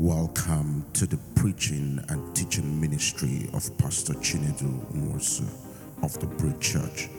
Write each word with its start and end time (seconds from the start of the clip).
Welcome 0.00 0.86
to 0.94 1.06
the 1.06 1.18
preaching 1.34 2.02
and 2.08 2.34
teaching 2.34 2.80
ministry 2.80 3.50
of 3.52 3.76
Pastor 3.76 4.14
Chinedu 4.14 4.80
Nwosu 4.94 5.46
of 6.02 6.18
the 6.18 6.26
Bridge 6.26 6.58
Church. 6.58 7.10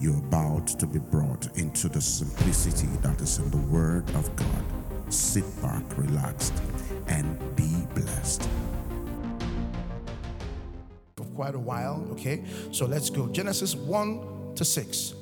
You're 0.00 0.18
about 0.18 0.66
to 0.66 0.88
be 0.88 0.98
brought 0.98 1.56
into 1.56 1.88
the 1.88 2.00
simplicity 2.00 2.88
that 3.02 3.20
is 3.20 3.38
in 3.38 3.48
the 3.52 3.58
Word 3.72 4.10
of 4.16 4.34
God. 4.34 4.64
Sit 5.08 5.44
back, 5.62 5.84
relaxed, 5.96 6.52
and 7.06 7.38
be 7.54 7.70
blessed. 7.94 8.48
For 11.16 11.26
quite 11.26 11.54
a 11.54 11.60
while, 11.60 12.04
okay? 12.10 12.42
So 12.72 12.86
let's 12.86 13.08
go. 13.08 13.28
Genesis 13.28 13.76
1 13.76 14.56
to 14.56 14.64
6. 14.64 15.14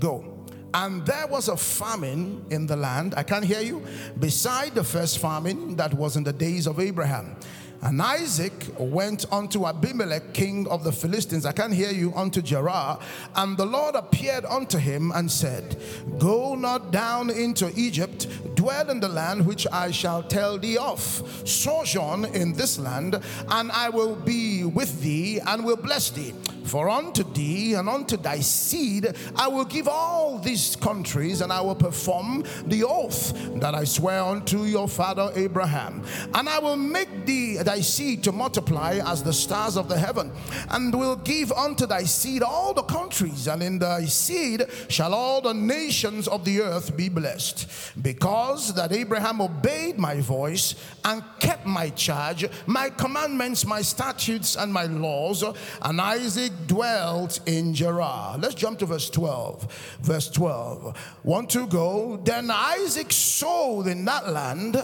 Go. 0.00 0.29
And 0.72 1.04
there 1.04 1.26
was 1.26 1.48
a 1.48 1.56
famine 1.56 2.44
in 2.50 2.66
the 2.66 2.76
land, 2.76 3.14
I 3.16 3.22
can't 3.22 3.44
hear 3.44 3.60
you, 3.60 3.84
beside 4.18 4.74
the 4.74 4.84
first 4.84 5.18
famine 5.18 5.76
that 5.76 5.94
was 5.94 6.16
in 6.16 6.22
the 6.22 6.32
days 6.32 6.66
of 6.66 6.78
Abraham. 6.78 7.36
And 7.82 8.00
Isaac 8.02 8.52
went 8.78 9.24
unto 9.32 9.66
Abimelech, 9.66 10.34
king 10.34 10.68
of 10.68 10.84
the 10.84 10.92
Philistines. 10.92 11.46
I 11.46 11.52
can't 11.52 11.72
hear 11.72 11.90
you, 11.90 12.12
unto 12.14 12.42
Gerar. 12.42 13.00
And 13.34 13.56
the 13.56 13.64
Lord 13.64 13.94
appeared 13.94 14.44
unto 14.44 14.76
him 14.76 15.12
and 15.14 15.30
said, 15.30 15.80
Go 16.18 16.54
not 16.54 16.90
down 16.90 17.30
into 17.30 17.72
Egypt, 17.74 18.28
dwell 18.60 18.90
in 18.90 19.00
the 19.00 19.08
land 19.08 19.46
which 19.46 19.66
I 19.72 19.90
shall 19.90 20.22
tell 20.22 20.58
thee 20.58 20.76
of. 20.76 21.00
Sojourn 21.44 22.26
in 22.26 22.52
this 22.52 22.78
land, 22.78 23.18
and 23.48 23.72
I 23.72 23.88
will 23.88 24.14
be 24.14 24.64
with 24.64 25.00
thee 25.00 25.40
and 25.40 25.64
will 25.64 25.76
bless 25.76 26.10
thee. 26.10 26.34
For 26.64 26.88
unto 26.90 27.24
thee 27.32 27.74
and 27.74 27.88
unto 27.88 28.16
thy 28.16 28.40
seed 28.40 29.16
I 29.34 29.48
will 29.48 29.64
give 29.64 29.88
all 29.88 30.38
these 30.38 30.76
countries, 30.76 31.40
and 31.40 31.50
I 31.52 31.62
will 31.62 31.74
perform 31.74 32.44
the 32.66 32.84
oath 32.84 33.32
that 33.60 33.74
I 33.74 33.84
swear 33.84 34.22
unto 34.22 34.64
your 34.64 34.88
father 34.88 35.32
Abraham. 35.34 36.04
And 36.34 36.48
I 36.48 36.58
will 36.58 36.76
make 36.76 37.24
thee 37.24 37.56
thy 37.56 37.80
seed 37.80 38.22
to 38.24 38.32
multiply 38.32 39.00
as 39.04 39.22
the 39.22 39.32
stars 39.32 39.76
of 39.76 39.88
the 39.88 39.98
heaven, 39.98 40.32
and 40.68 40.94
will 40.94 41.16
give 41.16 41.50
unto 41.50 41.86
thy 41.86 42.04
seed 42.04 42.42
all 42.42 42.74
the 42.74 42.82
countries, 42.82 43.48
and 43.48 43.62
in 43.62 43.78
thy 43.78 44.04
seed 44.04 44.66
shall 44.88 45.14
all 45.14 45.40
the 45.40 45.54
nations 45.54 46.28
of 46.28 46.44
the 46.44 46.60
earth 46.60 46.94
be 46.94 47.08
blessed. 47.08 47.66
Because 48.02 48.49
that 48.74 48.92
Abraham 48.92 49.40
obeyed 49.40 49.98
my 49.98 50.20
voice 50.20 50.74
and 51.04 51.22
kept 51.38 51.66
my 51.66 51.90
charge, 51.90 52.46
my 52.66 52.90
commandments, 52.90 53.64
my 53.64 53.82
statutes, 53.82 54.56
and 54.56 54.72
my 54.72 54.84
laws, 54.84 55.44
and 55.82 56.00
Isaac 56.00 56.52
dwelt 56.66 57.40
in 57.46 57.74
Gerar. 57.74 58.38
Let's 58.38 58.54
jump 58.54 58.78
to 58.80 58.86
verse 58.86 59.08
12. 59.10 59.98
Verse 60.02 60.30
12. 60.30 61.20
Want 61.24 61.50
to 61.50 61.66
go? 61.66 62.16
Then 62.24 62.50
Isaac 62.50 63.12
sold 63.12 63.86
in 63.86 64.04
that 64.04 64.28
land 64.28 64.76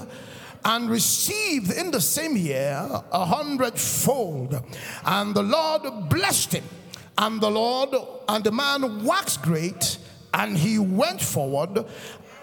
and 0.64 0.90
received 0.90 1.72
in 1.72 1.90
the 1.90 2.00
same 2.00 2.36
year 2.36 2.88
a 3.12 3.24
hundredfold. 3.24 4.62
And 5.04 5.34
the 5.34 5.42
Lord 5.42 6.08
blessed 6.08 6.54
him. 6.54 6.64
And 7.18 7.40
the 7.40 7.50
Lord 7.50 7.94
and 8.28 8.44
the 8.44 8.52
man 8.52 9.02
waxed 9.02 9.42
great, 9.42 9.98
and 10.34 10.58
he 10.58 10.78
went 10.78 11.22
forward 11.22 11.86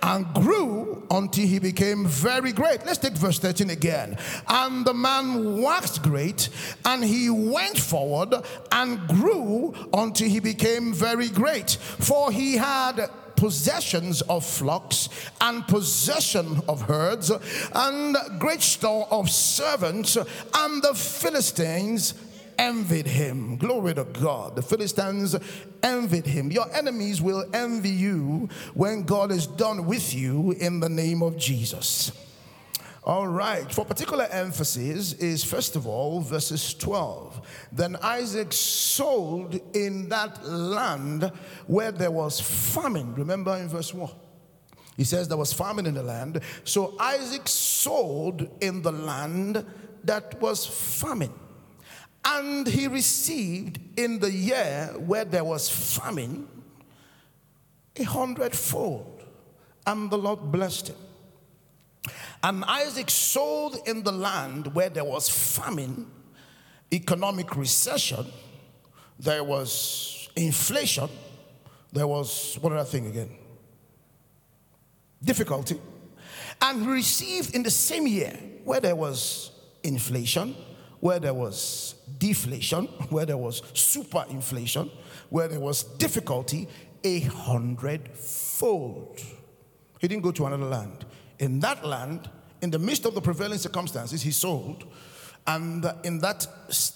and 0.04 0.32
grew 0.34 1.02
until 1.09 1.48
he 1.48 1.59
became 1.59 2.06
very 2.06 2.52
great. 2.52 2.86
Let's 2.86 2.98
take 2.98 3.14
verse 3.14 3.40
13 3.40 3.70
again. 3.70 4.18
And 4.48 4.86
the 4.86 4.94
man 4.94 5.62
waxed 5.62 6.04
great, 6.04 6.50
and 6.86 7.04
he 7.04 7.30
went 7.30 7.80
forward 7.80 8.36
and 8.72 9.08
grew 9.08 9.74
until 9.94 10.28
he 10.28 10.42
became 10.42 10.94
very 10.94 11.30
great. 11.30 11.72
For 11.72 12.31
he 12.31 12.58
had 12.58 13.09
possessions 13.38 14.22
of 14.24 14.46
flocks 14.46 15.09
and 15.42 15.66
possession 15.68 16.62
of 16.68 16.81
herds 16.81 17.31
and 17.74 18.16
great 18.40 18.62
store 18.62 19.08
of 19.09 19.30
servants 19.30 20.16
and 20.16 20.84
the 20.84 20.94
philistines 20.94 22.13
envied 22.58 23.08
him. 23.08 23.58
Glory 23.58 23.94
to 23.94 24.03
God. 24.03 24.56
The 24.56 24.62
Philistines 24.62 25.36
envied 25.81 26.25
him. 26.25 26.52
Your 26.52 26.72
enemies 26.74 27.22
will 27.22 27.46
envy 27.53 27.90
you 27.90 28.50
when 28.74 29.03
God 29.03 29.31
is 29.31 29.47
done 29.47 29.86
with 29.86 30.14
you 30.14 30.52
in 30.52 30.80
the 30.80 30.90
name 30.90 31.22
of 31.22 31.38
Jesus. 31.38 32.12
All 33.06 33.28
right, 33.28 33.69
for 33.69 33.84
particular 33.84 34.25
emphasis 34.31 35.12
is 35.13 35.44
first 35.44 35.75
of 35.75 35.86
all 35.86 36.22
verses 36.22 36.74
12. 36.74 37.68
Then 37.74 37.97
Isaac 38.02 38.53
sold 38.53 39.59
in 39.75 40.08
that 40.08 40.46
land 40.47 41.30
where 41.68 41.92
there 41.92 42.12
was 42.12 42.40
famine. 42.40 43.13
Remember 43.16 43.58
in 43.58 43.68
verse 43.68 43.94
1. 43.94 44.09
He 44.96 45.03
says 45.03 45.28
there 45.28 45.38
was 45.38 45.52
famine 45.52 45.86
in 45.86 45.96
the 45.96 46.03
land. 46.03 46.40
So 46.63 46.96
Isaac 46.97 47.50
sold 47.50 48.47
in 48.62 48.81
the 48.81 48.92
land 48.94 49.66
that 50.06 50.40
was 50.40 50.66
famine. 50.66 51.34
And 52.25 52.66
he 52.66 52.88
received 52.88 53.79
in 53.97 54.19
the 54.19 54.31
year 54.31 54.94
where 54.97 55.25
there 55.25 55.44
was 55.44 55.69
famine 55.69 56.47
a 57.95 58.03
hundredfold. 58.03 59.23
And 59.85 60.09
the 60.09 60.17
Lord 60.17 60.51
blessed 60.51 60.89
him. 60.89 60.95
And 62.41 62.63
Isaac 62.66 63.09
sold 63.09 63.78
in 63.85 64.03
the 64.03 64.12
land 64.12 64.73
where 64.73 64.89
there 64.89 65.03
was 65.03 65.29
famine, 65.29 66.09
economic 66.91 67.56
recession, 67.56 68.25
there 69.19 69.44
was 69.44 70.29
inflation, 70.35 71.09
there 71.91 72.07
was, 72.07 72.57
what 72.59 72.73
other 72.73 72.83
thing 72.83 73.07
again? 73.07 73.29
Difficulty. 75.23 75.79
And 76.62 76.81
he 76.81 76.88
received 76.88 77.56
in 77.56 77.63
the 77.63 77.72
same 77.72 78.07
year 78.07 78.38
where 78.63 78.79
there 78.79 78.95
was 78.95 79.51
inflation, 79.83 80.56
where 81.00 81.19
there 81.19 81.33
was 81.33 81.95
deflation, 82.18 82.85
where 83.09 83.25
there 83.25 83.38
was 83.38 83.62
superinflation, 83.74 84.90
where 85.29 85.47
there 85.47 85.59
was 85.59 85.84
difficulty, 85.84 86.68
a 87.03 87.22
hundredfold. 87.22 89.22
He 90.00 90.07
didn't 90.07 90.24
go 90.24 90.31
to 90.31 90.46
another 90.46 90.66
land. 90.66 91.06
In 91.40 91.59
that 91.62 91.85
land, 91.85 92.29
in 92.62 92.72
the 92.72 92.79
midst 92.79 93.06
of 93.06 93.13
the 93.13 93.22
prevailing 93.22 93.57
circumstances, 93.57 94.22
he 94.22 94.31
sold. 94.31 94.85
And 95.46 95.85
in 96.03 96.19
that 96.19 96.47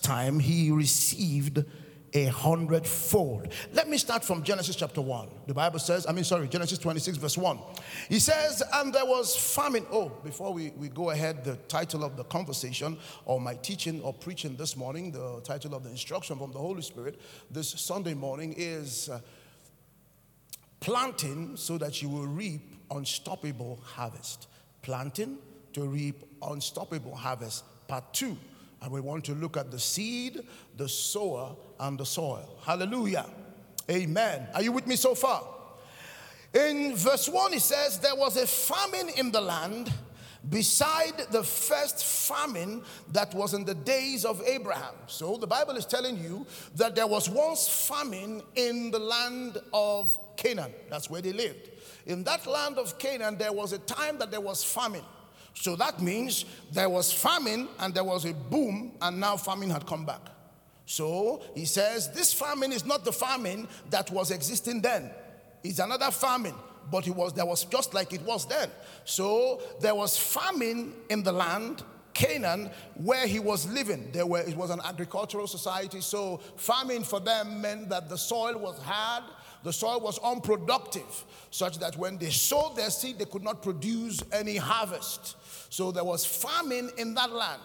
time, 0.01 0.39
he 0.39 0.71
received 0.71 1.65
a 2.13 2.25
hundredfold. 2.25 3.49
Let 3.73 3.89
me 3.89 3.97
start 3.97 4.23
from 4.23 4.43
Genesis 4.43 4.75
chapter 4.75 5.01
1. 5.01 5.27
The 5.47 5.53
Bible 5.53 5.79
says, 5.79 6.05
I 6.07 6.11
mean, 6.11 6.23
sorry, 6.23 6.47
Genesis 6.47 6.77
26, 6.79 7.17
verse 7.17 7.37
1. 7.37 7.59
He 8.09 8.19
says, 8.19 8.63
And 8.75 8.93
there 8.93 9.05
was 9.05 9.35
famine. 9.35 9.85
Oh, 9.91 10.09
before 10.23 10.53
we, 10.53 10.71
we 10.77 10.89
go 10.89 11.09
ahead, 11.09 11.43
the 11.43 11.55
title 11.67 12.03
of 12.03 12.15
the 12.15 12.23
conversation 12.23 12.97
or 13.25 13.41
my 13.41 13.55
teaching 13.55 14.01
or 14.01 14.13
preaching 14.13 14.55
this 14.55 14.77
morning, 14.77 15.11
the 15.11 15.41
title 15.43 15.75
of 15.75 15.83
the 15.83 15.89
instruction 15.89 16.37
from 16.37 16.51
the 16.51 16.59
Holy 16.59 16.81
Spirit 16.81 17.19
this 17.51 17.69
Sunday 17.69 18.13
morning 18.13 18.53
is 18.57 19.09
uh, 19.09 19.19
Planting 20.79 21.57
so 21.57 21.77
that 21.79 22.01
you 22.01 22.09
will 22.09 22.27
reap 22.27 22.61
unstoppable 22.91 23.79
harvest. 23.83 24.47
Planting 24.83 25.37
to 25.73 25.81
reap 25.81 26.23
unstoppable 26.41 27.15
harvest. 27.15 27.63
Part 27.87 28.13
two. 28.13 28.37
And 28.81 28.91
we 28.91 29.01
want 29.01 29.25
to 29.25 29.33
look 29.33 29.57
at 29.57 29.71
the 29.71 29.79
seed, 29.79 30.41
the 30.75 30.87
sower, 30.87 31.55
and 31.79 31.97
the 31.97 32.05
soil. 32.05 32.59
Hallelujah. 32.63 33.25
Amen. 33.89 34.47
Are 34.53 34.61
you 34.61 34.71
with 34.71 34.85
me 34.85 34.95
so 34.95 35.15
far? 35.15 35.43
In 36.53 36.95
verse 36.95 37.27
1, 37.27 37.53
it 37.53 37.61
says, 37.61 37.99
There 37.99 38.15
was 38.15 38.37
a 38.37 38.47
famine 38.47 39.09
in 39.17 39.31
the 39.31 39.41
land 39.41 39.91
beside 40.49 41.17
the 41.31 41.43
first 41.43 42.05
famine 42.05 42.83
that 43.11 43.33
was 43.33 43.53
in 43.53 43.65
the 43.65 43.73
days 43.73 44.23
of 44.23 44.41
Abraham. 44.45 44.93
So 45.07 45.37
the 45.37 45.47
Bible 45.47 45.75
is 45.75 45.85
telling 45.85 46.17
you 46.17 46.45
that 46.75 46.95
there 46.95 47.07
was 47.07 47.29
once 47.29 47.67
famine 47.67 48.41
in 48.55 48.91
the 48.91 48.99
land 48.99 49.57
of 49.73 50.17
Canaan. 50.37 50.73
That's 50.89 51.09
where 51.09 51.21
they 51.21 51.33
lived. 51.33 51.69
In 52.05 52.23
that 52.23 52.47
land 52.47 52.77
of 52.77 52.97
Canaan, 52.97 53.37
there 53.37 53.51
was 53.51 53.73
a 53.73 53.79
time 53.79 54.17
that 54.19 54.31
there 54.31 54.41
was 54.41 54.63
famine. 54.63 55.03
So 55.59 55.75
that 55.75 56.01
means 56.01 56.45
there 56.71 56.89
was 56.89 57.11
famine 57.11 57.67
and 57.79 57.93
there 57.93 58.03
was 58.03 58.25
a 58.25 58.33
boom, 58.33 58.93
and 59.01 59.19
now 59.19 59.37
famine 59.37 59.69
had 59.69 59.85
come 59.85 60.05
back. 60.05 60.21
So 60.85 61.41
he 61.55 61.65
says, 61.65 62.11
This 62.11 62.33
famine 62.33 62.71
is 62.71 62.85
not 62.85 63.03
the 63.03 63.11
famine 63.11 63.67
that 63.89 64.09
was 64.11 64.31
existing 64.31 64.81
then, 64.81 65.11
it's 65.63 65.79
another 65.79 66.11
famine. 66.11 66.55
But 66.89 67.05
it 67.05 67.11
was 67.11 67.33
there 67.33 67.45
was 67.45 67.65
just 67.65 67.93
like 67.93 68.13
it 68.13 68.21
was 68.21 68.45
then. 68.47 68.69
So 69.03 69.61
there 69.81 69.93
was 69.93 70.17
famine 70.17 70.93
in 71.09 71.21
the 71.21 71.33
land, 71.33 71.83
Canaan, 72.13 72.71
where 72.95 73.27
he 73.27 73.39
was 73.39 73.67
living. 73.69 74.09
There 74.13 74.25
were, 74.25 74.39
it 74.39 74.55
was 74.55 74.69
an 74.69 74.79
agricultural 74.85 75.47
society, 75.47 75.99
so 75.99 76.37
famine 76.55 77.03
for 77.03 77.19
them 77.19 77.59
meant 77.59 77.89
that 77.89 78.07
the 78.07 78.17
soil 78.17 78.57
was 78.57 78.79
hard, 78.79 79.25
the 79.63 79.73
soil 79.73 79.99
was 79.99 80.17
unproductive, 80.19 81.25
such 81.51 81.77
that 81.79 81.97
when 81.97 82.17
they 82.17 82.29
sowed 82.29 82.77
their 82.77 82.89
seed, 82.89 83.19
they 83.19 83.25
could 83.25 83.43
not 83.43 83.61
produce 83.61 84.23
any 84.31 84.55
harvest. 84.55 85.35
So 85.69 85.91
there 85.91 86.03
was 86.03 86.25
famine 86.25 86.91
in 86.97 87.13
that 87.15 87.31
land. 87.31 87.61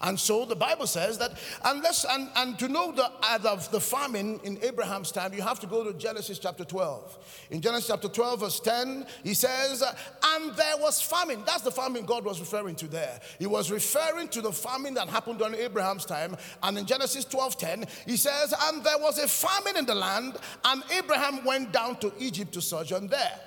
And 0.00 0.18
so 0.18 0.44
the 0.44 0.56
Bible 0.56 0.86
says 0.86 1.18
that 1.18 1.32
unless 1.64 2.04
and, 2.04 2.28
and 2.36 2.58
to 2.58 2.68
know 2.68 2.92
the 2.92 3.04
uh, 3.04 3.38
of 3.44 3.70
the 3.70 3.80
famine 3.80 4.40
in 4.44 4.58
Abraham's 4.62 5.10
time, 5.10 5.32
you 5.32 5.42
have 5.42 5.60
to 5.60 5.66
go 5.66 5.84
to 5.84 5.92
Genesis 5.98 6.38
chapter 6.38 6.64
12. 6.64 7.46
In 7.50 7.60
Genesis 7.60 7.88
chapter 7.88 8.08
12, 8.08 8.40
verse 8.40 8.60
10, 8.60 9.06
he 9.24 9.34
says, 9.34 9.82
and 9.82 10.54
there 10.54 10.76
was 10.78 11.00
famine. 11.00 11.42
That's 11.46 11.62
the 11.62 11.70
famine 11.70 12.04
God 12.04 12.24
was 12.24 12.40
referring 12.40 12.76
to 12.76 12.88
there. 12.88 13.20
He 13.38 13.46
was 13.46 13.70
referring 13.70 14.28
to 14.28 14.40
the 14.40 14.52
famine 14.52 14.94
that 14.94 15.08
happened 15.08 15.38
during 15.38 15.54
Abraham's 15.54 16.04
time. 16.04 16.36
And 16.62 16.78
in 16.78 16.86
Genesis 16.86 17.24
12, 17.24 17.58
10, 17.58 17.84
he 18.06 18.16
says, 18.16 18.54
and 18.64 18.84
there 18.84 18.98
was 18.98 19.18
a 19.18 19.28
famine 19.28 19.76
in 19.76 19.86
the 19.86 19.94
land, 19.94 20.36
and 20.64 20.82
Abraham 20.92 21.44
went 21.44 21.72
down 21.72 21.96
to 21.96 22.12
Egypt 22.18 22.52
to 22.54 22.62
sojourn 22.62 23.08
there. 23.08 23.40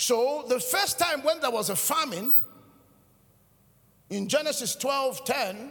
So 0.00 0.46
the 0.48 0.58
first 0.58 0.98
time 0.98 1.22
when 1.22 1.40
there 1.40 1.50
was 1.50 1.68
a 1.68 1.76
famine, 1.76 2.32
in 4.08 4.28
Genesis 4.28 4.74
12 4.74 5.26
10, 5.26 5.70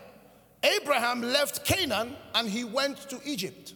Abraham 0.61 1.23
left 1.23 1.65
Canaan 1.65 2.15
and 2.35 2.47
he 2.47 2.63
went 2.63 3.09
to 3.09 3.19
Egypt. 3.25 3.73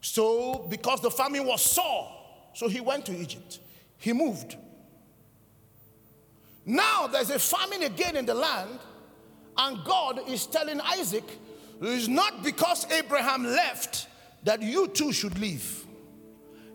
So, 0.00 0.64
because 0.70 1.00
the 1.00 1.10
famine 1.10 1.44
was 1.44 1.60
sore, 1.60 2.08
so 2.54 2.68
he 2.68 2.80
went 2.80 3.04
to 3.06 3.12
Egypt. 3.16 3.58
He 3.98 4.12
moved. 4.12 4.56
Now 6.64 7.08
there's 7.08 7.30
a 7.30 7.38
famine 7.40 7.82
again 7.82 8.14
in 8.14 8.26
the 8.26 8.34
land, 8.34 8.78
and 9.58 9.84
God 9.84 10.20
is 10.28 10.46
telling 10.46 10.80
Isaac, 10.80 11.24
it's 11.80 12.06
not 12.06 12.44
because 12.44 12.88
Abraham 12.92 13.42
left 13.42 14.06
that 14.44 14.62
you 14.62 14.86
too 14.86 15.12
should 15.12 15.36
leave. 15.36 15.83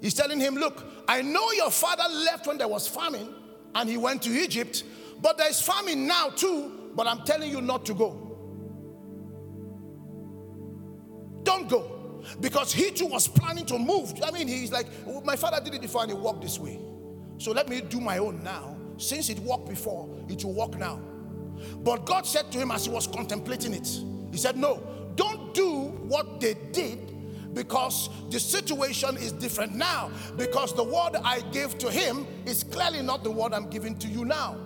He's 0.01 0.13
telling 0.13 0.39
him, 0.39 0.55
Look, 0.55 0.83
I 1.07 1.21
know 1.21 1.51
your 1.51 1.71
father 1.71 2.03
left 2.11 2.47
when 2.47 2.57
there 2.57 2.67
was 2.67 2.87
famine 2.87 3.33
and 3.75 3.89
he 3.89 3.97
went 3.97 4.21
to 4.23 4.29
Egypt, 4.29 4.83
but 5.21 5.37
there's 5.37 5.61
famine 5.61 6.07
now 6.07 6.29
too, 6.29 6.91
but 6.95 7.07
I'm 7.07 7.23
telling 7.23 7.51
you 7.51 7.61
not 7.61 7.85
to 7.87 7.93
go. 7.93 8.25
Don't 11.43 11.67
go. 11.69 12.23
Because 12.41 12.73
he 12.73 12.91
too 12.91 13.07
was 13.07 13.27
planning 13.27 13.65
to 13.67 13.79
move. 13.79 14.13
I 14.23 14.31
mean, 14.31 14.47
he's 14.47 14.71
like, 14.71 14.87
my 15.23 15.35
father 15.35 15.63
did 15.63 15.73
it 15.73 15.81
before 15.81 16.03
and 16.03 16.11
he 16.11 16.17
walked 16.17 16.41
this 16.41 16.59
way. 16.59 16.79
So 17.37 17.51
let 17.51 17.69
me 17.69 17.81
do 17.81 17.99
my 17.99 18.17
own 18.17 18.43
now. 18.43 18.75
Since 18.97 19.29
it 19.29 19.39
walked 19.39 19.69
before, 19.69 20.09
it 20.27 20.43
will 20.43 20.53
walk 20.53 20.77
now. 20.77 20.99
But 21.77 22.05
God 22.05 22.25
said 22.25 22.51
to 22.51 22.57
him 22.57 22.71
as 22.71 22.85
he 22.85 22.91
was 22.91 23.07
contemplating 23.07 23.73
it, 23.73 23.87
He 24.31 24.37
said, 24.37 24.57
No, 24.57 24.83
don't 25.15 25.53
do 25.53 25.85
what 26.07 26.39
they 26.41 26.55
did 26.71 27.08
because 27.53 28.09
the 28.29 28.39
situation 28.39 29.17
is 29.17 29.31
different 29.31 29.75
now. 29.75 30.11
Because 30.37 30.73
the 30.73 30.83
word 30.83 31.15
I 31.23 31.41
gave 31.51 31.77
to 31.79 31.91
him 31.91 32.27
is 32.45 32.63
clearly 32.63 33.01
not 33.01 33.23
the 33.23 33.31
word 33.31 33.53
I'm 33.53 33.69
giving 33.69 33.97
to 33.99 34.07
you 34.07 34.25
now. 34.25 34.57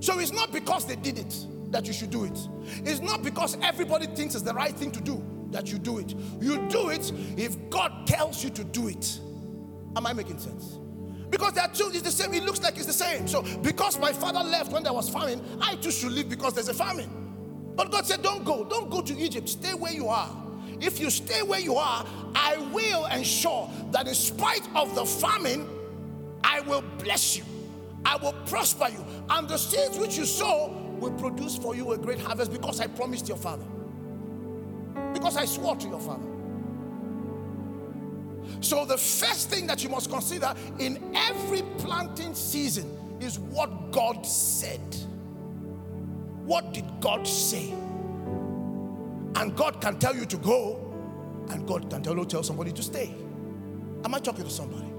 So 0.00 0.18
it's 0.20 0.32
not 0.32 0.52
because 0.52 0.86
they 0.86 0.96
did 0.96 1.18
it 1.18 1.34
that 1.70 1.86
you 1.86 1.92
should 1.92 2.10
do 2.10 2.24
it. 2.24 2.38
It's 2.84 3.00
not 3.00 3.22
because 3.22 3.56
everybody 3.62 4.06
thinks 4.06 4.34
it's 4.34 4.44
the 4.44 4.54
right 4.54 4.74
thing 4.74 4.90
to 4.92 5.00
do 5.00 5.22
that 5.50 5.70
you 5.72 5.78
do 5.78 5.98
it. 5.98 6.14
You 6.40 6.66
do 6.68 6.90
it 6.90 7.12
if 7.36 7.56
God 7.70 8.06
tells 8.06 8.44
you 8.44 8.50
to 8.50 8.64
do 8.64 8.88
it. 8.88 9.20
Am 9.96 10.06
I 10.06 10.12
making 10.12 10.38
sense? 10.38 10.78
Because 11.30 11.52
they 11.52 11.60
are 11.60 11.68
two, 11.68 11.90
it's 11.92 12.02
the 12.02 12.10
same, 12.10 12.32
it 12.32 12.44
looks 12.44 12.62
like 12.62 12.76
it's 12.76 12.86
the 12.86 12.92
same. 12.92 13.28
So, 13.28 13.42
because 13.58 13.98
my 13.98 14.12
father 14.12 14.40
left 14.40 14.72
when 14.72 14.82
there 14.82 14.92
was 14.92 15.10
famine, 15.10 15.42
I 15.60 15.76
too 15.76 15.90
should 15.90 16.12
leave 16.12 16.28
because 16.28 16.54
there's 16.54 16.68
a 16.68 16.74
famine. 16.74 17.27
But 17.78 17.92
God 17.92 18.06
said, 18.06 18.22
Don't 18.22 18.44
go, 18.44 18.64
don't 18.64 18.90
go 18.90 19.00
to 19.00 19.16
Egypt, 19.16 19.48
stay 19.48 19.72
where 19.72 19.92
you 19.92 20.08
are. 20.08 20.28
If 20.80 20.98
you 20.98 21.10
stay 21.10 21.42
where 21.42 21.60
you 21.60 21.76
are, 21.76 22.04
I 22.34 22.56
will 22.72 23.06
ensure 23.06 23.70
that 23.92 24.08
in 24.08 24.14
spite 24.14 24.68
of 24.74 24.96
the 24.96 25.06
famine, 25.06 25.64
I 26.42 26.58
will 26.60 26.82
bless 26.98 27.36
you. 27.36 27.44
I 28.04 28.16
will 28.16 28.32
prosper 28.46 28.88
you. 28.88 29.04
And 29.30 29.48
the 29.48 29.56
seeds 29.56 29.96
which 29.96 30.18
you 30.18 30.24
sow 30.24 30.76
will 30.98 31.12
produce 31.12 31.56
for 31.56 31.76
you 31.76 31.92
a 31.92 31.98
great 31.98 32.18
harvest 32.18 32.50
because 32.50 32.80
I 32.80 32.88
promised 32.88 33.28
your 33.28 33.36
father. 33.36 33.66
Because 35.12 35.36
I 35.36 35.44
swore 35.44 35.76
to 35.76 35.88
your 35.88 36.00
father. 36.00 36.26
So, 38.60 38.84
the 38.86 38.98
first 38.98 39.50
thing 39.50 39.68
that 39.68 39.84
you 39.84 39.88
must 39.88 40.10
consider 40.10 40.52
in 40.80 41.12
every 41.14 41.62
planting 41.78 42.34
season 42.34 43.18
is 43.20 43.38
what 43.38 43.92
God 43.92 44.26
said. 44.26 44.80
What 46.48 46.72
did 46.72 46.86
God 47.02 47.28
say? 47.28 47.74
And 49.36 49.54
God 49.54 49.82
can 49.82 49.98
tell 49.98 50.16
you 50.16 50.24
to 50.24 50.38
go, 50.38 50.94
and 51.50 51.68
God 51.68 51.90
can 51.90 52.02
tell 52.02 52.16
you 52.16 52.24
tell 52.24 52.42
somebody 52.42 52.72
to 52.72 52.82
stay. 52.82 53.14
Am 54.02 54.14
I 54.14 54.18
talking 54.18 54.44
to 54.44 54.50
somebody? 54.50 54.90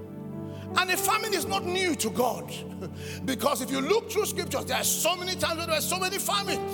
And 0.78 0.92
a 0.92 0.96
famine 0.96 1.34
is 1.34 1.48
not 1.48 1.66
new 1.66 1.96
to 1.96 2.12
God. 2.12 2.54
because 3.26 3.64
if 3.64 3.72
you 3.72 3.82
look 3.82 4.12
through 4.12 4.28
scriptures, 4.28 4.66
there 4.66 4.78
are 4.78 4.84
so 4.84 5.16
many 5.16 5.34
times 5.36 5.58
where 5.58 5.66
there 5.66 5.78
are 5.78 5.82
so 5.82 5.98
many 5.98 6.20
famines. 6.20 6.72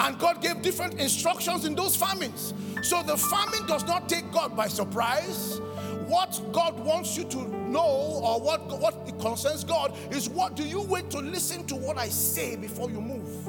And 0.00 0.18
God 0.18 0.42
gave 0.42 0.60
different 0.60 1.00
instructions 1.00 1.64
in 1.64 1.74
those 1.74 1.96
famines. 1.96 2.52
So 2.82 3.02
the 3.02 3.16
famine 3.16 3.66
does 3.66 3.86
not 3.86 4.06
take 4.06 4.30
God 4.32 4.54
by 4.54 4.68
surprise. 4.68 5.62
What 6.10 6.40
God 6.50 6.80
wants 6.80 7.16
you 7.16 7.22
to 7.22 7.38
know 7.70 7.86
or 7.86 8.40
what, 8.40 8.80
what 8.80 9.16
concerns 9.20 9.62
God 9.62 9.96
is 10.10 10.28
what 10.28 10.56
do 10.56 10.64
you 10.64 10.82
wait 10.82 11.08
to 11.10 11.18
listen 11.18 11.64
to 11.68 11.76
what 11.76 11.98
I 11.98 12.08
say 12.08 12.56
before 12.56 12.90
you 12.90 13.00
move? 13.00 13.46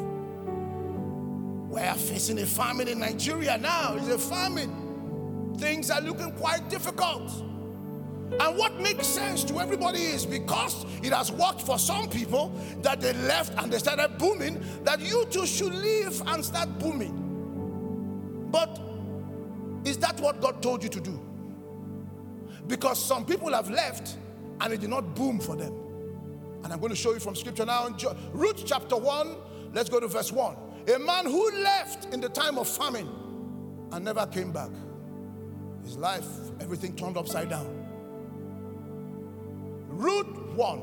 We 1.71 1.81
are 1.81 1.95
facing 1.95 2.37
a 2.37 2.45
famine 2.45 2.87
in 2.87 2.99
Nigeria 2.99 3.57
now. 3.57 3.95
It's 3.95 4.09
a 4.09 4.19
famine. 4.19 5.55
Things 5.57 5.89
are 5.89 6.01
looking 6.01 6.33
quite 6.33 6.69
difficult. 6.69 7.31
And 8.39 8.55
what 8.55 8.79
makes 8.79 9.07
sense 9.07 9.43
to 9.45 9.59
everybody 9.59 10.03
is 10.03 10.27
because 10.27 10.85
it 11.01 11.13
has 11.13 11.31
worked 11.31 11.61
for 11.61 11.79
some 11.79 12.09
people 12.09 12.53
that 12.83 13.01
they 13.01 13.13
left 13.13 13.57
and 13.57 13.73
they 13.73 13.79
started 13.79 14.19
booming, 14.19 14.63
that 14.83 14.99
you 14.99 15.25
too 15.31 15.47
should 15.47 15.73
leave 15.73 16.21
and 16.27 16.45
start 16.45 16.77
booming. 16.77 18.49
But 18.51 18.79
is 19.83 19.97
that 19.97 20.19
what 20.21 20.41
God 20.41 20.61
told 20.61 20.83
you 20.83 20.89
to 20.89 21.01
do? 21.01 21.30
Because 22.67 23.03
some 23.03 23.25
people 23.25 23.51
have 23.53 23.69
left 23.69 24.17
and 24.59 24.73
it 24.73 24.81
did 24.81 24.89
not 24.89 25.15
boom 25.15 25.39
for 25.39 25.55
them. 25.55 25.73
And 26.63 26.71
I'm 26.71 26.79
going 26.79 26.91
to 26.91 26.95
show 26.95 27.13
you 27.13 27.19
from 27.19 27.35
scripture 27.35 27.65
now 27.65 27.87
in 27.87 27.95
Ruth 28.33 28.63
chapter 28.65 28.95
1. 28.95 29.35
Let's 29.73 29.89
go 29.89 29.99
to 29.99 30.07
verse 30.07 30.31
1. 30.31 30.55
A 30.95 30.99
man 30.99 31.25
who 31.25 31.51
left 31.63 32.13
in 32.13 32.21
the 32.21 32.29
time 32.29 32.57
of 32.57 32.67
famine 32.67 33.09
and 33.91 34.05
never 34.05 34.25
came 34.27 34.51
back. 34.51 34.69
His 35.83 35.97
life, 35.97 36.27
everything 36.59 36.95
turned 36.95 37.17
upside 37.17 37.49
down. 37.49 37.67
Ruth 39.89 40.27
1. 40.55 40.81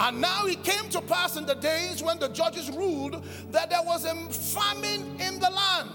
And 0.00 0.20
now 0.20 0.46
it 0.46 0.64
came 0.64 0.88
to 0.90 1.02
pass 1.02 1.36
in 1.36 1.44
the 1.44 1.54
days 1.54 2.02
when 2.02 2.18
the 2.18 2.28
judges 2.28 2.70
ruled 2.70 3.22
that 3.50 3.68
there 3.68 3.82
was 3.82 4.06
a 4.06 4.14
famine 4.32 5.20
in 5.20 5.38
the 5.38 5.50
land. 5.50 5.90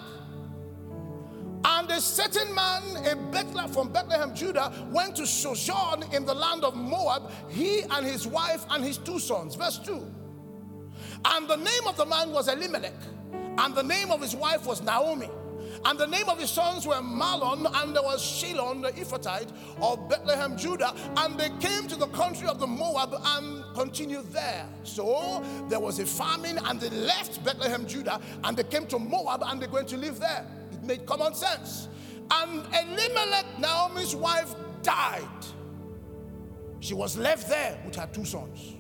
And 1.67 1.89
a 1.89 1.99
certain 1.99 2.53
man, 2.53 2.83
a 3.07 3.15
Bethlehem 3.15 3.71
from 3.71 3.91
Bethlehem, 3.91 4.35
Judah, 4.35 4.71
went 4.91 5.15
to 5.15 5.25
sojourn 5.25 6.03
in 6.13 6.23
the 6.23 6.33
land 6.33 6.63
of 6.63 6.75
Moab, 6.75 7.31
he 7.49 7.81
and 7.81 8.05
his 8.05 8.27
wife 8.27 8.63
and 8.69 8.83
his 8.83 8.99
two 8.99 9.17
sons. 9.17 9.55
Verse 9.55 9.79
2. 9.79 10.13
And 11.25 11.49
the 11.49 11.55
name 11.55 11.87
of 11.87 11.97
the 11.97 12.05
man 12.05 12.31
was 12.31 12.49
Elimelech, 12.49 12.93
and 13.57 13.73
the 13.73 13.81
name 13.81 14.11
of 14.11 14.21
his 14.21 14.35
wife 14.35 14.67
was 14.67 14.83
Naomi. 14.83 15.29
And 15.83 15.99
the 15.99 16.07
name 16.07 16.29
of 16.29 16.39
his 16.39 16.51
sons 16.51 16.85
were 16.85 16.95
Mahlon, 16.95 17.65
and 17.81 17.95
there 17.95 18.03
was 18.03 18.21
Chilion, 18.39 18.81
the 18.81 18.91
Ephrathite 18.91 19.51
of 19.81 20.07
Bethlehem, 20.07 20.57
Judah. 20.57 20.93
And 21.17 21.37
they 21.39 21.49
came 21.59 21.87
to 21.87 21.95
the 21.95 22.07
country 22.07 22.47
of 22.47 22.59
the 22.59 22.67
Moab 22.67 23.15
and 23.23 23.63
continued 23.73 24.31
there. 24.31 24.67
So 24.83 25.43
there 25.67 25.79
was 25.79 25.99
a 25.99 26.05
famine, 26.05 26.59
and 26.65 26.79
they 26.79 26.89
left 26.89 27.43
Bethlehem, 27.43 27.85
Judah, 27.87 28.21
and 28.43 28.55
they 28.55 28.63
came 28.63 28.85
to 28.87 28.99
Moab, 28.99 29.43
and 29.45 29.61
they're 29.61 29.67
going 29.67 29.87
to 29.87 29.97
live 29.97 30.19
there. 30.19 30.45
Made 30.85 31.05
common 31.05 31.33
sense. 31.33 31.89
And 32.31 32.63
Elimelech, 32.73 33.59
Naomi's 33.59 34.15
wife, 34.15 34.55
died. 34.81 35.27
She 36.79 36.93
was 36.93 37.17
left 37.17 37.49
there 37.49 37.79
with 37.85 37.95
her 37.95 38.07
two 38.11 38.25
sons. 38.25 38.75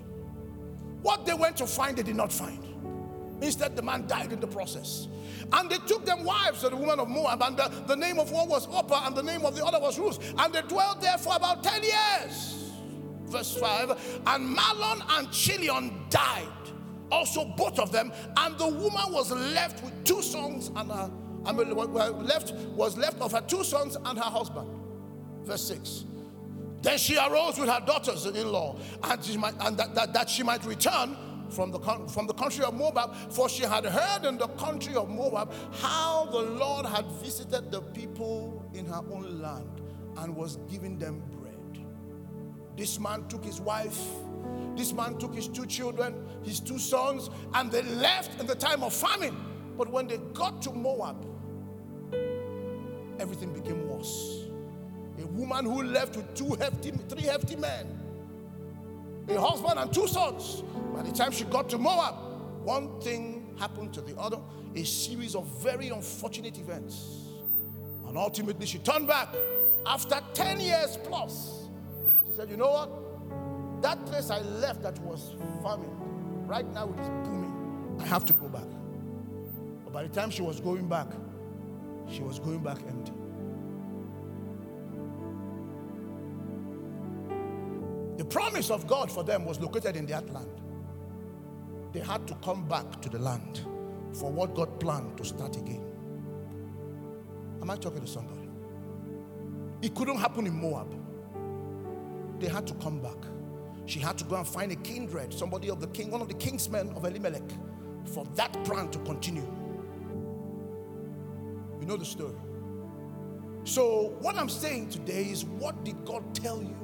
What 1.01 1.25
they 1.25 1.33
went 1.33 1.57
to 1.57 1.67
find, 1.67 1.97
they 1.97 2.03
did 2.03 2.15
not 2.15 2.31
find. 2.31 2.59
Instead, 3.41 3.75
the 3.75 3.81
man 3.81 4.07
died 4.07 4.31
in 4.31 4.39
the 4.39 4.47
process. 4.47 5.07
And 5.53 5.69
they 5.69 5.77
took 5.79 6.05
them 6.05 6.23
wives 6.23 6.63
of 6.63 6.71
the 6.71 6.77
woman 6.77 6.99
of 6.99 7.07
Moab, 7.09 7.41
and 7.43 7.57
the, 7.57 7.71
the 7.87 7.95
name 7.95 8.19
of 8.19 8.31
one 8.31 8.47
was 8.47 8.67
Orpah, 8.67 9.05
and 9.05 9.15
the 9.15 9.23
name 9.23 9.45
of 9.45 9.55
the 9.55 9.65
other 9.65 9.79
was 9.79 9.99
Ruth. 9.99 10.33
And 10.37 10.53
they 10.53 10.61
dwelt 10.61 11.01
there 11.01 11.17
for 11.17 11.35
about 11.35 11.63
10 11.63 11.83
years. 11.83 12.71
Verse 13.25 13.57
5 13.57 14.21
And 14.27 14.57
Mahlon 14.57 15.03
and 15.17 15.31
Chilion 15.31 16.05
died, 16.09 16.47
also 17.11 17.45
both 17.57 17.79
of 17.79 17.91
them, 17.91 18.11
and 18.37 18.57
the 18.57 18.67
woman 18.67 19.11
was 19.11 19.31
left 19.31 19.83
with 19.83 20.03
two 20.03 20.21
sons 20.21 20.71
and 20.75 20.91
her. 20.91 21.11
I 21.45 21.51
mean, 21.51 21.75
left 21.75 22.53
was 22.53 22.97
left 22.97 23.21
of 23.21 23.31
her 23.31 23.41
two 23.41 23.63
sons 23.63 23.95
and 24.03 24.17
her 24.17 24.29
husband. 24.29 24.69
Verse 25.43 25.67
6. 25.67 26.05
Then 26.81 26.97
she 26.97 27.17
arose 27.17 27.57
with 27.57 27.69
her 27.69 27.83
daughters 27.85 28.25
in 28.25 28.51
law, 28.51 28.77
and, 29.03 29.39
might, 29.39 29.55
and 29.61 29.75
that, 29.77 29.95
that, 29.95 30.13
that 30.13 30.29
she 30.29 30.43
might 30.43 30.63
return 30.65 31.17
from 31.49 31.71
the, 31.71 31.79
from 32.09 32.27
the 32.27 32.33
country 32.33 32.63
of 32.63 32.73
Moab, 32.75 33.15
for 33.31 33.49
she 33.49 33.63
had 33.63 33.85
heard 33.85 34.25
in 34.25 34.37
the 34.37 34.47
country 34.49 34.95
of 34.95 35.09
Moab 35.09 35.51
how 35.73 36.25
the 36.25 36.41
Lord 36.41 36.85
had 36.85 37.05
visited 37.13 37.71
the 37.71 37.81
people 37.81 38.63
in 38.73 38.85
her 38.85 39.01
own 39.11 39.41
land 39.41 39.81
and 40.17 40.35
was 40.35 40.57
giving 40.69 40.97
them 40.99 41.23
bread. 41.31 41.85
This 42.77 42.99
man 42.99 43.27
took 43.29 43.43
his 43.43 43.59
wife. 43.61 43.99
This 44.75 44.93
man 44.93 45.17
took 45.17 45.33
his 45.33 45.47
two 45.47 45.65
children, 45.65 46.13
his 46.43 46.59
two 46.59 46.77
sons, 46.77 47.29
and 47.53 47.71
they 47.71 47.81
left 47.81 48.39
in 48.39 48.45
the 48.45 48.55
time 48.55 48.83
of 48.83 48.93
famine. 48.93 49.35
But 49.77 49.89
when 49.89 50.07
they 50.07 50.17
got 50.33 50.61
to 50.63 50.71
Moab, 50.71 51.25
everything 53.19 53.53
became 53.53 53.87
worse. 53.87 54.45
A 55.21 55.27
woman 55.27 55.65
who 55.65 55.83
left 55.83 56.17
with 56.17 56.33
two 56.35 56.55
hefty, 56.55 56.91
three 56.91 57.23
hefty 57.23 57.55
men, 57.55 57.99
a 59.29 59.39
husband 59.39 59.79
and 59.79 59.93
two 59.93 60.07
sons. 60.07 60.63
By 60.93 61.01
the 61.01 61.11
time 61.11 61.31
she 61.31 61.45
got 61.45 61.69
to 61.69 61.77
Moab, 61.77 62.15
one 62.63 62.99
thing 63.01 63.55
happened 63.59 63.93
to 63.93 64.01
the 64.01 64.17
other, 64.19 64.37
a 64.75 64.83
series 64.83 65.35
of 65.35 65.45
very 65.61 65.89
unfortunate 65.89 66.57
events. 66.57 67.25
And 68.07 68.17
ultimately, 68.17 68.65
she 68.65 68.79
turned 68.79 69.07
back 69.07 69.29
after 69.85 70.21
10 70.33 70.59
years 70.59 70.97
plus. 71.03 71.67
And 72.17 72.27
she 72.27 72.35
said, 72.35 72.49
You 72.49 72.57
know 72.57 72.71
what? 72.71 73.81
That 73.81 74.05
place 74.05 74.29
I 74.29 74.39
left 74.39 74.81
that 74.83 74.99
was 74.99 75.35
farming, 75.61 75.91
right 76.47 76.65
now 76.73 76.91
it 76.91 76.99
is 76.99 77.09
booming. 77.09 77.97
I 77.99 78.05
have 78.05 78.25
to 78.25 78.33
go 78.33 78.47
back. 78.47 78.67
But 79.83 79.93
by 79.93 80.03
the 80.03 80.09
time 80.09 80.29
she 80.29 80.41
was 80.41 80.59
going 80.59 80.87
back, 80.87 81.07
she 82.09 82.21
was 82.21 82.39
going 82.39 82.59
back 82.59 82.79
empty. 82.87 83.13
The 88.17 88.25
promise 88.25 88.71
of 88.71 88.87
God 88.87 89.11
for 89.11 89.23
them 89.23 89.45
was 89.45 89.59
located 89.59 89.95
in 89.95 90.05
that 90.07 90.29
land. 90.33 90.61
They 91.91 91.99
had 91.99 92.27
to 92.27 92.35
come 92.35 92.67
back 92.67 93.01
to 93.01 93.09
the 93.09 93.19
land 93.19 93.61
for 94.13 94.31
what 94.31 94.55
God 94.55 94.79
planned 94.79 95.17
to 95.17 95.25
start 95.25 95.57
again. 95.57 95.83
Am 97.61 97.69
I 97.69 97.75
talking 97.75 98.01
to 98.01 98.07
somebody? 98.07 98.49
It 99.81 99.93
couldn't 99.95 100.17
happen 100.17 100.47
in 100.47 100.53
Moab. 100.53 100.93
They 102.39 102.47
had 102.47 102.65
to 102.67 102.73
come 102.75 103.01
back. 103.01 103.17
She 103.85 103.99
had 103.99 104.17
to 104.17 104.23
go 104.23 104.35
and 104.37 104.47
find 104.47 104.71
a 104.71 104.75
kindred, 104.77 105.33
somebody 105.33 105.69
of 105.69 105.79
the 105.79 105.87
king, 105.87 106.09
one 106.09 106.21
of 106.21 106.27
the 106.27 106.33
king's 106.33 106.69
men 106.69 106.89
of 106.95 107.05
Elimelech, 107.05 107.49
for 108.05 108.25
that 108.35 108.51
plan 108.63 108.89
to 108.89 108.99
continue. 108.99 109.47
You 111.85 111.91
know 111.91 111.97
the 111.97 112.05
story. 112.05 112.33
So, 113.63 114.15
what 114.19 114.35
I'm 114.37 114.49
saying 114.49 114.89
today 114.89 115.25
is 115.25 115.45
what 115.45 115.85
did 115.85 116.03
God 116.03 116.33
tell 116.33 116.63
you? 116.63 116.75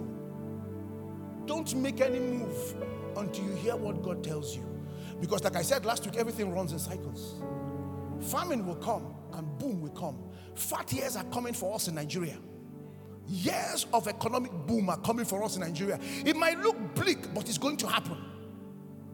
Don't 1.47 1.73
make 1.73 2.01
any 2.01 2.19
move 2.19 2.75
until 3.17 3.45
you 3.45 3.55
hear 3.55 3.75
what 3.75 4.03
God 4.03 4.23
tells 4.23 4.55
you. 4.55 4.63
Because, 5.19 5.43
like 5.43 5.55
I 5.55 5.63
said 5.63 5.85
last 5.85 6.05
week, 6.05 6.17
everything 6.17 6.53
runs 6.53 6.71
in 6.71 6.77
cycles. 6.77 7.41
Famine 8.19 8.63
will 8.63 8.75
come 8.75 9.15
and 9.33 9.57
boom 9.57 9.81
will 9.81 9.89
come. 9.89 10.19
Fat 10.53 10.93
years 10.93 11.15
are 11.15 11.23
coming 11.25 11.53
for 11.53 11.73
us 11.73 11.87
in 11.87 11.95
Nigeria. 11.95 12.37
Years 13.27 13.87
of 13.93 14.07
economic 14.07 14.51
boom 14.67 14.87
are 14.89 14.99
coming 14.99 15.25
for 15.25 15.43
us 15.43 15.55
in 15.55 15.61
Nigeria. 15.61 15.99
It 16.23 16.35
might 16.35 16.59
look 16.59 16.77
bleak, 16.93 17.33
but 17.33 17.49
it's 17.49 17.57
going 17.57 17.77
to 17.77 17.87
happen. 17.87 18.17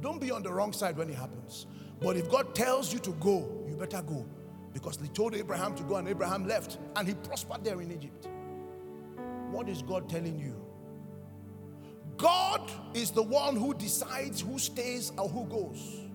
Don't 0.01 0.19
be 0.19 0.31
on 0.31 0.43
the 0.43 0.51
wrong 0.51 0.73
side 0.73 0.97
when 0.97 1.09
it 1.09 1.15
happens. 1.15 1.65
But 2.01 2.17
if 2.17 2.29
God 2.29 2.53
tells 2.53 2.91
you 2.91 2.99
to 2.99 3.11
go, 3.11 3.63
you 3.69 3.77
better 3.77 4.01
go. 4.01 4.25
Because 4.73 4.97
he 5.01 5.07
told 5.07 5.35
Abraham 5.35 5.75
to 5.75 5.83
go, 5.83 5.95
and 5.95 6.07
Abraham 6.07 6.47
left, 6.47 6.77
and 6.95 7.07
he 7.07 7.13
prospered 7.13 7.63
there 7.63 7.81
in 7.81 7.91
Egypt. 7.91 8.27
What 9.51 9.69
is 9.69 9.81
God 9.81 10.09
telling 10.09 10.37
you? 10.37 10.55
God 12.17 12.69
is 12.93 13.11
the 13.11 13.23
one 13.23 13.55
who 13.55 13.73
decides 13.73 14.41
who 14.41 14.57
stays 14.59 15.11
or 15.17 15.29
who 15.29 15.45
goes. 15.45 16.07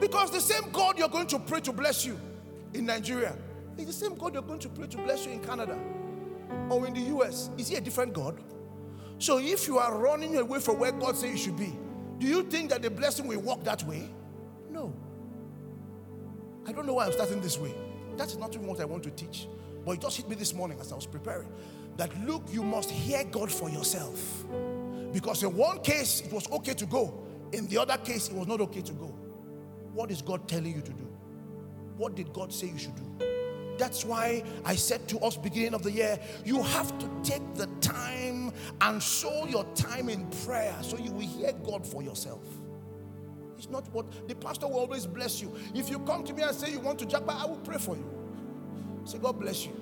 Because 0.00 0.30
the 0.30 0.40
same 0.40 0.70
God 0.70 0.98
you're 0.98 1.08
going 1.08 1.26
to 1.28 1.38
pray 1.38 1.60
to 1.60 1.72
bless 1.72 2.04
you 2.04 2.18
in 2.74 2.86
Nigeria 2.86 3.36
is 3.76 3.86
the 3.86 3.92
same 3.92 4.14
God 4.14 4.34
you're 4.34 4.42
going 4.42 4.60
to 4.60 4.68
pray 4.68 4.86
to 4.86 4.96
bless 4.98 5.26
you 5.26 5.32
in 5.32 5.40
Canada 5.40 5.78
or 6.68 6.86
in 6.86 6.94
the 6.94 7.00
US. 7.16 7.50
Is 7.56 7.68
he 7.68 7.76
a 7.76 7.80
different 7.80 8.12
God? 8.12 8.38
So 9.18 9.38
if 9.38 9.66
you 9.66 9.78
are 9.78 9.96
running 9.96 10.36
away 10.36 10.60
from 10.60 10.78
where 10.78 10.92
God 10.92 11.16
says 11.16 11.30
you 11.30 11.36
should 11.36 11.56
be, 11.56 11.76
do 12.18 12.26
you 12.26 12.44
think 12.44 12.70
that 12.70 12.82
the 12.82 12.90
blessing 12.90 13.26
will 13.26 13.40
walk 13.40 13.64
that 13.64 13.82
way? 13.84 14.08
I 16.68 16.72
don't 16.72 16.84
know 16.84 16.92
why 16.92 17.06
I'm 17.06 17.12
starting 17.12 17.40
this 17.40 17.58
way. 17.58 17.74
That's 18.18 18.36
not 18.36 18.54
even 18.54 18.66
what 18.66 18.78
I 18.78 18.84
want 18.84 19.02
to 19.04 19.10
teach. 19.10 19.48
But 19.86 19.92
it 19.92 20.00
just 20.02 20.18
hit 20.18 20.28
me 20.28 20.36
this 20.36 20.52
morning 20.52 20.78
as 20.78 20.92
I 20.92 20.96
was 20.96 21.06
preparing 21.06 21.48
that 21.96 22.14
look, 22.26 22.42
you 22.50 22.62
must 22.62 22.90
hear 22.90 23.24
God 23.24 23.50
for 23.50 23.70
yourself. 23.70 24.44
Because 25.10 25.42
in 25.42 25.56
one 25.56 25.80
case, 25.80 26.20
it 26.20 26.30
was 26.30 26.46
okay 26.52 26.74
to 26.74 26.84
go, 26.84 27.24
in 27.52 27.66
the 27.68 27.78
other 27.78 27.96
case, 27.96 28.28
it 28.28 28.34
was 28.34 28.46
not 28.46 28.60
okay 28.60 28.82
to 28.82 28.92
go. 28.92 29.06
What 29.94 30.10
is 30.10 30.20
God 30.20 30.46
telling 30.46 30.74
you 30.74 30.82
to 30.82 30.92
do? 30.92 31.08
What 31.96 32.14
did 32.14 32.34
God 32.34 32.52
say 32.52 32.66
you 32.66 32.78
should 32.78 32.96
do? 32.96 33.26
That's 33.78 34.04
why 34.04 34.42
I 34.64 34.76
said 34.76 35.08
to 35.08 35.18
us 35.20 35.38
beginning 35.38 35.72
of 35.72 35.82
the 35.82 35.90
year, 35.90 36.18
you 36.44 36.62
have 36.62 36.98
to 36.98 37.08
take 37.22 37.54
the 37.54 37.66
time 37.80 38.52
and 38.82 39.02
sow 39.02 39.46
your 39.46 39.64
time 39.74 40.10
in 40.10 40.26
prayer 40.44 40.74
so 40.82 40.98
you 40.98 41.12
will 41.12 41.26
hear 41.26 41.52
God 41.64 41.86
for 41.86 42.02
yourself. 42.02 42.44
It's 43.58 43.68
not 43.68 43.92
what 43.92 44.28
the 44.28 44.36
pastor 44.36 44.68
will 44.68 44.78
always 44.78 45.04
bless 45.04 45.42
you. 45.42 45.52
If 45.74 45.90
you 45.90 45.98
come 45.98 46.22
to 46.24 46.32
me 46.32 46.42
and 46.42 46.54
say 46.54 46.70
you 46.70 46.78
want 46.78 47.00
to 47.00 47.06
jump, 47.06 47.28
I 47.28 47.44
will 47.44 47.56
pray 47.56 47.76
for 47.76 47.96
you. 47.96 48.08
Say, 49.04 49.18
God 49.18 49.40
bless 49.40 49.66
you. 49.66 49.72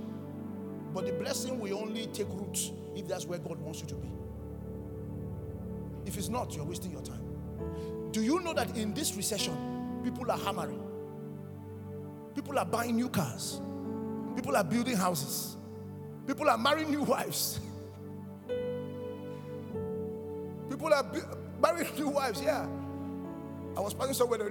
But 0.94 1.04
the 1.04 1.12
blessing 1.12 1.60
will 1.60 1.78
only 1.78 2.06
take 2.06 2.28
root 2.30 2.72
if 2.94 3.06
that's 3.06 3.26
where 3.26 3.38
God 3.38 3.58
wants 3.60 3.82
you 3.82 3.86
to 3.88 3.94
be. 3.94 4.08
If 6.06 6.16
it's 6.16 6.30
not, 6.30 6.56
you're 6.56 6.64
wasting 6.64 6.92
your 6.92 7.02
time. 7.02 7.20
Do 8.12 8.22
you 8.22 8.40
know 8.40 8.54
that 8.54 8.74
in 8.78 8.94
this 8.94 9.14
recession, 9.14 10.00
people 10.02 10.30
are 10.30 10.38
hammering? 10.38 10.82
People 12.34 12.58
are 12.58 12.64
buying 12.64 12.96
new 12.96 13.10
cars. 13.10 13.60
People 14.34 14.56
are 14.56 14.64
building 14.64 14.96
houses. 14.96 15.56
People 16.26 16.48
are 16.48 16.56
marrying 16.56 16.90
new 16.90 17.02
wives. 17.02 17.60
People 20.70 20.94
are 20.94 21.04
marrying 21.60 21.94
new 21.96 22.08
wives, 22.08 22.40
yeah. 22.40 22.66
I 23.76 23.80
was 23.80 23.94
passing 23.94 24.14
somewhere. 24.14 24.50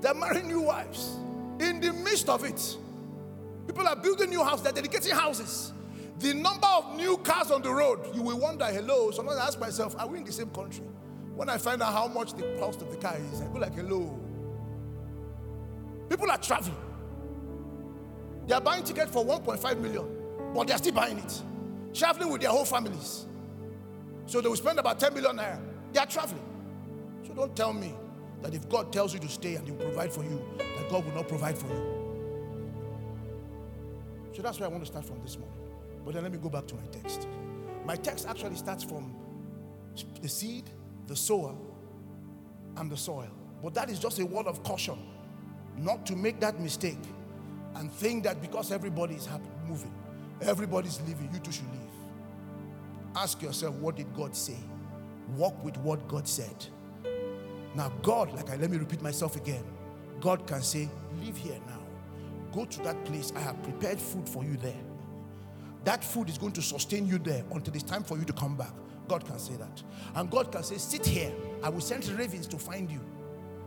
They're 0.00 0.14
marrying 0.14 0.48
new 0.48 0.62
wives. 0.62 1.16
In 1.60 1.80
the 1.80 1.92
midst 1.92 2.28
of 2.28 2.44
it, 2.44 2.76
People 3.66 3.86
are 3.88 3.96
building 3.96 4.30
new 4.30 4.42
houses, 4.42 4.62
they're 4.62 4.72
dedicating 4.72 5.12
houses. 5.14 5.72
The 6.18 6.32
number 6.34 6.66
of 6.66 6.96
new 6.96 7.16
cars 7.18 7.50
on 7.50 7.62
the 7.62 7.70
road, 7.72 8.14
you 8.14 8.22
will 8.22 8.38
wonder, 8.38 8.66
hello. 8.66 9.10
Sometimes 9.10 9.38
I 9.38 9.46
ask 9.46 9.58
myself, 9.58 9.96
are 9.98 10.06
we 10.06 10.18
in 10.18 10.24
the 10.24 10.32
same 10.32 10.50
country? 10.50 10.84
When 11.34 11.48
I 11.48 11.58
find 11.58 11.82
out 11.82 11.92
how 11.92 12.06
much 12.06 12.34
the 12.34 12.42
cost 12.58 12.82
of 12.82 12.90
the 12.90 12.96
car 12.96 13.16
is, 13.32 13.40
I 13.40 13.46
go 13.46 13.58
like, 13.58 13.74
hello. 13.74 14.18
People 16.08 16.30
are 16.30 16.38
traveling. 16.38 16.76
They 18.46 18.54
are 18.54 18.60
buying 18.60 18.84
tickets 18.84 19.10
for 19.10 19.24
1.5 19.24 19.80
million, 19.80 20.04
but 20.54 20.66
they 20.66 20.74
are 20.74 20.78
still 20.78 20.92
buying 20.92 21.18
it. 21.18 21.42
Traveling 21.92 22.30
with 22.30 22.42
their 22.42 22.50
whole 22.50 22.64
families. 22.64 23.26
So 24.26 24.40
they 24.40 24.48
will 24.48 24.56
spend 24.56 24.78
about 24.78 25.00
10 25.00 25.14
million 25.14 25.36
naira. 25.36 25.58
They 25.92 25.98
are 25.98 26.06
traveling. 26.06 26.42
So 27.26 27.34
don't 27.34 27.56
tell 27.56 27.72
me 27.72 27.94
that 28.44 28.54
if 28.54 28.68
God 28.68 28.92
tells 28.92 29.14
you 29.14 29.20
to 29.20 29.28
stay 29.28 29.54
and 29.54 29.66
He 29.66 29.72
will 29.72 29.80
provide 29.80 30.12
for 30.12 30.22
you, 30.22 30.44
that 30.58 30.90
God 30.90 31.06
will 31.06 31.14
not 31.14 31.26
provide 31.26 31.56
for 31.56 31.66
you. 31.66 32.04
So 34.34 34.42
that's 34.42 34.60
where 34.60 34.68
I 34.68 34.70
want 34.70 34.84
to 34.84 34.86
start 34.86 35.06
from 35.06 35.18
this 35.22 35.38
morning. 35.38 35.56
But 36.04 36.12
then 36.12 36.24
let 36.24 36.32
me 36.32 36.36
go 36.36 36.50
back 36.50 36.66
to 36.66 36.74
my 36.74 36.84
text. 36.92 37.26
My 37.86 37.96
text 37.96 38.28
actually 38.28 38.56
starts 38.56 38.84
from 38.84 39.16
the 40.20 40.28
seed, 40.28 40.68
the 41.06 41.16
sower, 41.16 41.54
and 42.76 42.90
the 42.90 42.98
soil. 42.98 43.30
But 43.62 43.72
that 43.74 43.88
is 43.88 43.98
just 43.98 44.18
a 44.18 44.26
word 44.26 44.46
of 44.46 44.62
caution, 44.62 44.98
not 45.78 46.04
to 46.04 46.14
make 46.14 46.38
that 46.40 46.60
mistake 46.60 46.98
and 47.76 47.90
think 47.90 48.24
that 48.24 48.42
because 48.42 48.72
everybody 48.72 49.14
is 49.14 49.24
happy, 49.24 49.48
moving, 49.66 49.94
everybody's 50.42 51.00
leaving, 51.06 51.30
you 51.32 51.38
too 51.38 51.50
should 51.50 51.70
leave. 51.72 51.80
Ask 53.16 53.40
yourself, 53.40 53.74
what 53.76 53.96
did 53.96 54.12
God 54.14 54.36
say? 54.36 54.58
Walk 55.34 55.64
with 55.64 55.78
what 55.78 56.06
God 56.08 56.28
said. 56.28 56.66
Now, 57.74 57.92
God, 58.02 58.32
like 58.32 58.50
I 58.50 58.56
let 58.56 58.70
me 58.70 58.76
repeat 58.76 59.02
myself 59.02 59.36
again, 59.36 59.64
God 60.20 60.46
can 60.46 60.62
say, 60.62 60.88
live 61.20 61.36
here 61.36 61.58
now. 61.66 61.80
Go 62.52 62.64
to 62.64 62.82
that 62.82 63.04
place. 63.04 63.32
I 63.34 63.40
have 63.40 63.60
prepared 63.62 64.00
food 64.00 64.28
for 64.28 64.44
you 64.44 64.56
there. 64.56 64.80
That 65.84 66.02
food 66.04 66.28
is 66.28 66.38
going 66.38 66.52
to 66.52 66.62
sustain 66.62 67.06
you 67.06 67.18
there 67.18 67.44
until 67.52 67.74
it's 67.74 67.82
time 67.82 68.04
for 68.04 68.16
you 68.16 68.24
to 68.24 68.32
come 68.32 68.56
back. 68.56 68.72
God 69.08 69.24
can 69.26 69.38
say 69.38 69.54
that. 69.56 69.82
And 70.14 70.30
God 70.30 70.50
can 70.50 70.62
say, 70.62 70.78
Sit 70.78 71.04
here. 71.04 71.32
I 71.62 71.68
will 71.68 71.80
send 71.80 72.06
ravens 72.08 72.46
to 72.48 72.58
find 72.58 72.90
you. 72.90 73.00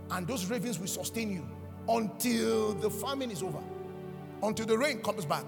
And 0.10 0.26
those 0.26 0.50
ravens 0.50 0.80
will 0.80 0.88
sustain 0.88 1.32
you 1.32 1.48
until 1.90 2.74
the 2.74 2.90
famine 2.90 3.30
is 3.30 3.44
over, 3.44 3.62
until 4.42 4.66
the 4.66 4.78
rain 4.78 5.02
comes 5.02 5.26
back. 5.26 5.46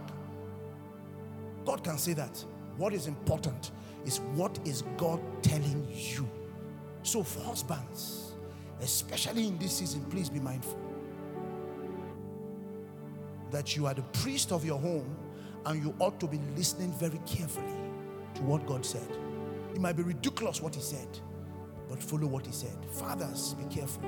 God 1.65 1.83
can 1.83 1.97
say 1.97 2.13
that. 2.13 2.43
What 2.77 2.93
is 2.93 3.07
important 3.07 3.71
is 4.05 4.19
what 4.35 4.59
is 4.65 4.83
God 4.97 5.19
telling 5.41 5.87
you. 5.89 6.29
So, 7.03 7.23
for 7.23 7.41
husbands, 7.41 8.28
especially 8.81 9.47
in 9.47 9.57
this 9.57 9.77
season, 9.77 10.03
please 10.05 10.29
be 10.29 10.39
mindful 10.39 10.77
that 13.51 13.75
you 13.75 13.87
are 13.87 13.93
the 13.93 14.03
priest 14.03 14.51
of 14.51 14.63
your 14.63 14.79
home 14.79 15.15
and 15.65 15.83
you 15.83 15.93
ought 15.99 16.19
to 16.19 16.27
be 16.27 16.39
listening 16.55 16.91
very 16.93 17.19
carefully 17.25 17.73
to 18.35 18.41
what 18.43 18.65
God 18.65 18.85
said. 18.85 19.07
It 19.73 19.81
might 19.81 19.95
be 19.95 20.03
ridiculous 20.03 20.61
what 20.61 20.75
He 20.75 20.81
said, 20.81 21.07
but 21.87 22.01
follow 22.01 22.27
what 22.27 22.45
He 22.45 22.51
said. 22.51 22.77
Fathers, 22.91 23.55
be 23.55 23.65
careful. 23.73 24.03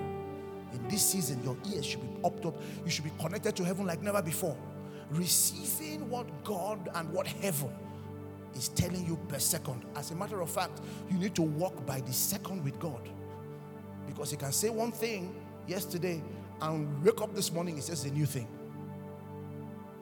In 0.74 0.88
this 0.88 1.06
season, 1.06 1.44
your 1.44 1.58
ears 1.74 1.86
should 1.86 2.02
be 2.02 2.24
upped 2.24 2.46
up. 2.46 2.56
You 2.86 2.92
should 2.92 3.04
be 3.04 3.12
connected 3.20 3.56
to 3.58 3.66
heaven 3.66 3.86
like 3.86 4.02
never 4.02 4.22
before, 4.22 4.56
receiving 5.10 6.10
what 6.10 6.44
God 6.44 6.90
and 6.96 7.10
what 7.12 7.28
heaven 7.28 7.72
is 8.56 8.70
telling 8.70 9.06
you 9.06 9.18
per 9.28 9.40
second. 9.40 9.84
As 9.96 10.12
a 10.12 10.16
matter 10.16 10.42
of 10.42 10.50
fact, 10.50 10.82
you 11.10 11.18
need 11.18 11.36
to 11.36 11.42
walk 11.42 11.86
by 11.86 12.00
the 12.02 12.14
second 12.14 12.64
with 12.64 12.80
God. 12.80 13.10
Because 14.12 14.32
He 14.32 14.38
can 14.38 14.52
say 14.52 14.70
one 14.70 14.92
thing 14.92 15.34
yesterday 15.68 16.22
and 16.62 17.04
wake 17.04 17.22
up 17.22 17.34
this 17.34 17.52
morning, 17.52 17.76
He 17.76 17.82
says 17.82 18.04
a 18.06 18.12
new 18.12 18.26
thing. 18.26 18.48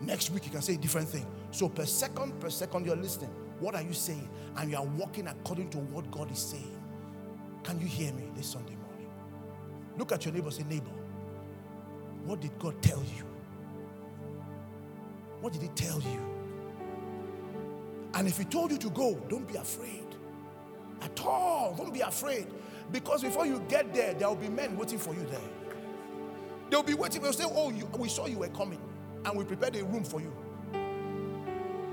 Next 0.02 0.32
week, 0.32 0.44
He 0.46 0.50
can 0.50 0.62
say 0.62 0.74
a 0.74 0.78
different 0.78 1.08
thing. 1.08 1.26
So, 1.52 1.70
per 1.70 1.86
second, 1.86 2.40
per 2.40 2.50
second, 2.50 2.86
you're 2.86 2.96
listening. 2.96 3.30
What 3.60 3.76
are 3.76 3.82
you 3.84 3.94
saying? 3.94 4.28
And 4.58 4.72
you 4.72 4.78
are 4.78 4.86
walking 4.86 5.28
according 5.28 5.70
to 5.72 5.78
what 5.78 6.10
God 6.10 6.32
is 6.32 6.40
saying. 6.40 6.76
Can 7.64 7.80
you 7.80 7.88
hear 7.88 8.12
me 8.14 8.24
this 8.36 8.48
Sunday 8.48 8.76
morning? 8.76 9.10
Look 9.98 10.12
at 10.12 10.26
your 10.26 10.34
neighbor, 10.34 10.50
say, 10.50 10.64
Neighbor, 10.64 10.92
what 12.26 12.42
did 12.42 12.58
God 12.58 12.82
tell 12.82 13.00
you? 13.00 13.24
What 15.42 15.54
did 15.54 15.62
He 15.62 15.68
tell 15.70 16.00
you? 16.02 16.20
And 18.16 18.28
if 18.28 18.38
He 18.38 18.46
told 18.46 18.72
you 18.72 18.78
to 18.78 18.90
go, 18.90 19.16
don't 19.30 19.48
be 19.48 19.56
afraid. 19.56 20.06
At 21.02 21.22
all. 21.26 21.76
Don't 21.76 21.94
be 21.94 22.02
afraid. 22.02 22.48
Because 22.92 23.22
before 23.22 23.46
you 23.46 23.62
get 23.68 23.94
there, 23.94 24.14
there 24.14 24.28
will 24.28 24.36
be 24.36 24.50
men 24.50 24.76
waiting 24.78 24.98
for 25.00 25.14
you 25.14 25.26
there. 25.26 25.40
They'll 26.70 26.84
be 26.84 26.94
waiting. 26.94 27.22
They'll 27.22 27.34
say, 27.34 27.46
Oh, 27.48 27.70
you, 27.70 27.88
we 27.98 28.10
saw 28.10 28.26
you 28.26 28.40
were 28.40 28.48
coming, 28.50 28.80
and 29.26 29.38
we 29.38 29.44
prepared 29.44 29.76
a 29.76 29.84
room 29.84 30.04
for 30.04 30.22
you. 30.22 30.34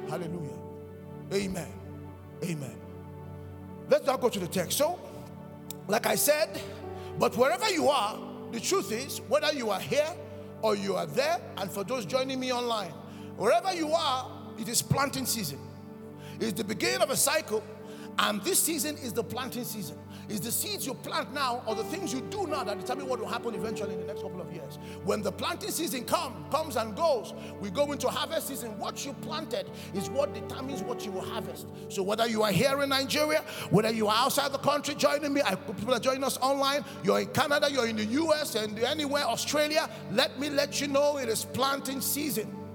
Hallelujah. 0.09 0.59
Amen. 1.33 1.73
Amen. 2.45 2.77
Let's 3.89 4.07
now 4.07 4.17
go 4.17 4.29
to 4.29 4.39
the 4.39 4.47
text. 4.47 4.79
So, 4.79 4.99
like 5.89 6.07
I 6.07 6.15
said, 6.15 6.61
but 7.19 7.37
wherever 7.37 7.69
you 7.71 7.89
are, 7.89 8.19
the 8.53 8.61
truth 8.61 8.93
is, 8.93 9.19
whether 9.29 9.53
you 9.53 9.71
are 9.71 9.81
here 9.81 10.09
or 10.63 10.77
you 10.77 10.97
are 10.97 11.07
there, 11.07 11.41
and 11.57 11.71
for 11.71 11.85
those 11.85 12.05
joining 12.05 12.41
me 12.41 12.53
online, 12.53 12.91
wherever 13.37 13.73
you 13.73 13.93
are, 13.93 14.31
it 14.59 14.69
is 14.69 14.83
planting 14.83 15.27
season. 15.27 15.59
It's 16.41 16.53
the 16.53 16.65
beginning 16.65 17.03
of 17.03 17.11
a 17.11 17.17
cycle, 17.17 17.63
and 18.19 18.43
this 18.43 18.61
season 18.61 18.97
is 18.97 19.13
the 19.13 19.25
planting 19.25 19.65
season. 19.65 19.99
It's 20.29 20.41
the 20.41 20.51
seeds 20.51 20.87
you 20.87 20.95
plant 20.95 21.33
now 21.33 21.63
or 21.67 21.75
the 21.75 21.85
things 21.85 22.13
you 22.13 22.21
do 22.23 22.47
now 22.47 22.65
that 22.65 22.81
determine 22.81 23.09
what 23.09 23.21
will 23.21 23.29
happen 23.29 23.55
eventually 23.55 23.95
in 23.95 24.01
the 24.01 24.07
next 24.07 24.23
couple 24.23 24.41
of 24.41 24.53
years. 24.53 24.79
When 25.05 25.23
the 25.23 25.31
planting 25.31 25.71
season 25.71 26.05
come, 26.05 26.45
comes 26.51 26.77
and 26.77 26.97
goes, 26.97 27.33
we 27.61 27.71
go 27.71 27.93
into 27.93 28.09
harvest 28.09 28.49
season. 28.49 28.77
What 28.79 29.05
you 29.05 29.13
planted 29.23 29.71
is 29.95 30.11
what 30.11 30.35
determines 30.35 30.83
what 30.83 31.05
you 31.05 31.13
will 31.13 31.21
harvest. 31.21 31.67
So 31.89 32.03
whether 32.03 32.27
you 32.27 32.43
are 32.43 32.51
here 32.51 32.83
in 32.83 32.89
Nigeria, 32.89 33.43
whether 33.71 33.93
you 33.93 34.09
are 34.09 34.17
outside 34.17 34.53
the 34.53 34.59
country 34.59 34.95
joining 34.95 35.33
me, 35.33 35.43
I, 35.45 35.55
people 35.55 35.95
are 35.95 36.01
joining 36.01 36.25
us 36.25 36.39
online, 36.39 36.85
you're 37.05 37.21
in 37.21 37.29
Canada, 37.29 37.69
you're 37.71 37.87
in 37.87 37.97
the 37.97 38.05
US, 38.05 38.57
and 38.57 38.79
anywhere, 38.81 39.25
Australia, 39.25 39.89
let 40.13 40.39
me 40.41 40.51
let 40.51 40.81
you 40.81 40.89
know 40.89 41.19
it 41.19 41.29
is 41.29 41.45
planting 41.45 42.01
season 42.01 42.66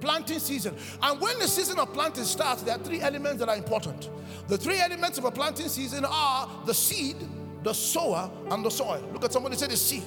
planting 0.00 0.38
season. 0.38 0.74
And 1.02 1.20
when 1.20 1.38
the 1.38 1.48
season 1.48 1.78
of 1.78 1.92
planting 1.92 2.24
starts, 2.24 2.62
there 2.62 2.76
are 2.76 2.78
three 2.78 3.00
elements 3.00 3.40
that 3.40 3.48
are 3.48 3.56
important. 3.56 4.10
The 4.48 4.58
three 4.58 4.78
elements 4.78 5.18
of 5.18 5.24
a 5.24 5.30
planting 5.30 5.68
season 5.68 6.04
are 6.04 6.48
the 6.64 6.74
seed, 6.74 7.16
the 7.62 7.72
sower, 7.72 8.30
and 8.50 8.64
the 8.64 8.70
soil. 8.70 9.02
Look 9.12 9.24
at 9.24 9.32
somebody 9.32 9.56
say 9.56 9.66
the 9.66 9.76
seed. 9.76 10.02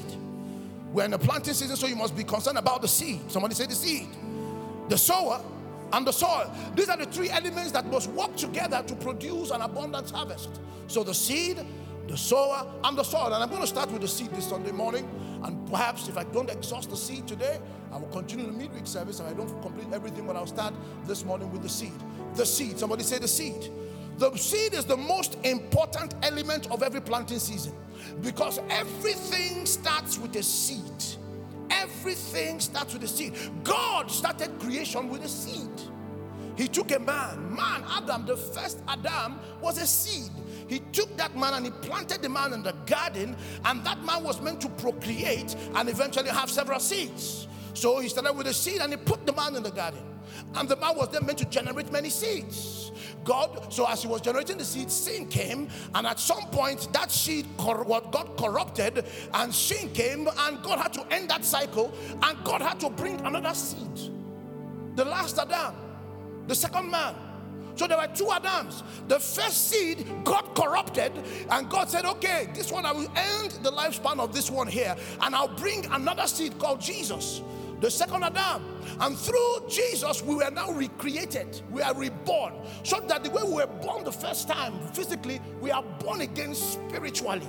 We're 0.94 1.06
in 1.06 1.12
the 1.12 1.20
planting 1.20 1.54
season, 1.54 1.76
so 1.76 1.88
you 1.88 1.96
must 1.96 2.16
be 2.16 2.24
concerned 2.24 2.58
about 2.58 2.82
the 2.82 2.88
seed. 2.88 3.30
Somebody 3.30 3.54
say 3.54 3.66
the 3.66 3.76
seed, 3.76 4.08
the 4.88 4.98
sower, 4.98 5.42
and 5.94 6.06
the 6.06 6.12
soil. 6.12 6.52
These 6.76 6.90
are 6.90 6.98
the 6.98 7.06
three 7.06 7.30
elements 7.30 7.72
that 7.74 7.86
must 7.86 8.10
work 8.12 8.36
together 8.36 8.84
to 8.88 8.96
produce 8.96 9.52
an 9.52 9.62
abundant 9.62 10.10
harvest. 10.12 10.60
So 10.88 11.04
the 11.04 11.14
seed, 11.14 11.60
the 12.10 12.18
sower, 12.18 12.66
and 12.84 12.98
the 12.98 13.04
soil. 13.04 13.28
And 13.28 13.36
I'm 13.36 13.50
going 13.50 13.62
to 13.62 13.68
start 13.68 13.92
with 13.92 14.02
the 14.02 14.08
seed 14.08 14.32
this 14.32 14.50
Sunday 14.50 14.72
morning. 14.72 15.08
And 15.44 15.70
perhaps 15.70 16.10
if 16.10 16.18
I 16.18 16.24
don't 16.24 16.50
exhaust 16.50 16.90
the 16.90 16.98
seed 16.98 17.28
today, 17.28 17.60
I 17.92 17.98
will 17.98 18.08
continue 18.08 18.48
the 18.48 18.52
midweek 18.52 18.88
service 18.88 19.20
and 19.20 19.30
I 19.30 19.34
don't 19.34 19.62
complete 19.62 19.88
everything, 19.94 20.26
but 20.26 20.36
I'll 20.36 20.48
start 20.48 20.74
this 21.06 21.24
morning 21.24 21.52
with 21.52 21.62
the 21.62 21.70
seed. 21.70 21.94
The 22.34 22.46
seed. 22.46 22.80
Somebody 22.80 23.04
say 23.04 23.20
the 23.20 23.28
seed. 23.28 23.70
The 24.18 24.36
seed 24.36 24.74
is 24.74 24.86
the 24.86 24.98
most 24.98 25.38
important 25.46 26.16
element 26.24 26.70
of 26.72 26.82
every 26.82 27.00
planting 27.00 27.40
season 27.40 27.74
because 28.22 28.60
everything 28.70 29.66
starts 29.66 30.18
with 30.18 30.36
a 30.36 30.44
seed. 30.44 30.82
Everything 31.70 32.60
starts 32.60 32.92
with 32.92 33.04
a 33.04 33.08
seed. 33.08 33.34
God 33.64 34.10
started 34.10 34.60
creation 34.60 35.10
with 35.10 35.24
a 35.24 35.30
seed. 35.30 35.70
He 36.58 36.68
took 36.68 36.92
a 36.92 37.00
man, 37.00 37.56
man, 37.56 37.86
Adam, 37.88 38.26
the 38.26 38.36
first 38.36 38.82
Adam 38.88 39.40
was 39.62 39.82
a 39.82 39.88
seed. 39.88 40.32
He 40.70 40.80
took 40.92 41.18
that 41.18 41.36
man 41.36 41.56
and 41.56 41.66
he 41.66 41.72
planted 41.72 42.22
the 42.22 42.30
man 42.30 42.54
in 42.54 42.64
the 42.64 42.74
garden, 42.86 43.36
and 43.66 43.84
that 43.84 44.04
man 44.06 44.24
was 44.24 44.40
meant 44.40 44.62
to 44.62 44.70
procreate 44.70 45.56
and 45.76 45.90
eventually 45.90 46.30
have 46.30 46.50
several 46.50 46.80
seeds. 46.80 47.48
So 47.74 48.00
he 48.00 48.08
started 48.08 48.34
with 48.34 48.48
a 48.48 48.54
seed 48.54 48.80
and 48.80 48.94
he 48.94 48.98
put 48.98 49.26
the 49.26 49.34
man 49.34 49.56
in 49.56 49.64
the 49.64 49.72
garden. 49.72 50.02
And 50.56 50.70
the 50.70 50.76
man 50.76 50.96
was 50.96 51.10
then 51.10 51.26
meant 51.26 51.40
to 51.40 51.46
generate 51.46 51.92
many 51.92 52.10
seeds. 52.10 52.92
God, 53.24 53.74
so 53.74 53.86
as 53.88 54.02
he 54.02 54.08
was 54.08 54.22
generating 54.22 54.58
the 54.58 54.64
seed, 54.64 54.90
sin 54.90 55.28
came, 55.28 55.68
and 55.94 56.08
at 56.08 56.20
some 56.20 56.46
point 56.52 56.92
that 56.94 57.12
seed 57.12 57.46
what 57.58 58.12
got 58.12 58.38
corrupted, 58.38 59.06
and 59.34 59.54
sin 59.54 59.90
came, 59.90 60.28
and 60.28 60.64
God 60.64 60.80
had 60.80 60.94
to 60.94 61.06
end 61.14 61.30
that 61.30 61.44
cycle, 61.44 61.94
and 62.24 62.44
God 62.44 62.62
had 62.62 62.80
to 62.80 62.90
bring 62.90 63.20
another 63.22 63.54
seed. 63.54 64.14
The 64.96 65.06
last 65.06 65.38
Adam, 65.38 65.76
the 66.48 66.56
second 66.56 66.90
man. 66.90 67.16
So 67.80 67.88
there 67.88 67.98
were 67.98 68.08
two 68.14 68.30
Adams. 68.30 68.84
The 69.08 69.22
first 69.22 69.70
seed 69.70 70.06
got 70.26 70.54
corrupted, 70.54 71.14
and 71.50 71.70
God 71.70 71.90
said, 71.90 72.04
Okay, 72.04 72.50
this 72.54 72.74
one 72.74 72.86
I 72.86 72.92
will 72.92 73.10
end 73.16 73.52
the 73.64 73.72
lifespan 73.72 74.20
of 74.20 74.36
this 74.36 74.52
one 74.52 74.68
here, 74.68 74.98
and 75.22 75.34
I'll 75.34 75.48
bring 75.48 75.86
another 75.86 76.28
seed 76.28 76.60
called 76.60 76.82
Jesus 76.82 77.42
the 77.80 77.90
second 77.90 78.26
Adam. 78.26 78.66
And 79.00 79.18
through 79.18 79.70
Jesus, 79.70 80.22
we 80.22 80.36
were 80.36 80.52
now 80.52 80.74
recreated. 80.74 81.62
We 81.72 81.82
are 81.82 81.96
reborn. 81.96 82.56
So 82.84 83.00
that 83.00 83.24
the 83.24 83.30
way 83.30 83.44
we 83.44 83.54
were 83.54 83.68
born 83.68 84.04
the 84.04 84.12
first 84.12 84.50
time 84.50 84.78
physically, 84.92 85.40
we 85.62 85.72
are 85.72 85.84
born 86.02 86.20
again 86.20 86.54
spiritually. 86.56 87.48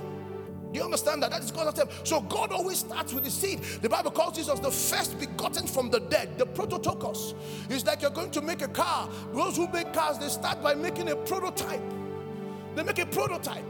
Do 0.72 0.78
you 0.78 0.84
understand 0.84 1.22
that? 1.22 1.30
That 1.30 1.42
is 1.42 1.50
God's 1.50 1.78
attempt. 1.78 2.06
So 2.06 2.20
God 2.20 2.52
always 2.52 2.78
starts 2.78 3.12
with 3.12 3.24
the 3.24 3.30
seed. 3.30 3.60
The 3.82 3.88
Bible 3.88 4.10
calls 4.10 4.36
Jesus 4.36 4.60
the 4.60 4.70
first 4.70 5.18
begotten 5.18 5.66
from 5.66 5.90
the 5.90 6.00
dead, 6.00 6.38
the 6.38 6.46
prototokos. 6.46 7.34
It's 7.68 7.84
like 7.84 8.02
you're 8.02 8.10
going 8.10 8.30
to 8.32 8.40
make 8.40 8.62
a 8.62 8.68
car. 8.68 9.08
Those 9.32 9.56
who 9.56 9.68
make 9.68 9.92
cars, 9.92 10.18
they 10.18 10.28
start 10.28 10.62
by 10.62 10.74
making 10.74 11.08
a 11.08 11.16
prototype. 11.16 11.82
They 12.76 12.82
make 12.84 12.98
a 13.00 13.06
prototype. 13.06 13.64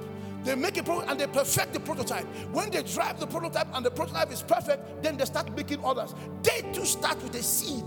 They 0.45 0.55
make 0.55 0.77
a 0.79 0.83
prototype 0.83 1.11
and 1.11 1.21
they 1.21 1.27
perfect 1.27 1.73
the 1.73 1.81
prototype. 1.81 2.25
When 2.53 2.71
they 2.71 2.83
drive 2.83 3.21
the 3.21 3.27
prototype 3.27 3.69
and 3.75 3.85
the 3.85 3.91
prototype 3.91 4.33
is 4.33 4.43
perfect, 4.43 5.03
then 5.03 5.17
they 5.17 5.25
start 5.25 5.55
making 5.57 5.85
others. 5.85 6.15
They 6.43 6.63
too 6.73 6.85
start 6.85 7.23
with 7.23 7.35
a 7.35 7.43
seed. 7.43 7.85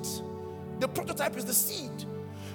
The 0.79 0.87
prototype 0.87 1.37
is 1.37 1.45
the 1.45 1.53
seed. 1.53 2.05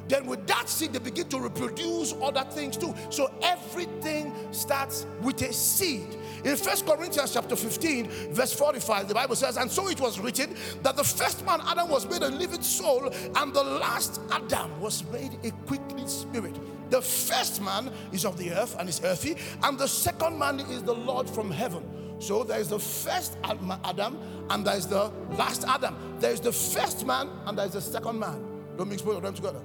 Then 0.09 0.27
with 0.27 0.47
that 0.47 0.69
seed, 0.69 0.95
they 0.95 0.99
begin 0.99 1.29
to 1.29 1.39
reproduce 1.39 2.15
other 2.23 2.45
things 2.51 2.77
too. 2.77 2.95
So 3.11 3.31
everything 3.43 4.33
starts 4.53 5.07
with 5.23 5.43
a 5.43 5.53
seed. 5.53 6.17
In 6.45 6.57
First 6.57 6.87
Corinthians 6.87 7.35
chapter 7.35 7.57
15, 7.57 8.33
verse 8.33 8.53
45, 8.53 9.09
the 9.09 9.15
Bible 9.15 9.37
says, 9.37 9.57
And 9.57 9.71
so 9.71 9.89
it 9.89 10.01
was 10.01 10.19
written 10.19 10.55
that 10.83 10.97
the 10.97 11.05
first 11.05 11.45
man, 11.45 11.61
Adam, 11.67 11.89
was 11.91 12.09
made 12.09 12.23
a 12.23 12.29
living 12.29 12.63
soul, 12.63 13.13
and 13.37 13.53
the 13.53 13.63
last 13.63 14.21
Adam 14.31 14.81
was 14.81 15.05
made 15.13 15.37
a 15.45 15.51
quickening 15.67 16.09
spirit. 16.09 16.59
The 16.91 17.03
first 17.03 17.61
man 17.61 17.93
is 18.13 18.25
of 18.25 18.39
the 18.39 18.53
earth 18.53 18.77
and 18.79 18.89
is 18.89 19.01
earthy, 19.05 19.37
and 19.63 19.79
the 19.79 19.89
second 19.89 20.39
man 20.39 20.61
is 20.61 20.83
the 20.83 20.95
Lord 20.95 21.29
from 21.29 21.51
heaven. 21.51 21.83
So 22.19 22.43
there 22.43 22.59
is 22.59 22.69
the 22.69 22.79
first 22.79 23.37
Adam 23.45 24.19
and 24.51 24.67
there 24.67 24.77
is 24.77 24.87
the 24.87 25.13
last 25.33 25.65
Adam. 25.69 26.17
There 26.19 26.33
is 26.33 26.41
the 26.41 26.53
first 26.53 27.07
man 27.07 27.31
and 27.47 27.57
there 27.57 27.67
is 27.67 27.73
the 27.73 27.81
second 27.81 28.19
man. 28.19 28.45
Don't 28.77 28.89
mix 28.89 29.03
both 29.03 29.19
of 29.19 29.23
them 29.23 29.35
together. 29.35 29.61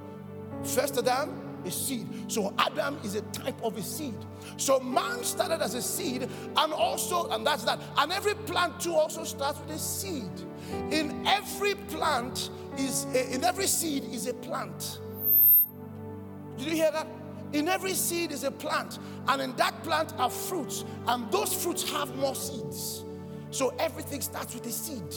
First 0.63 0.97
Adam 0.97 1.61
is 1.65 1.73
seed. 1.73 2.07
So 2.31 2.53
Adam 2.57 2.97
is 3.03 3.15
a 3.15 3.21
type 3.21 3.61
of 3.63 3.77
a 3.77 3.81
seed. 3.81 4.15
So 4.57 4.79
man 4.79 5.23
started 5.23 5.61
as 5.61 5.75
a 5.75 5.81
seed, 5.81 6.23
and 6.23 6.73
also, 6.73 7.29
and 7.29 7.45
that's 7.45 7.63
that. 7.63 7.79
And 7.97 8.11
every 8.11 8.35
plant 8.35 8.79
too 8.79 8.93
also 8.93 9.23
starts 9.23 9.59
with 9.59 9.71
a 9.71 9.79
seed. 9.79 10.31
In 10.91 11.25
every 11.27 11.75
plant 11.75 12.49
is 12.77 13.05
a, 13.13 13.33
in 13.33 13.43
every 13.43 13.67
seed 13.67 14.03
is 14.05 14.27
a 14.27 14.33
plant. 14.33 14.99
Did 16.57 16.67
you 16.67 16.75
hear 16.75 16.91
that? 16.91 17.07
In 17.53 17.67
every 17.67 17.93
seed 17.93 18.31
is 18.31 18.43
a 18.43 18.51
plant, 18.51 18.99
and 19.27 19.41
in 19.41 19.55
that 19.57 19.83
plant 19.83 20.13
are 20.17 20.29
fruits, 20.29 20.85
and 21.07 21.31
those 21.31 21.53
fruits 21.53 21.87
have 21.91 22.15
more 22.15 22.35
seeds. 22.35 23.03
So 23.51 23.73
everything 23.77 24.21
starts 24.21 24.55
with 24.55 24.65
a 24.65 24.71
seed. 24.71 25.15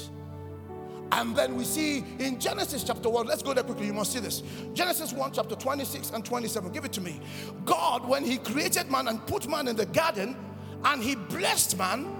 And 1.13 1.37
then 1.37 1.55
we 1.55 1.65
see 1.65 2.05
in 2.19 2.41
Genesis 2.41 2.83
chapter 2.83 3.09
1, 3.09 3.27
let's 3.27 3.43
go 3.43 3.55
there 3.55 3.63
quickly, 3.63 3.87
you 3.87 3.95
must 3.95 4.13
see 4.13 4.19
this. 4.19 4.43
Genesis 4.75 5.13
1, 5.13 5.33
chapter 5.33 5.55
26 5.55 6.11
and 6.11 6.25
27. 6.25 6.73
Give 6.73 6.85
it 6.85 6.93
to 6.95 7.01
me. 7.01 7.21
God, 7.65 8.07
when 8.09 8.25
He 8.25 8.39
created 8.39 8.91
man 8.91 9.09
and 9.09 9.25
put 9.27 9.49
man 9.49 9.69
in 9.69 9.77
the 9.77 9.87
garden, 9.87 10.37
and 10.85 11.03
He 11.03 11.15
blessed 11.15 11.79
man, 11.79 12.15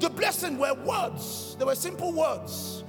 the 0.00 0.10
blessing 0.10 0.58
were 0.58 0.74
words, 0.74 1.56
they 1.58 1.64
were 1.64 1.74
simple 1.74 2.12
words. 2.12 2.84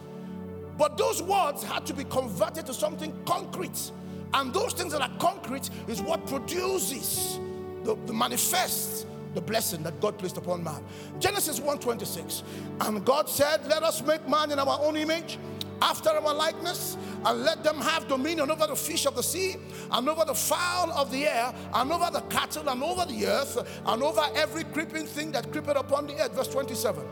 But 0.77 0.97
those 0.97 1.21
words 1.21 1.63
had 1.63 1.85
to 1.87 1.93
be 1.93 2.03
converted 2.03 2.65
to 2.67 2.73
something 2.73 3.13
concrete. 3.25 3.91
And 4.33 4.53
those 4.53 4.73
things 4.73 4.91
that 4.91 5.01
are 5.01 5.17
concrete 5.17 5.69
is 5.87 6.01
what 6.01 6.25
produces 6.27 7.39
the, 7.83 7.95
the 8.05 8.13
manifests 8.13 9.05
the 9.33 9.41
blessing 9.41 9.83
that 9.83 9.99
God 10.01 10.17
placed 10.17 10.37
upon 10.37 10.63
man. 10.63 10.83
Genesis 11.19 11.59
1:26. 11.59 12.43
And 12.81 13.05
God 13.05 13.29
said, 13.29 13.65
Let 13.67 13.83
us 13.83 14.01
make 14.03 14.27
man 14.27 14.51
in 14.51 14.59
our 14.59 14.79
own 14.81 14.97
image, 14.97 15.37
after 15.81 16.09
our 16.09 16.33
likeness, 16.33 16.97
and 17.25 17.43
let 17.43 17.63
them 17.63 17.77
have 17.77 18.07
dominion 18.07 18.49
over 18.49 18.67
the 18.67 18.75
fish 18.75 19.05
of 19.05 19.15
the 19.15 19.23
sea, 19.23 19.57
and 19.91 20.09
over 20.09 20.25
the 20.25 20.33
fowl 20.33 20.91
of 20.91 21.11
the 21.11 21.27
air, 21.27 21.53
and 21.73 21.91
over 21.91 22.09
the 22.11 22.21
cattle, 22.21 22.67
and 22.69 22.81
over 22.81 23.05
the 23.05 23.27
earth, 23.27 23.81
and 23.85 24.03
over 24.03 24.23
every 24.35 24.63
creeping 24.63 25.05
thing 25.05 25.31
that 25.31 25.51
creepeth 25.51 25.77
upon 25.77 26.07
the 26.07 26.19
earth. 26.19 26.33
Verse 26.33 26.47
27. 26.47 27.03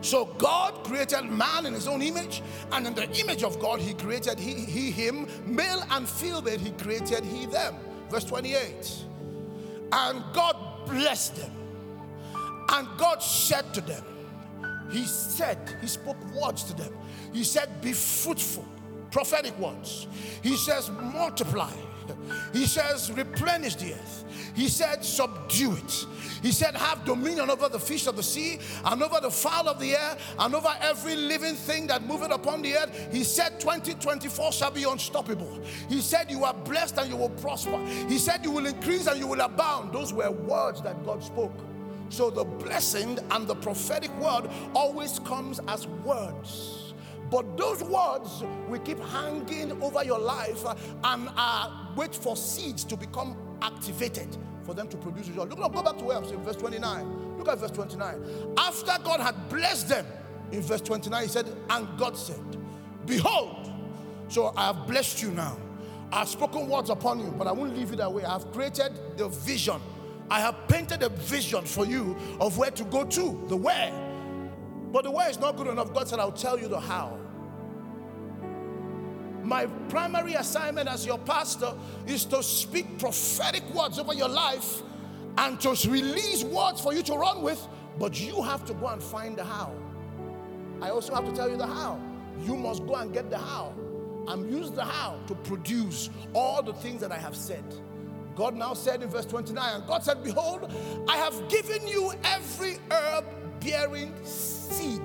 So 0.00 0.24
God 0.38 0.82
created 0.84 1.22
man 1.26 1.64
in 1.66 1.74
his 1.74 1.86
own 1.86 2.02
image, 2.02 2.42
and 2.72 2.86
in 2.86 2.94
the 2.94 3.08
image 3.20 3.44
of 3.44 3.60
God 3.60 3.80
he 3.80 3.94
created 3.94 4.38
he, 4.38 4.54
he 4.54 4.90
him, 4.90 5.28
male 5.46 5.82
and 5.90 6.08
female 6.08 6.58
he 6.58 6.70
created 6.72 7.24
he 7.24 7.46
them. 7.46 7.76
Verse 8.10 8.24
28. 8.24 9.04
And 9.92 10.24
God 10.32 10.56
blessed 10.86 11.36
them. 11.36 11.50
And 12.70 12.88
God 12.96 13.22
said 13.22 13.72
to 13.74 13.80
them, 13.80 14.04
He 14.90 15.04
said, 15.04 15.58
He 15.80 15.86
spoke 15.86 16.16
words 16.34 16.64
to 16.64 16.74
them. 16.74 16.92
He 17.32 17.44
said, 17.44 17.80
Be 17.80 17.92
fruitful. 17.92 18.66
Prophetic 19.12 19.56
words. 19.58 20.06
He 20.42 20.56
says, 20.56 20.90
multiply. 20.90 21.70
He 22.52 22.66
says, 22.66 23.10
replenish 23.12 23.76
the 23.76 23.94
earth. 23.94 24.24
He 24.54 24.68
said, 24.68 25.04
subdue 25.04 25.72
it. 25.72 26.06
He 26.42 26.50
said, 26.50 26.74
Have 26.74 27.04
dominion 27.04 27.48
over 27.48 27.68
the 27.68 27.78
fish 27.78 28.06
of 28.06 28.16
the 28.16 28.22
sea, 28.22 28.58
and 28.84 29.02
over 29.02 29.20
the 29.20 29.30
fowl 29.30 29.68
of 29.68 29.78
the 29.78 29.92
air, 29.92 30.16
and 30.40 30.54
over 30.54 30.74
every 30.80 31.14
living 31.14 31.54
thing 31.54 31.86
that 31.86 32.04
moveth 32.04 32.32
upon 32.32 32.62
the 32.62 32.76
earth. 32.76 33.08
He 33.12 33.22
said, 33.22 33.60
2024 33.60 34.52
shall 34.52 34.72
be 34.72 34.82
unstoppable. 34.82 35.60
He 35.88 36.00
said, 36.00 36.30
You 36.30 36.44
are 36.44 36.54
blessed 36.54 36.98
and 36.98 37.08
you 37.08 37.16
will 37.16 37.30
prosper. 37.30 37.78
He 38.08 38.18
said, 38.18 38.44
You 38.44 38.50
will 38.50 38.66
increase 38.66 39.06
and 39.06 39.18
you 39.18 39.28
will 39.28 39.40
abound. 39.40 39.92
Those 39.92 40.12
were 40.12 40.30
words 40.30 40.82
that 40.82 41.04
God 41.04 41.22
spoke. 41.22 41.54
So 42.08 42.28
the 42.28 42.44
blessing 42.44 43.18
and 43.30 43.46
the 43.46 43.54
prophetic 43.54 44.14
word 44.18 44.50
always 44.74 45.18
comes 45.20 45.60
as 45.68 45.86
words. 45.86 46.92
But 47.30 47.56
those 47.56 47.82
words 47.82 48.42
will 48.68 48.80
keep 48.80 48.98
hanging 48.98 49.80
over 49.82 50.04
your 50.04 50.18
life 50.18 50.62
and 51.04 51.30
uh, 51.34 51.81
wait 51.96 52.14
for 52.14 52.36
seeds 52.36 52.84
to 52.84 52.96
become 52.96 53.36
activated 53.60 54.36
for 54.64 54.74
them 54.74 54.88
to 54.88 54.96
produce 54.96 55.28
result. 55.28 55.50
Look, 55.50 55.58
look, 55.58 55.72
go 55.72 55.82
back 55.82 55.98
to 55.98 56.04
where 56.04 56.16
I'm 56.16 56.24
saying, 56.24 56.42
verse 56.42 56.56
29. 56.56 57.38
Look 57.38 57.48
at 57.48 57.58
verse 57.58 57.70
29. 57.70 58.54
After 58.56 58.92
God 59.02 59.20
had 59.20 59.48
blessed 59.48 59.88
them, 59.88 60.06
in 60.52 60.60
verse 60.60 60.82
29, 60.82 61.22
he 61.22 61.28
said, 61.28 61.46
And 61.70 61.88
God 61.98 62.16
said, 62.16 62.40
Behold, 63.06 63.72
so 64.28 64.52
I 64.56 64.66
have 64.66 64.86
blessed 64.86 65.22
you 65.22 65.30
now. 65.30 65.58
I 66.12 66.20
have 66.20 66.28
spoken 66.28 66.68
words 66.68 66.90
upon 66.90 67.20
you, 67.20 67.34
but 67.38 67.46
I 67.46 67.52
won't 67.52 67.76
leave 67.76 67.90
you 67.90 67.96
that 67.96 68.12
way. 68.12 68.24
I 68.24 68.34
have 68.34 68.52
created 68.52 68.92
the 69.16 69.28
vision. 69.28 69.80
I 70.30 70.40
have 70.40 70.68
painted 70.68 71.02
a 71.02 71.08
vision 71.08 71.64
for 71.64 71.86
you 71.86 72.16
of 72.38 72.58
where 72.58 72.70
to 72.70 72.84
go 72.84 73.04
to, 73.04 73.44
the 73.48 73.56
where. 73.56 73.92
But 74.92 75.04
the 75.04 75.10
where 75.10 75.28
is 75.28 75.40
not 75.40 75.56
good 75.56 75.68
enough. 75.68 75.92
God 75.94 76.06
said, 76.06 76.18
I'll 76.18 76.32
tell 76.32 76.58
you 76.58 76.68
the 76.68 76.78
how. 76.78 77.18
My 79.52 79.66
primary 79.90 80.32
assignment 80.32 80.88
as 80.88 81.04
your 81.04 81.18
pastor 81.18 81.74
is 82.06 82.24
to 82.24 82.42
speak 82.42 82.98
prophetic 82.98 83.62
words 83.74 83.98
over 83.98 84.14
your 84.14 84.30
life 84.30 84.80
and 85.36 85.60
to 85.60 85.76
release 85.90 86.42
words 86.42 86.80
for 86.80 86.94
you 86.94 87.02
to 87.02 87.12
run 87.12 87.42
with, 87.42 87.68
but 87.98 88.18
you 88.18 88.40
have 88.40 88.64
to 88.64 88.72
go 88.72 88.86
and 88.86 89.02
find 89.02 89.36
the 89.36 89.44
how. 89.44 89.70
I 90.80 90.88
also 90.88 91.14
have 91.14 91.26
to 91.26 91.32
tell 91.32 91.50
you 91.50 91.58
the 91.58 91.66
how. 91.66 92.00
You 92.40 92.56
must 92.56 92.86
go 92.86 92.94
and 92.94 93.12
get 93.12 93.28
the 93.28 93.36
how 93.36 93.74
and 94.28 94.50
use 94.50 94.70
the 94.70 94.86
how 94.86 95.18
to 95.26 95.34
produce 95.34 96.08
all 96.32 96.62
the 96.62 96.72
things 96.72 97.02
that 97.02 97.12
I 97.12 97.18
have 97.18 97.36
said. 97.36 97.64
God 98.34 98.56
now 98.56 98.72
said 98.72 99.02
in 99.02 99.10
verse 99.10 99.26
29, 99.26 99.74
and 99.74 99.86
God 99.86 100.02
said, 100.02 100.24
Behold, 100.24 100.72
I 101.06 101.18
have 101.18 101.50
given 101.50 101.86
you 101.86 102.14
every 102.24 102.78
herb 102.90 103.26
bearing 103.60 104.14
seed 104.24 105.02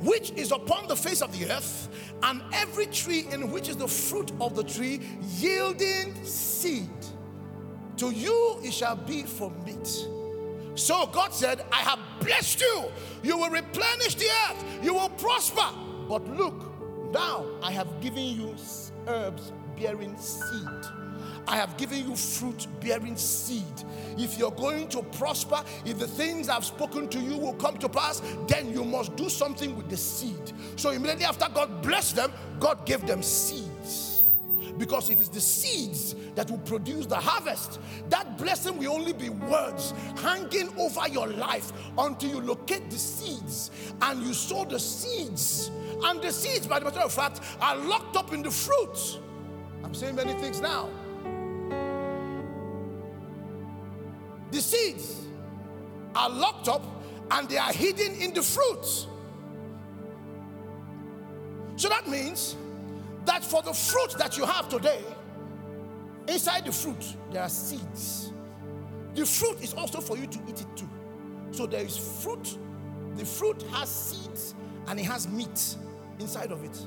which 0.00 0.30
is 0.32 0.52
upon 0.52 0.86
the 0.88 0.96
face 0.96 1.22
of 1.22 1.36
the 1.38 1.50
earth, 1.50 1.88
and 2.22 2.42
every 2.52 2.86
tree 2.86 3.26
in 3.30 3.50
which 3.50 3.68
is 3.68 3.76
the 3.76 3.88
fruit 3.88 4.32
of 4.40 4.54
the 4.54 4.64
tree 4.64 5.00
yielding 5.38 6.14
seed. 6.24 6.88
To 7.96 8.10
you 8.10 8.60
it 8.62 8.72
shall 8.72 8.96
be 8.96 9.22
for 9.22 9.50
meat. 9.66 9.86
So 10.76 11.06
God 11.06 11.34
said, 11.34 11.64
I 11.72 11.78
have 11.78 11.98
blessed 12.20 12.60
you. 12.60 12.84
You 13.22 13.36
will 13.36 13.50
replenish 13.50 14.14
the 14.14 14.28
earth, 14.48 14.64
you 14.82 14.94
will 14.94 15.08
prosper. 15.10 15.66
But 16.08 16.26
look, 16.28 17.12
now 17.12 17.46
I 17.62 17.72
have 17.72 18.00
given 18.00 18.24
you 18.24 18.54
herbs 19.06 19.52
bearing 19.76 20.16
seed. 20.16 21.07
I 21.48 21.56
have 21.56 21.78
given 21.78 22.06
you 22.06 22.14
fruit 22.14 22.66
bearing 22.78 23.16
seed. 23.16 23.64
If 24.18 24.38
you're 24.38 24.50
going 24.50 24.88
to 24.88 25.02
prosper, 25.02 25.64
if 25.86 25.98
the 25.98 26.06
things 26.06 26.50
I've 26.50 26.64
spoken 26.64 27.08
to 27.08 27.18
you 27.18 27.38
will 27.38 27.54
come 27.54 27.78
to 27.78 27.88
pass, 27.88 28.20
then 28.46 28.70
you 28.70 28.84
must 28.84 29.16
do 29.16 29.30
something 29.30 29.74
with 29.74 29.88
the 29.88 29.96
seed. 29.96 30.52
So 30.76 30.90
immediately 30.90 31.24
after 31.24 31.48
God 31.48 31.80
blessed 31.80 32.16
them, 32.16 32.32
God 32.60 32.84
gave 32.84 33.06
them 33.06 33.22
seeds. 33.22 34.24
Because 34.76 35.08
it 35.08 35.20
is 35.20 35.30
the 35.30 35.40
seeds 35.40 36.14
that 36.34 36.50
will 36.50 36.58
produce 36.58 37.06
the 37.06 37.16
harvest. 37.16 37.80
That 38.10 38.36
blessing 38.36 38.76
will 38.76 38.92
only 38.92 39.14
be 39.14 39.30
words 39.30 39.94
hanging 40.18 40.68
over 40.78 41.08
your 41.08 41.28
life 41.28 41.72
until 41.96 42.28
you 42.28 42.40
locate 42.42 42.90
the 42.90 42.98
seeds 42.98 43.70
and 44.02 44.22
you 44.22 44.34
sow 44.34 44.66
the 44.66 44.78
seeds. 44.78 45.70
And 46.04 46.20
the 46.20 46.30
seeds, 46.30 46.66
by 46.66 46.78
the 46.78 46.84
matter 46.84 47.00
of 47.00 47.12
fact, 47.12 47.40
are 47.62 47.76
locked 47.76 48.16
up 48.16 48.34
in 48.34 48.42
the 48.42 48.50
fruit. 48.50 49.18
I'm 49.82 49.94
saying 49.94 50.14
many 50.14 50.34
things 50.34 50.60
now. 50.60 50.90
The 54.50 54.60
seeds 54.60 55.26
are 56.14 56.30
locked 56.30 56.68
up 56.68 56.84
and 57.30 57.48
they 57.48 57.58
are 57.58 57.72
hidden 57.72 58.14
in 58.14 58.32
the 58.32 58.42
fruit. 58.42 59.06
So 61.76 61.88
that 61.88 62.08
means 62.08 62.56
that 63.24 63.44
for 63.44 63.62
the 63.62 63.72
fruit 63.72 64.16
that 64.18 64.36
you 64.36 64.44
have 64.44 64.68
today, 64.68 65.00
inside 66.26 66.64
the 66.64 66.72
fruit, 66.72 67.16
there 67.30 67.42
are 67.42 67.48
seeds. 67.48 68.32
The 69.14 69.26
fruit 69.26 69.62
is 69.62 69.74
also 69.74 70.00
for 70.00 70.16
you 70.16 70.26
to 70.26 70.38
eat 70.48 70.60
it 70.60 70.76
too. 70.76 70.88
So 71.50 71.66
there 71.66 71.82
is 71.84 71.96
fruit, 71.96 72.58
the 73.16 73.24
fruit 73.24 73.62
has 73.72 73.88
seeds 73.88 74.54
and 74.86 74.98
it 74.98 75.04
has 75.04 75.28
meat 75.28 75.76
inside 76.18 76.52
of 76.52 76.64
it. 76.64 76.78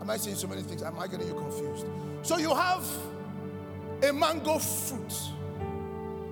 Am 0.00 0.08
I 0.10 0.16
saying 0.16 0.36
so 0.36 0.46
many 0.46 0.62
things? 0.62 0.82
Am 0.82 0.98
I 0.98 1.06
getting 1.06 1.28
you 1.28 1.34
confused? 1.34 1.86
So 2.22 2.38
you 2.38 2.54
have 2.54 2.86
a 4.02 4.12
mango 4.12 4.58
fruit. 4.58 5.12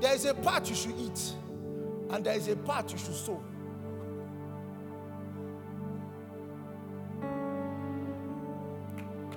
There 0.00 0.14
is 0.14 0.24
a 0.26 0.34
part 0.34 0.68
you 0.68 0.74
should 0.74 0.94
eat, 0.98 1.32
and 2.10 2.24
there 2.24 2.36
is 2.36 2.48
a 2.48 2.56
part 2.56 2.92
you 2.92 2.98
should 2.98 3.14
sow. 3.14 3.42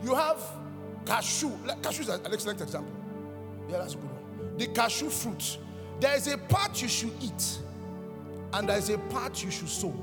You 0.03 0.15
have 0.15 0.41
cashew. 1.05 1.51
Cashew 1.81 2.03
is 2.03 2.09
an 2.09 2.21
excellent 2.31 2.61
example. 2.61 2.93
Yeah, 3.69 3.79
that's 3.79 3.93
a 3.93 3.97
good 3.97 4.09
one. 4.09 4.57
The 4.57 4.67
cashew 4.67 5.09
fruit. 5.09 5.57
There 5.99 6.15
is 6.15 6.27
a 6.27 6.37
part 6.37 6.81
you 6.81 6.87
should 6.87 7.11
eat, 7.21 7.59
and 8.53 8.69
there 8.69 8.77
is 8.77 8.89
a 8.89 8.97
part 8.97 9.43
you 9.43 9.51
should 9.51 9.69
sow. 9.69 9.93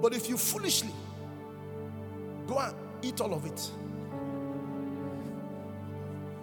But 0.00 0.14
if 0.14 0.28
you 0.28 0.36
foolishly 0.36 0.92
go 2.46 2.58
and 2.58 2.74
eat 3.02 3.20
all 3.20 3.34
of 3.34 3.46
it, 3.46 3.70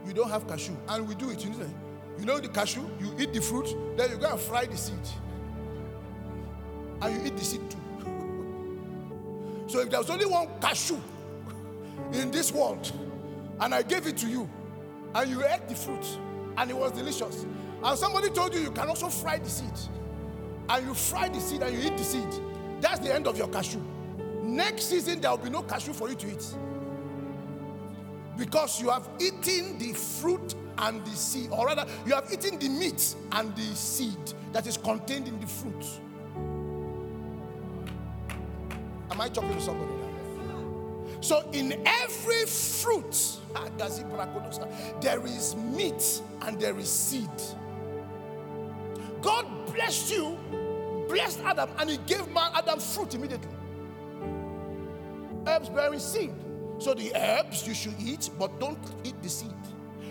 you 0.06 0.14
don't 0.14 0.30
have 0.30 0.48
cashew. 0.48 0.76
And 0.90 1.08
we 1.08 1.16
do 1.16 1.30
it, 1.30 1.44
you 1.44 1.52
know. 1.52 1.70
You 2.20 2.26
know 2.26 2.40
the 2.40 2.48
cashew, 2.48 2.88
you 3.00 3.14
eat 3.20 3.34
the 3.34 3.42
fruit, 3.42 3.76
then 3.98 4.12
you 4.12 4.18
go 4.18 4.32
and 4.32 4.40
fry 4.40 4.66
the 4.66 4.78
seed. 4.78 4.96
And 7.02 7.16
you 7.16 7.28
eat 7.28 7.38
the 7.38 7.44
seed 7.44 7.62
too. 7.70 7.78
so 9.68 9.82
if 9.82 9.90
there's 9.90 10.10
only 10.10 10.26
one 10.26 10.48
cashew 10.62 11.00
in 12.14 12.32
this 12.32 12.52
world, 12.52 12.92
and 13.60 13.74
I 13.74 13.82
gave 13.82 14.08
it 14.08 14.18
to 14.18 14.28
you, 14.28 14.50
and 15.14 15.30
you 15.30 15.44
ate 15.46 15.68
the 15.68 15.76
fruit, 15.76 16.06
and 16.58 16.70
it 16.70 16.76
was 16.76 16.92
delicious, 16.92 17.46
and 17.84 17.98
somebody 17.98 18.30
told 18.30 18.54
you 18.54 18.62
you 18.62 18.72
can 18.72 18.88
also 18.88 19.10
fry 19.10 19.38
the 19.38 19.50
seed, 19.50 19.78
and 20.70 20.86
you 20.86 20.94
fry 20.94 21.30
the 21.30 21.40
seed 21.40 21.62
and 21.62 21.76
you 21.76 21.88
eat 21.88 21.98
the 21.98 22.04
seed, 22.04 22.28
that's 22.82 23.00
the 23.00 23.14
end 23.14 23.28
of 23.28 23.38
your 23.38 23.48
cashew. 23.48 23.82
Next 24.42 24.86
season, 24.86 25.22
there 25.22 25.32
will 25.32 25.38
be 25.38 25.50
no 25.50 25.64
cashew 25.64 25.94
for 25.94 26.10
you 26.10 26.16
to 26.16 26.28
eat. 26.28 26.46
Because 28.38 28.82
you 28.82 28.90
have 28.90 29.08
eaten 29.20 29.78
the 29.78 29.94
fruit 29.94 30.56
and 30.78 31.06
the 31.06 31.12
seed, 31.12 31.50
or 31.52 31.66
rather, 31.66 31.86
you 32.06 32.14
have 32.14 32.32
eaten 32.32 32.60
the 32.60 32.70
meat 32.70 33.16
and 33.32 33.56
the 33.56 33.76
seed 33.76 34.34
that 34.54 34.68
is 34.68 34.78
contained 34.78 35.28
in 35.28 35.40
the 35.40 35.48
fruit. 35.48 35.86
Am 39.12 39.22
I 39.22 39.30
talking 39.30 39.54
to 39.54 39.62
somebody 39.62 39.92
now? 39.92 41.22
So, 41.22 41.50
in 41.52 41.82
every 41.86 42.46
fruit, 42.46 43.40
ah, 43.56 43.68
ah, 43.80 44.68
there 45.02 45.26
is 45.26 45.56
meat 45.56 46.22
and 46.42 46.60
there 46.60 46.78
is 46.78 46.90
seed. 46.90 47.30
God 49.22 49.46
blessed 49.74 50.12
you, 50.12 50.38
blessed 51.10 51.40
Adam, 51.44 51.70
and 51.80 51.90
he 51.90 51.98
gave 52.06 52.28
man 52.32 52.52
Adam 52.54 52.80
fruit 52.80 53.16
immediately. 53.16 53.50
Herbs 55.48 55.70
bearing 55.70 56.00
seed. 56.00 56.34
So 56.78 56.94
the 56.94 57.16
herbs 57.16 57.68
you 57.68 57.74
should 57.74 57.96
eat, 58.00 58.30
but 58.38 58.60
don't 58.60 58.80
eat 59.04 59.22
the 59.22 59.30
seed. 59.30 59.52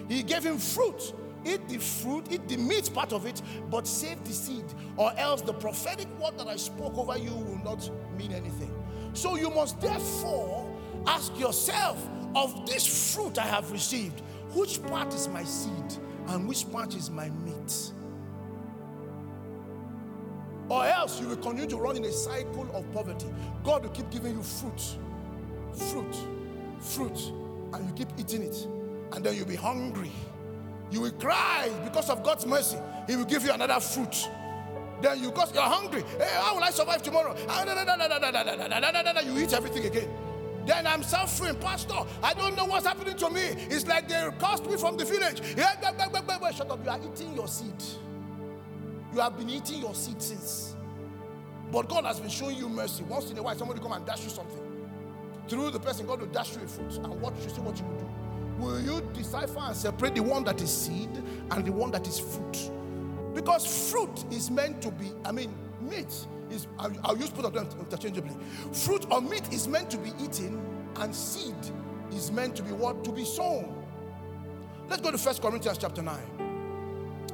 He 0.09 0.23
gave 0.23 0.45
him 0.45 0.59
fruit. 0.59 1.14
Eat 1.47 1.69
the 1.69 1.79
fruit, 1.79 2.27
eat 2.31 2.49
the 2.49 2.57
meat 2.57 2.90
part 2.95 3.12
of 3.12 3.27
it, 3.27 3.43
but 3.71 3.87
save 3.87 4.25
the 4.25 4.33
seed, 4.33 4.64
or 4.97 5.12
else 5.19 5.43
the 5.43 5.53
prophetic 5.53 6.09
word 6.19 6.38
that 6.38 6.49
I 6.49 6.57
spoke 6.57 6.97
over 6.97 7.19
you 7.19 7.35
will 7.35 7.61
not 7.62 7.90
mean 8.17 8.33
anything. 8.33 8.73
So 9.12 9.37
you 9.37 9.51
must 9.51 9.79
therefore 9.81 10.67
ask 11.07 11.38
yourself 11.38 12.09
of 12.35 12.67
this 12.67 13.14
fruit 13.14 13.38
I 13.38 13.47
have 13.47 13.71
received, 13.71 14.23
which 14.55 14.83
part 14.85 15.12
is 15.12 15.29
my 15.29 15.45
seed 15.45 15.99
and 16.29 16.49
which 16.49 16.71
part 16.73 16.95
is 16.95 17.11
my 17.11 17.29
meat? 17.29 17.93
Or 20.69 20.87
else 20.87 21.21
you 21.21 21.29
will 21.29 21.37
continue 21.37 21.67
to 21.67 21.77
run 21.77 21.97
in 21.97 22.05
a 22.05 22.12
cycle 22.12 22.67
of 22.75 22.90
poverty. 22.93 23.27
God 23.62 23.83
will 23.83 23.90
keep 23.90 24.09
giving 24.11 24.35
you 24.35 24.43
fruit, 24.43 24.97
fruit, 25.75 26.17
fruit, 26.81 27.33
and 27.75 27.87
you 27.87 27.93
keep 27.95 28.09
eating 28.19 28.43
it. 28.43 28.67
And 29.12 29.25
then 29.25 29.35
you'll 29.37 29.47
be 29.47 29.57
hungry. 29.57 30.11
You 30.90 31.01
will 31.01 31.12
cry 31.12 31.71
because 31.85 32.11
of 32.11 32.23
God's 32.23 32.47
mercy. 32.47 32.79
He 33.07 33.17
will 33.17 33.25
give 33.25 33.45
you 33.45 33.53
another 33.53 33.81
fruit. 33.81 34.29
Then 35.03 35.23
you 35.23 35.31
because 35.31 35.53
you're 35.53 35.62
hungry. 35.62 36.03
Hey, 36.19 36.31
how 36.35 36.55
will 36.55 36.64
I 36.64 36.71
survive 36.71 37.03
tomorrow? 37.03 37.35
You 39.25 39.38
eat 39.38 39.53
everything 39.53 39.85
again. 39.87 40.09
Then 40.67 40.87
I'm 40.87 41.03
suffering, 41.03 41.57
Pastor. 41.57 42.07
I 42.23 42.33
don't 42.33 42.57
know 42.57 42.64
what's 42.64 42.87
happening 42.87 43.17
to 43.17 43.29
me. 43.29 43.43
It's 43.43 43.87
like 43.87 44.09
they 44.09 44.31
cast 44.38 44.64
me 44.64 44.77
from 44.77 44.97
the 44.97 45.05
village. 45.05 45.43
Shut 46.57 46.71
up. 46.71 46.85
You 46.85 46.90
are 46.90 47.01
eating 47.05 47.35
your 47.35 47.49
seed. 47.49 47.83
You 49.12 49.21
have 49.21 49.37
been 49.37 49.51
eating 49.51 49.81
your 49.81 49.95
seed 49.95 50.23
since. 50.23 50.75
But 51.71 51.88
God 51.88 52.05
has 52.05 52.21
been 52.21 52.31
showing 52.31 52.57
you 52.57 52.69
mercy. 52.69 53.03
Once 53.05 53.31
in 53.31 53.37
a 53.37 53.43
while, 53.43 53.57
somebody 53.59 53.81
come 53.81 53.93
and 53.93 54.07
dash 54.07 54.23
you 54.25 54.31
something. 54.31 54.62
Through 55.49 55.71
the 55.73 55.81
person, 55.81 56.07
God 56.07 56.21
will 56.21 56.29
dash 56.29 56.55
you 56.57 56.62
a 56.62 56.67
fruit. 56.67 56.97
And 56.97 57.21
watch 57.21 57.35
you 57.43 57.51
see 57.51 57.61
what 57.61 57.79
you 57.79 57.85
will 57.85 57.99
do. 57.99 58.09
Will 58.64 58.81
you 58.81 59.03
decipher 59.12 59.61
and 59.61 59.77
separate 59.77 60.14
the 60.14 60.22
one 60.22 60.42
that 60.44 60.61
is 60.62 60.74
seed 60.74 61.11
and 61.50 61.64
the 61.66 61.72
one 61.72 61.90
that 61.90 62.07
is 62.09 62.18
fruit? 62.18 62.70
Because 63.35 63.90
fruit 63.90 64.24
is 64.33 64.50
meant 64.50 64.81
to 64.81 64.90
be, 64.90 65.12
I 65.24 65.33
mean, 65.33 65.55
meat 65.83 66.27
is, 66.50 66.66
I'll, 66.79 67.16
use 67.18 67.29
both 67.29 67.44
of 67.44 67.53
them 67.53 67.68
interchangeably. 67.79 68.35
Fruit 68.72 69.07
or 69.11 69.20
meat 69.20 69.53
is 69.53 69.68
meant 69.68 69.90
to 69.90 69.98
be 69.98 70.12
eaten, 70.18 70.64
and 70.96 71.14
seed 71.14 71.55
is 72.12 72.33
meant 72.33 72.57
to 72.57 72.62
be 72.62 72.72
what? 72.72 73.05
To 73.05 73.12
be 73.12 73.24
sown. 73.24 73.85
Let's 74.88 75.03
go 75.03 75.11
to 75.11 75.18
First 75.18 75.42
Corinthians 75.42 75.77
chapter 75.77 76.00
9. 76.00 76.16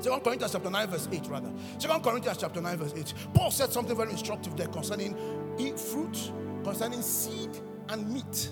Second 0.01 0.25
Corinthians 0.25 0.53
chapter 0.53 0.71
9, 0.71 0.89
verse 0.89 1.09
8, 1.13 1.27
rather. 1.29 1.53
Second 1.79 2.03
Corinthians 2.03 2.39
chapter 2.39 2.61
9, 2.61 2.77
verse 2.77 2.95
8. 2.97 3.15
Paul 3.35 3.51
said 3.53 3.73
something 3.73 3.97
very 3.97 4.11
instructive 4.11 4.57
there 4.57 4.69
concerning 4.69 5.17
eat 5.61 5.79
fruit, 5.79 6.33
concerning 6.65 7.03
seed 7.03 7.51
and 7.89 8.11
meat. 8.13 8.51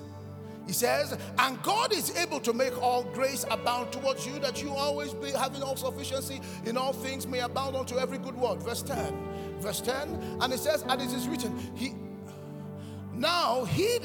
He 0.69 0.75
says, 0.75 1.19
and 1.39 1.61
God 1.63 1.93
is 1.93 2.17
able 2.17 2.39
to 2.41 2.53
make 2.53 2.81
all 2.81 3.03
grace 3.03 3.45
abound 3.51 3.91
towards 3.91 4.27
you, 4.27 4.39
that 4.39 4.63
you 4.63 4.71
always 4.71 5.15
be 5.15 5.31
having 5.31 5.63
all 5.63 5.77
sufficiency 5.77 6.41
in 6.67 6.77
all 6.77 6.93
things 6.93 7.27
may 7.27 7.41
abound 7.41 7.75
unto 7.75 7.99
every 7.99 8.19
good 8.19 8.37
word. 8.37 8.63
Verse 8.63 8.83
10. 8.83 9.59
Verse 9.61 9.81
10. 9.81 10.39
And 10.41 10.53
it 10.53 10.61
says, 10.61 10.85
and 10.87 11.01
it 11.01 11.11
is 11.13 11.27
written, 11.27 11.59
He 11.75 11.95
now 13.15 13.65
he 13.65 13.99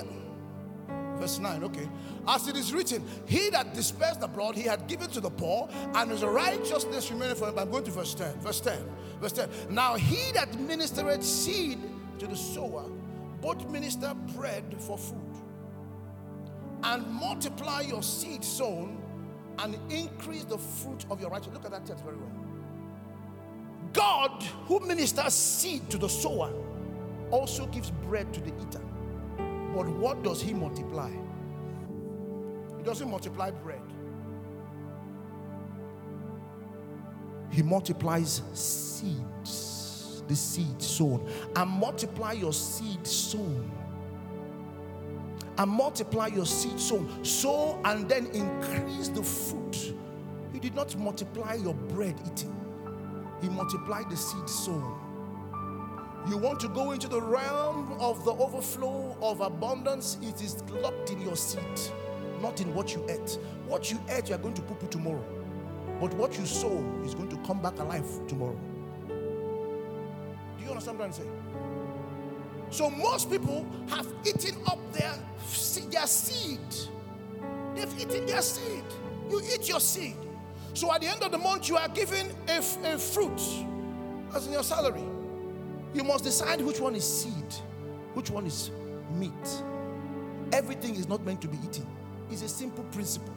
verse 1.23 1.39
9, 1.39 1.63
okay. 1.63 1.87
As 2.27 2.47
it 2.47 2.55
is 2.55 2.73
written, 2.73 3.03
he 3.25 3.49
that 3.51 3.73
dispersed 3.73 4.21
blood 4.33 4.55
he 4.55 4.63
had 4.63 4.87
given 4.87 5.09
to 5.11 5.21
the 5.21 5.29
poor, 5.29 5.69
and 5.95 6.11
his 6.11 6.23
righteousness 6.23 7.11
remained 7.11 7.37
for 7.37 7.49
him. 7.49 7.59
I'm 7.59 7.69
going 7.69 7.83
to 7.83 7.91
verse 7.91 8.13
10. 8.13 8.39
Verse 8.39 8.59
10. 8.59 8.79
Verse 9.21 9.33
10. 9.33 9.49
Now 9.69 9.95
he 9.95 10.31
that 10.31 10.59
ministered 10.59 11.23
seed 11.23 11.79
to 12.19 12.27
the 12.27 12.35
sower, 12.35 12.85
both 13.41 13.69
minister 13.69 14.13
bread 14.35 14.63
for 14.79 14.97
food, 14.97 15.32
and 16.83 17.07
multiply 17.09 17.81
your 17.81 18.03
seed 18.03 18.43
sown, 18.43 19.01
and 19.59 19.77
increase 19.91 20.43
the 20.45 20.57
fruit 20.57 21.05
of 21.09 21.21
your 21.21 21.29
righteousness. 21.29 21.57
Look 21.63 21.65
at 21.65 21.71
that 21.71 21.85
text 21.85 22.03
very 22.03 22.17
well. 22.17 22.31
God, 23.93 24.43
who 24.65 24.79
ministers 24.79 25.33
seed 25.33 25.89
to 25.91 25.97
the 25.97 26.09
sower, 26.09 26.51
also 27.29 27.67
gives 27.67 27.91
bread 27.91 28.33
to 28.33 28.41
the 28.41 28.51
eater. 28.61 28.81
But 29.75 29.87
what 29.87 30.23
does 30.23 30.41
he 30.41 30.53
multiply? 30.53 31.11
He 32.77 32.83
doesn't 32.83 33.09
multiply 33.09 33.51
bread, 33.51 33.81
he 37.51 37.61
multiplies 37.61 38.41
seeds, 38.53 40.23
the 40.27 40.35
seed 40.35 40.81
sown, 40.81 41.29
and 41.55 41.69
multiply 41.69 42.33
your 42.33 42.53
seed 42.53 43.05
sown. 43.05 43.71
And 45.57 45.69
multiply 45.69 46.27
your 46.27 46.45
seed 46.45 46.79
sown, 46.79 47.23
sow 47.23 47.79
and 47.85 48.09
then 48.09 48.27
increase 48.27 49.09
the 49.09 49.21
fruit. 49.21 49.93
He 50.51 50.59
did 50.59 50.73
not 50.75 50.95
multiply 50.97 51.55
your 51.55 51.73
bread 51.73 52.19
eating, 52.25 52.55
He 53.41 53.49
multiplied 53.49 54.09
the 54.09 54.17
seed 54.17 54.49
sown. 54.49 54.99
You 56.29 56.37
want 56.37 56.59
to 56.61 56.69
go 56.69 56.91
into 56.91 57.07
the 57.07 57.21
realm 57.21 57.97
of 57.99 58.23
the 58.23 58.31
overflow 58.31 59.17
of 59.21 59.41
abundance, 59.41 60.17
it 60.21 60.41
is 60.41 60.63
locked 60.69 61.11
in 61.11 61.21
your 61.21 61.35
seed, 61.35 61.61
not 62.41 62.61
in 62.61 62.73
what 62.73 62.95
you 62.95 63.05
ate. 63.09 63.37
What 63.67 63.91
you 63.91 63.99
ate, 64.09 64.29
you 64.29 64.35
are 64.35 64.37
going 64.37 64.53
to 64.53 64.61
poo 64.61 64.87
tomorrow. 64.87 65.23
But 65.99 66.13
what 66.13 66.37
you 66.37 66.45
sow 66.45 66.83
is 67.05 67.13
going 67.13 67.29
to 67.29 67.37
come 67.37 67.61
back 67.61 67.77
alive 67.79 68.05
tomorrow. 68.27 68.57
Do 69.07 70.63
you 70.63 70.69
understand 70.69 70.99
what 70.99 71.05
I'm 71.05 71.13
saying? 71.13 71.31
So 72.73 72.89
most 72.89 73.29
people 73.29 73.67
have 73.87 74.07
eaten 74.25 74.55
up 74.65 74.79
their, 74.93 75.13
their 75.91 76.07
seed. 76.07 76.59
They've 77.75 77.99
eaten 77.99 78.25
their 78.25 78.41
seed. 78.41 78.83
You 79.29 79.41
eat 79.53 79.69
your 79.69 79.79
seed. 79.79 80.15
So 80.73 80.91
at 80.91 81.01
the 81.01 81.07
end 81.07 81.21
of 81.21 81.31
the 81.31 81.37
month, 81.37 81.69
you 81.69 81.77
are 81.77 81.87
given 81.89 82.31
a, 82.47 82.57
a 82.57 82.97
fruit 82.97 83.39
as 84.33 84.47
in 84.47 84.53
your 84.53 84.63
salary. 84.63 85.03
You 85.93 86.03
must 86.03 86.23
decide 86.23 86.61
which 86.61 86.79
one 86.79 86.95
is 86.95 87.03
seed, 87.03 87.53
which 88.15 88.31
one 88.31 88.47
is 88.47 88.71
meat. 89.13 89.31
Everything 90.51 90.95
is 90.95 91.07
not 91.07 91.23
meant 91.23 91.41
to 91.41 91.47
be 91.47 91.59
eaten. 91.63 91.85
It's 92.31 92.41
a 92.41 92.49
simple 92.49 92.85
principle. 92.85 93.35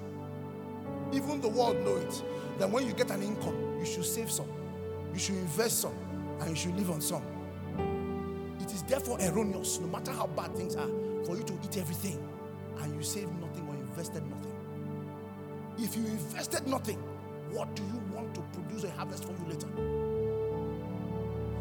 Even 1.12 1.42
the 1.42 1.49
world 1.51 1.77
know 1.85 1.96
it. 1.96 2.22
That 2.59 2.70
when 2.70 2.87
you 2.87 2.94
get 2.94 3.11
an 3.11 3.22
income, 3.22 3.77
you 3.79 3.85
should 3.85 4.07
save 4.07 4.31
some, 4.31 4.49
you 5.12 5.18
should 5.18 5.35
invest 5.35 5.83
some, 5.83 5.94
and 6.40 6.49
you 6.49 6.57
should 6.57 6.75
live 6.75 6.90
on 6.90 7.03
some. 7.03 7.36
It 8.66 8.74
is 8.74 8.83
therefore 8.83 9.16
erroneous, 9.20 9.79
no 9.79 9.87
matter 9.87 10.11
how 10.11 10.26
bad 10.26 10.57
things 10.57 10.74
are, 10.74 10.88
for 11.24 11.37
you 11.37 11.44
to 11.44 11.52
eat 11.64 11.79
everything 11.79 12.18
and 12.81 12.96
you 12.96 13.00
save 13.00 13.31
nothing 13.35 13.64
or 13.68 13.76
invested 13.76 14.24
nothing. 14.29 14.52
If 15.79 15.96
you 15.96 16.05
invested 16.05 16.66
nothing, 16.66 16.98
what 17.52 17.76
do 17.76 17.85
you 17.85 18.00
want 18.12 18.35
to 18.35 18.40
produce 18.52 18.83
a 18.83 18.90
harvest 18.90 19.24
for 19.24 19.31
you 19.31 19.52
later? 19.52 19.96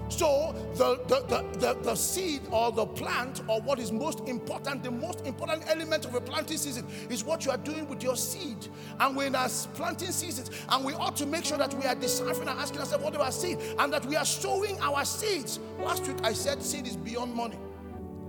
So 0.07 0.53
the, 0.75 0.99
the, 1.07 1.43
the, 1.57 1.73
the, 1.81 1.95
seed 1.95 2.41
or 2.51 2.71
the 2.71 2.85
plant 2.85 3.41
or 3.47 3.59
what 3.61 3.79
is 3.79 3.91
most 3.91 4.19
important, 4.27 4.83
the 4.83 4.91
most 4.91 5.25
important 5.25 5.63
element 5.67 6.05
of 6.05 6.13
a 6.13 6.21
planting 6.21 6.57
season 6.57 6.85
is 7.09 7.23
what 7.23 7.43
you 7.43 7.51
are 7.51 7.57
doing 7.57 7.89
with 7.89 8.03
your 8.03 8.15
seed. 8.15 8.67
And 8.99 9.17
we're 9.17 9.25
in 9.25 9.35
our 9.35 9.49
planting 9.73 10.11
seasons, 10.11 10.51
and 10.69 10.85
we 10.85 10.93
ought 10.93 11.15
to 11.17 11.25
make 11.25 11.43
sure 11.43 11.57
that 11.57 11.73
we 11.73 11.85
are 11.85 11.95
deciphering 11.95 12.47
and 12.47 12.59
asking 12.59 12.79
ourselves 12.79 13.03
what 13.03 13.15
our 13.15 13.31
seed 13.31 13.57
and 13.79 13.91
that 13.91 14.05
we 14.05 14.15
are 14.15 14.25
sowing 14.25 14.79
our 14.79 15.03
seeds. 15.05 15.59
Last 15.79 16.07
week 16.07 16.17
I 16.23 16.33
said 16.33 16.61
seed 16.61 16.85
is 16.87 16.97
beyond 16.97 17.33
money. 17.33 17.57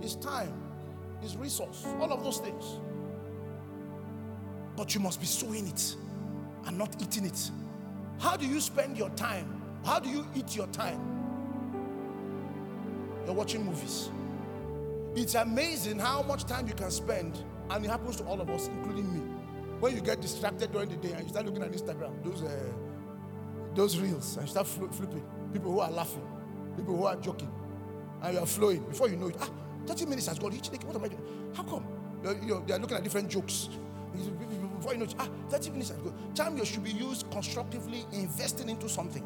It's 0.01 0.15
time, 0.15 0.53
it's 1.21 1.35
resource, 1.35 1.85
all 1.99 2.11
of 2.11 2.23
those 2.23 2.39
things. 2.39 2.79
But 4.75 4.95
you 4.95 5.01
must 5.01 5.19
be 5.19 5.27
sowing 5.27 5.67
it 5.67 5.95
and 6.65 6.77
not 6.77 6.95
eating 7.01 7.25
it. 7.25 7.51
How 8.19 8.35
do 8.35 8.47
you 8.47 8.59
spend 8.59 8.97
your 8.97 9.09
time? 9.11 9.61
How 9.85 9.99
do 9.99 10.09
you 10.09 10.27
eat 10.35 10.55
your 10.55 10.67
time? 10.67 11.16
You're 13.27 13.35
watching 13.35 13.65
movies. 13.65 14.09
It's 15.13 15.35
amazing 15.35 15.99
how 15.99 16.23
much 16.23 16.45
time 16.45 16.65
you 16.65 16.73
can 16.73 16.89
spend, 16.89 17.43
and 17.69 17.83
it 17.83 17.89
happens 17.89 18.15
to 18.15 18.23
all 18.23 18.39
of 18.39 18.49
us, 18.49 18.69
including 18.69 19.13
me. 19.13 19.19
When 19.81 19.93
you 19.93 19.99
get 19.99 20.21
distracted 20.21 20.71
during 20.71 20.87
the 20.87 20.95
day 20.95 21.11
and 21.11 21.23
you 21.23 21.27
start 21.29 21.45
looking 21.45 21.61
at 21.61 21.73
Instagram, 21.73 22.23
those 22.23 22.41
uh, 22.41 22.71
those 23.75 23.99
reels, 23.99 24.37
and 24.37 24.47
you 24.47 24.49
start 24.51 24.65
flipping, 24.65 25.25
people 25.51 25.73
who 25.73 25.81
are 25.81 25.91
laughing, 25.91 26.25
people 26.77 26.95
who 26.95 27.03
are 27.03 27.17
joking, 27.17 27.51
and 28.23 28.33
you 28.33 28.39
are 28.39 28.45
flowing. 28.45 28.81
Before 28.85 29.09
you 29.09 29.17
know 29.17 29.27
it, 29.27 29.35
ah, 29.41 29.49
30 29.87 30.05
minutes 30.05 30.27
has 30.27 30.39
gone. 30.39 30.53
Each 30.53 30.69
day, 30.69 30.77
What 30.85 30.95
am 30.95 31.03
I 31.03 31.09
doing? 31.09 31.51
How 31.53 31.63
come? 31.63 31.85
You're, 32.23 32.41
you're, 32.45 32.61
they're 32.61 32.79
looking 32.79 32.95
at 32.95 33.03
different 33.03 33.27
jokes. 33.29 33.67
Before 34.77 34.93
you 34.93 34.99
know 34.99 35.05
it, 35.05 35.15
ah, 35.19 35.27
30 35.49 35.71
minutes 35.71 35.89
has 35.89 35.97
gone. 35.97 36.13
Time 36.33 36.57
you 36.57 36.63
should 36.63 36.85
be 36.85 36.91
used 36.91 37.29
constructively, 37.29 38.05
investing 38.13 38.69
into 38.69 38.87
something 38.87 39.21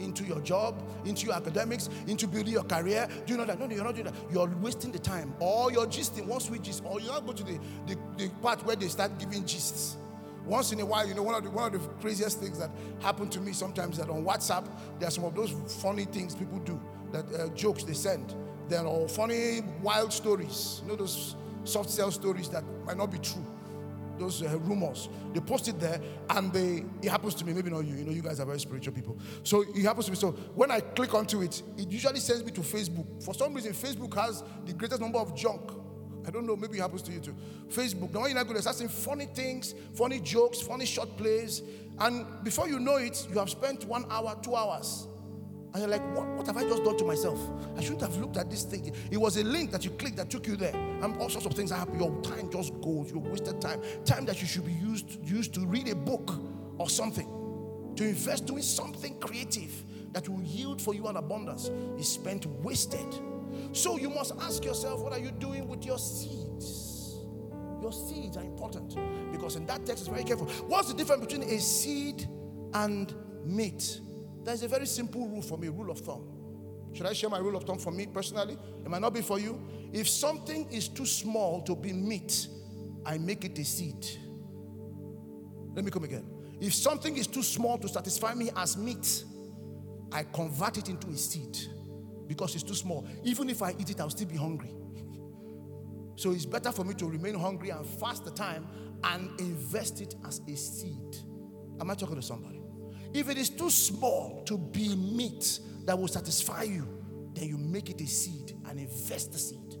into 0.00 0.24
your 0.24 0.40
job, 0.40 0.82
into 1.04 1.26
your 1.26 1.34
academics, 1.34 1.88
into 2.06 2.26
building 2.26 2.52
your 2.52 2.64
career. 2.64 3.08
Do 3.26 3.32
you 3.32 3.38
know 3.38 3.44
that? 3.44 3.58
No, 3.58 3.66
no, 3.66 3.74
you're 3.74 3.84
not 3.84 3.94
doing 3.94 4.06
that. 4.06 4.14
You're 4.30 4.48
wasting 4.60 4.92
the 4.92 4.98
time. 4.98 5.34
Or 5.40 5.72
you're 5.72 5.86
gisting, 5.86 6.26
one 6.26 6.40
sweet 6.40 6.62
gist, 6.62 6.82
or 6.84 7.00
you 7.00 7.08
not 7.08 7.26
go 7.26 7.32
to 7.32 7.42
the, 7.42 7.58
the, 7.86 7.96
the 8.16 8.28
part 8.40 8.64
where 8.66 8.76
they 8.76 8.88
start 8.88 9.18
giving 9.18 9.42
gists. 9.44 9.96
Once 10.44 10.72
in 10.72 10.80
a 10.80 10.84
while, 10.84 11.06
you 11.06 11.14
know, 11.14 11.22
one 11.22 11.36
of 11.36 11.44
the 11.44 11.50
one 11.50 11.72
of 11.72 11.80
the 11.80 11.88
craziest 12.00 12.40
things 12.40 12.58
that 12.58 12.70
happen 13.00 13.28
to 13.28 13.40
me 13.40 13.52
sometimes 13.52 13.96
that 13.96 14.10
on 14.10 14.24
WhatsApp, 14.24 14.66
there 14.98 15.06
are 15.06 15.10
some 15.12 15.24
of 15.24 15.36
those 15.36 15.52
funny 15.80 16.04
things 16.04 16.34
people 16.34 16.58
do, 16.60 16.80
that 17.12 17.24
uh, 17.32 17.48
jokes 17.54 17.84
they 17.84 17.92
send. 17.92 18.34
There 18.68 18.84
are 18.84 19.08
funny, 19.08 19.60
wild 19.82 20.12
stories. 20.12 20.80
You 20.82 20.88
know, 20.88 20.96
those 20.96 21.36
soft 21.62 21.90
sell 21.90 22.10
stories 22.10 22.48
that 22.48 22.64
might 22.84 22.96
not 22.96 23.12
be 23.12 23.18
true. 23.18 23.44
Those 24.18 24.42
uh, 24.42 24.58
rumors. 24.60 25.08
They 25.32 25.40
post 25.40 25.68
it 25.68 25.80
there, 25.80 26.00
and 26.30 26.52
they 26.52 26.84
it 27.02 27.10
happens 27.10 27.34
to 27.36 27.46
me. 27.46 27.52
Maybe 27.52 27.70
not 27.70 27.84
you. 27.84 27.96
You 27.96 28.04
know, 28.04 28.12
you 28.12 28.22
guys 28.22 28.40
are 28.40 28.46
very 28.46 28.60
spiritual 28.60 28.94
people. 28.94 29.18
So 29.42 29.62
it 29.62 29.82
happens 29.82 30.06
to 30.06 30.12
me. 30.12 30.16
So 30.16 30.32
when 30.54 30.70
I 30.70 30.80
click 30.80 31.14
onto 31.14 31.42
it, 31.42 31.62
it 31.76 31.88
usually 31.90 32.20
sends 32.20 32.44
me 32.44 32.52
to 32.52 32.60
Facebook. 32.60 33.22
For 33.22 33.34
some 33.34 33.54
reason, 33.54 33.72
Facebook 33.72 34.14
has 34.14 34.42
the 34.64 34.72
greatest 34.72 35.00
number 35.00 35.18
of 35.18 35.34
junk. 35.34 35.62
I 36.26 36.30
don't 36.30 36.46
know. 36.46 36.56
Maybe 36.56 36.78
it 36.78 36.82
happens 36.82 37.02
to 37.02 37.12
you 37.12 37.20
too. 37.20 37.34
Facebook. 37.68 38.12
Now 38.12 38.26
you're 38.26 38.34
not 38.34 38.46
good, 38.46 38.60
start 38.60 38.76
seeing 38.76 38.90
funny 38.90 39.26
things, 39.26 39.74
funny 39.94 40.20
jokes, 40.20 40.60
funny 40.60 40.86
short 40.86 41.16
plays, 41.16 41.62
and 41.98 42.26
before 42.44 42.68
you 42.68 42.78
know 42.78 42.96
it, 42.96 43.26
you 43.30 43.38
have 43.38 43.50
spent 43.50 43.84
one 43.86 44.04
hour, 44.10 44.36
two 44.42 44.54
hours 44.54 45.08
and 45.74 45.80
you're 45.80 45.90
like, 45.90 46.02
what, 46.14 46.26
what 46.28 46.46
have 46.46 46.58
I 46.58 46.64
just 46.64 46.84
done 46.84 46.98
to 46.98 47.04
myself? 47.04 47.40
I 47.76 47.80
shouldn't 47.80 48.02
have 48.02 48.16
looked 48.18 48.36
at 48.36 48.50
this 48.50 48.64
thing. 48.64 48.94
It 49.10 49.16
was 49.16 49.38
a 49.38 49.44
link 49.44 49.70
that 49.70 49.84
you 49.84 49.90
clicked 49.92 50.16
that 50.16 50.28
took 50.28 50.46
you 50.46 50.54
there. 50.54 50.74
And 50.74 51.16
all 51.16 51.30
sorts 51.30 51.46
of 51.46 51.54
things 51.54 51.70
happen. 51.70 51.98
Your 51.98 52.14
time 52.20 52.50
just 52.50 52.78
goes. 52.82 53.10
You 53.10 53.20
wasted 53.20 53.58
time. 53.60 53.80
Time 54.04 54.26
that 54.26 54.40
you 54.42 54.46
should 54.46 54.66
be 54.66 54.72
used, 54.72 55.18
used 55.24 55.54
to 55.54 55.60
read 55.66 55.88
a 55.88 55.94
book 55.94 56.38
or 56.76 56.90
something. 56.90 57.26
To 57.96 58.04
invest 58.04 58.46
doing 58.46 58.62
something 58.62 59.18
creative 59.18 59.72
that 60.12 60.28
will 60.28 60.42
yield 60.42 60.80
for 60.80 60.94
you 60.94 61.06
an 61.06 61.16
abundance 61.16 61.70
is 61.98 62.08
spent 62.08 62.44
wasted. 62.46 63.06
So 63.72 63.96
you 63.96 64.10
must 64.10 64.32
ask 64.42 64.64
yourself, 64.64 65.00
what 65.00 65.14
are 65.14 65.18
you 65.18 65.30
doing 65.30 65.68
with 65.68 65.86
your 65.86 65.98
seeds? 65.98 67.18
Your 67.80 67.92
seeds 67.92 68.36
are 68.36 68.44
important 68.44 68.94
because 69.32 69.56
in 69.56 69.64
that 69.66 69.86
text 69.86 70.02
is 70.02 70.08
very 70.08 70.24
careful. 70.24 70.46
What's 70.68 70.88
the 70.88 70.94
difference 70.94 71.24
between 71.24 71.42
a 71.48 71.58
seed 71.58 72.28
and 72.74 73.14
meat? 73.44 74.00
There's 74.44 74.62
a 74.62 74.68
very 74.68 74.86
simple 74.86 75.28
rule 75.28 75.42
for 75.42 75.56
me, 75.56 75.68
rule 75.68 75.90
of 75.90 75.98
thumb. 75.98 76.26
Should 76.92 77.06
I 77.06 77.12
share 77.12 77.30
my 77.30 77.38
rule 77.38 77.56
of 77.56 77.64
thumb 77.64 77.78
for 77.78 77.90
me 77.90 78.06
personally? 78.06 78.58
It 78.84 78.88
might 78.90 79.00
not 79.00 79.14
be 79.14 79.22
for 79.22 79.38
you. 79.38 79.60
If 79.92 80.08
something 80.08 80.70
is 80.70 80.88
too 80.88 81.06
small 81.06 81.62
to 81.62 81.74
be 81.74 81.92
meat, 81.92 82.48
I 83.06 83.18
make 83.18 83.44
it 83.44 83.58
a 83.58 83.64
seed. 83.64 84.06
Let 85.74 85.84
me 85.84 85.90
come 85.90 86.04
again. 86.04 86.26
If 86.60 86.74
something 86.74 87.16
is 87.16 87.26
too 87.26 87.42
small 87.42 87.78
to 87.78 87.88
satisfy 87.88 88.34
me 88.34 88.50
as 88.56 88.76
meat, 88.76 89.24
I 90.12 90.24
convert 90.24 90.78
it 90.78 90.88
into 90.88 91.08
a 91.08 91.16
seed 91.16 91.56
because 92.26 92.54
it's 92.54 92.62
too 92.62 92.74
small. 92.74 93.06
Even 93.24 93.48
if 93.48 93.62
I 93.62 93.74
eat 93.78 93.90
it, 93.90 94.00
I'll 94.00 94.10
still 94.10 94.28
be 94.28 94.36
hungry. 94.36 94.72
So 96.14 96.30
it's 96.30 96.44
better 96.44 96.70
for 96.70 96.84
me 96.84 96.92
to 96.94 97.06
remain 97.08 97.34
hungry 97.34 97.70
and 97.70 97.84
fast 97.86 98.26
the 98.26 98.30
time 98.30 98.68
and 99.02 99.40
invest 99.40 100.02
it 100.02 100.14
as 100.26 100.40
a 100.46 100.54
seed. 100.54 101.16
Am 101.80 101.90
I 101.90 101.94
talking 101.94 102.16
to 102.16 102.22
somebody? 102.22 102.61
If 103.14 103.28
it 103.28 103.38
is 103.38 103.50
too 103.50 103.70
small 103.70 104.42
to 104.44 104.56
be 104.56 104.94
meat 104.96 105.60
that 105.84 105.98
will 105.98 106.08
satisfy 106.08 106.62
you, 106.62 106.86
then 107.34 107.48
you 107.48 107.58
make 107.58 107.90
it 107.90 108.00
a 108.00 108.06
seed 108.06 108.52
and 108.68 108.78
invest 108.78 109.32
the 109.32 109.38
seed. 109.38 109.76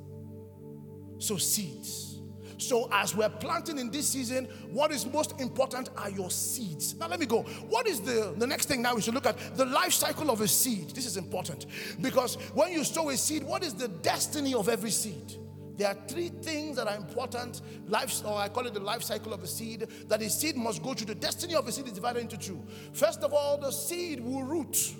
So, 1.18 1.36
seeds. 1.36 2.20
So, 2.58 2.88
as 2.92 3.14
we're 3.14 3.28
planting 3.28 3.78
in 3.78 3.90
this 3.90 4.08
season, 4.08 4.46
what 4.70 4.92
is 4.92 5.06
most 5.06 5.40
important 5.40 5.90
are 5.96 6.10
your 6.10 6.30
seeds. 6.30 6.94
Now, 6.94 7.08
let 7.08 7.18
me 7.18 7.26
go. 7.26 7.42
What 7.68 7.86
is 7.86 8.00
the, 8.00 8.34
the 8.36 8.46
next 8.46 8.66
thing 8.66 8.82
now? 8.82 8.94
We 8.94 9.02
should 9.02 9.14
look 9.14 9.26
at 9.26 9.56
the 9.56 9.64
life 9.64 9.92
cycle 9.92 10.30
of 10.30 10.40
a 10.40 10.48
seed. 10.48 10.90
This 10.90 11.06
is 11.06 11.16
important 11.16 11.66
because 12.00 12.36
when 12.54 12.72
you 12.72 12.84
sow 12.84 13.10
a 13.10 13.16
seed, 13.16 13.42
what 13.42 13.64
is 13.64 13.74
the 13.74 13.88
destiny 13.88 14.54
of 14.54 14.68
every 14.68 14.90
seed? 14.90 15.36
There 15.76 15.88
are 15.88 15.96
three 16.06 16.28
things 16.28 16.76
that 16.76 16.86
are 16.86 16.96
important, 16.96 17.62
life, 17.88 18.22
or 18.24 18.36
I 18.36 18.48
call 18.48 18.66
it 18.66 18.74
the 18.74 18.80
life 18.80 19.02
cycle 19.02 19.32
of 19.32 19.42
a 19.42 19.46
seed, 19.46 19.86
that 20.08 20.20
a 20.20 20.28
seed 20.28 20.56
must 20.56 20.82
go 20.82 20.94
through. 20.94 21.06
The 21.06 21.14
destiny 21.14 21.54
of 21.54 21.66
a 21.66 21.72
seed 21.72 21.86
is 21.86 21.92
divided 21.92 22.20
into 22.20 22.36
two. 22.36 22.62
First 22.92 23.20
of 23.20 23.32
all, 23.32 23.58
the 23.58 23.70
seed 23.70 24.20
will 24.20 24.42
root. 24.42 24.94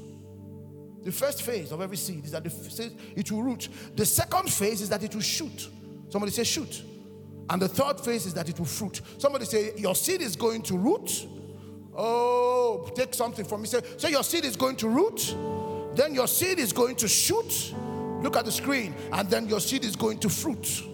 The 1.02 1.12
first 1.12 1.42
phase 1.42 1.72
of 1.72 1.80
every 1.80 1.96
seed 1.96 2.24
is 2.24 2.30
that 2.30 2.46
it 2.46 3.32
will 3.32 3.42
root. 3.42 3.68
The 3.96 4.06
second 4.06 4.50
phase 4.50 4.80
is 4.80 4.88
that 4.88 5.02
it 5.02 5.14
will 5.14 5.22
shoot. 5.22 5.68
Somebody 6.08 6.32
say 6.32 6.44
shoot. 6.44 6.82
And 7.50 7.60
the 7.60 7.68
third 7.68 8.00
phase 8.00 8.24
is 8.24 8.34
that 8.34 8.48
it 8.48 8.58
will 8.58 8.66
fruit. 8.66 9.00
Somebody 9.18 9.44
say 9.44 9.72
your 9.76 9.94
seed 9.94 10.22
is 10.22 10.36
going 10.36 10.62
to 10.62 10.78
root. 10.78 11.26
Oh, 11.94 12.90
take 12.94 13.12
something 13.14 13.44
from 13.44 13.62
me. 13.62 13.66
Say, 13.66 13.80
say 13.98 14.10
your 14.10 14.22
seed 14.22 14.44
is 14.44 14.56
going 14.56 14.76
to 14.76 14.88
root. 14.88 15.34
Then 15.94 16.14
your 16.14 16.28
seed 16.28 16.58
is 16.58 16.72
going 16.72 16.96
to 16.96 17.08
shoot 17.08 17.74
Look 18.22 18.36
at 18.36 18.44
the 18.44 18.52
screen, 18.52 18.94
and 19.12 19.28
then 19.28 19.48
your 19.48 19.60
seed 19.60 19.84
is 19.84 19.96
going 19.96 20.18
to 20.18 20.28
fruit. 20.28 20.84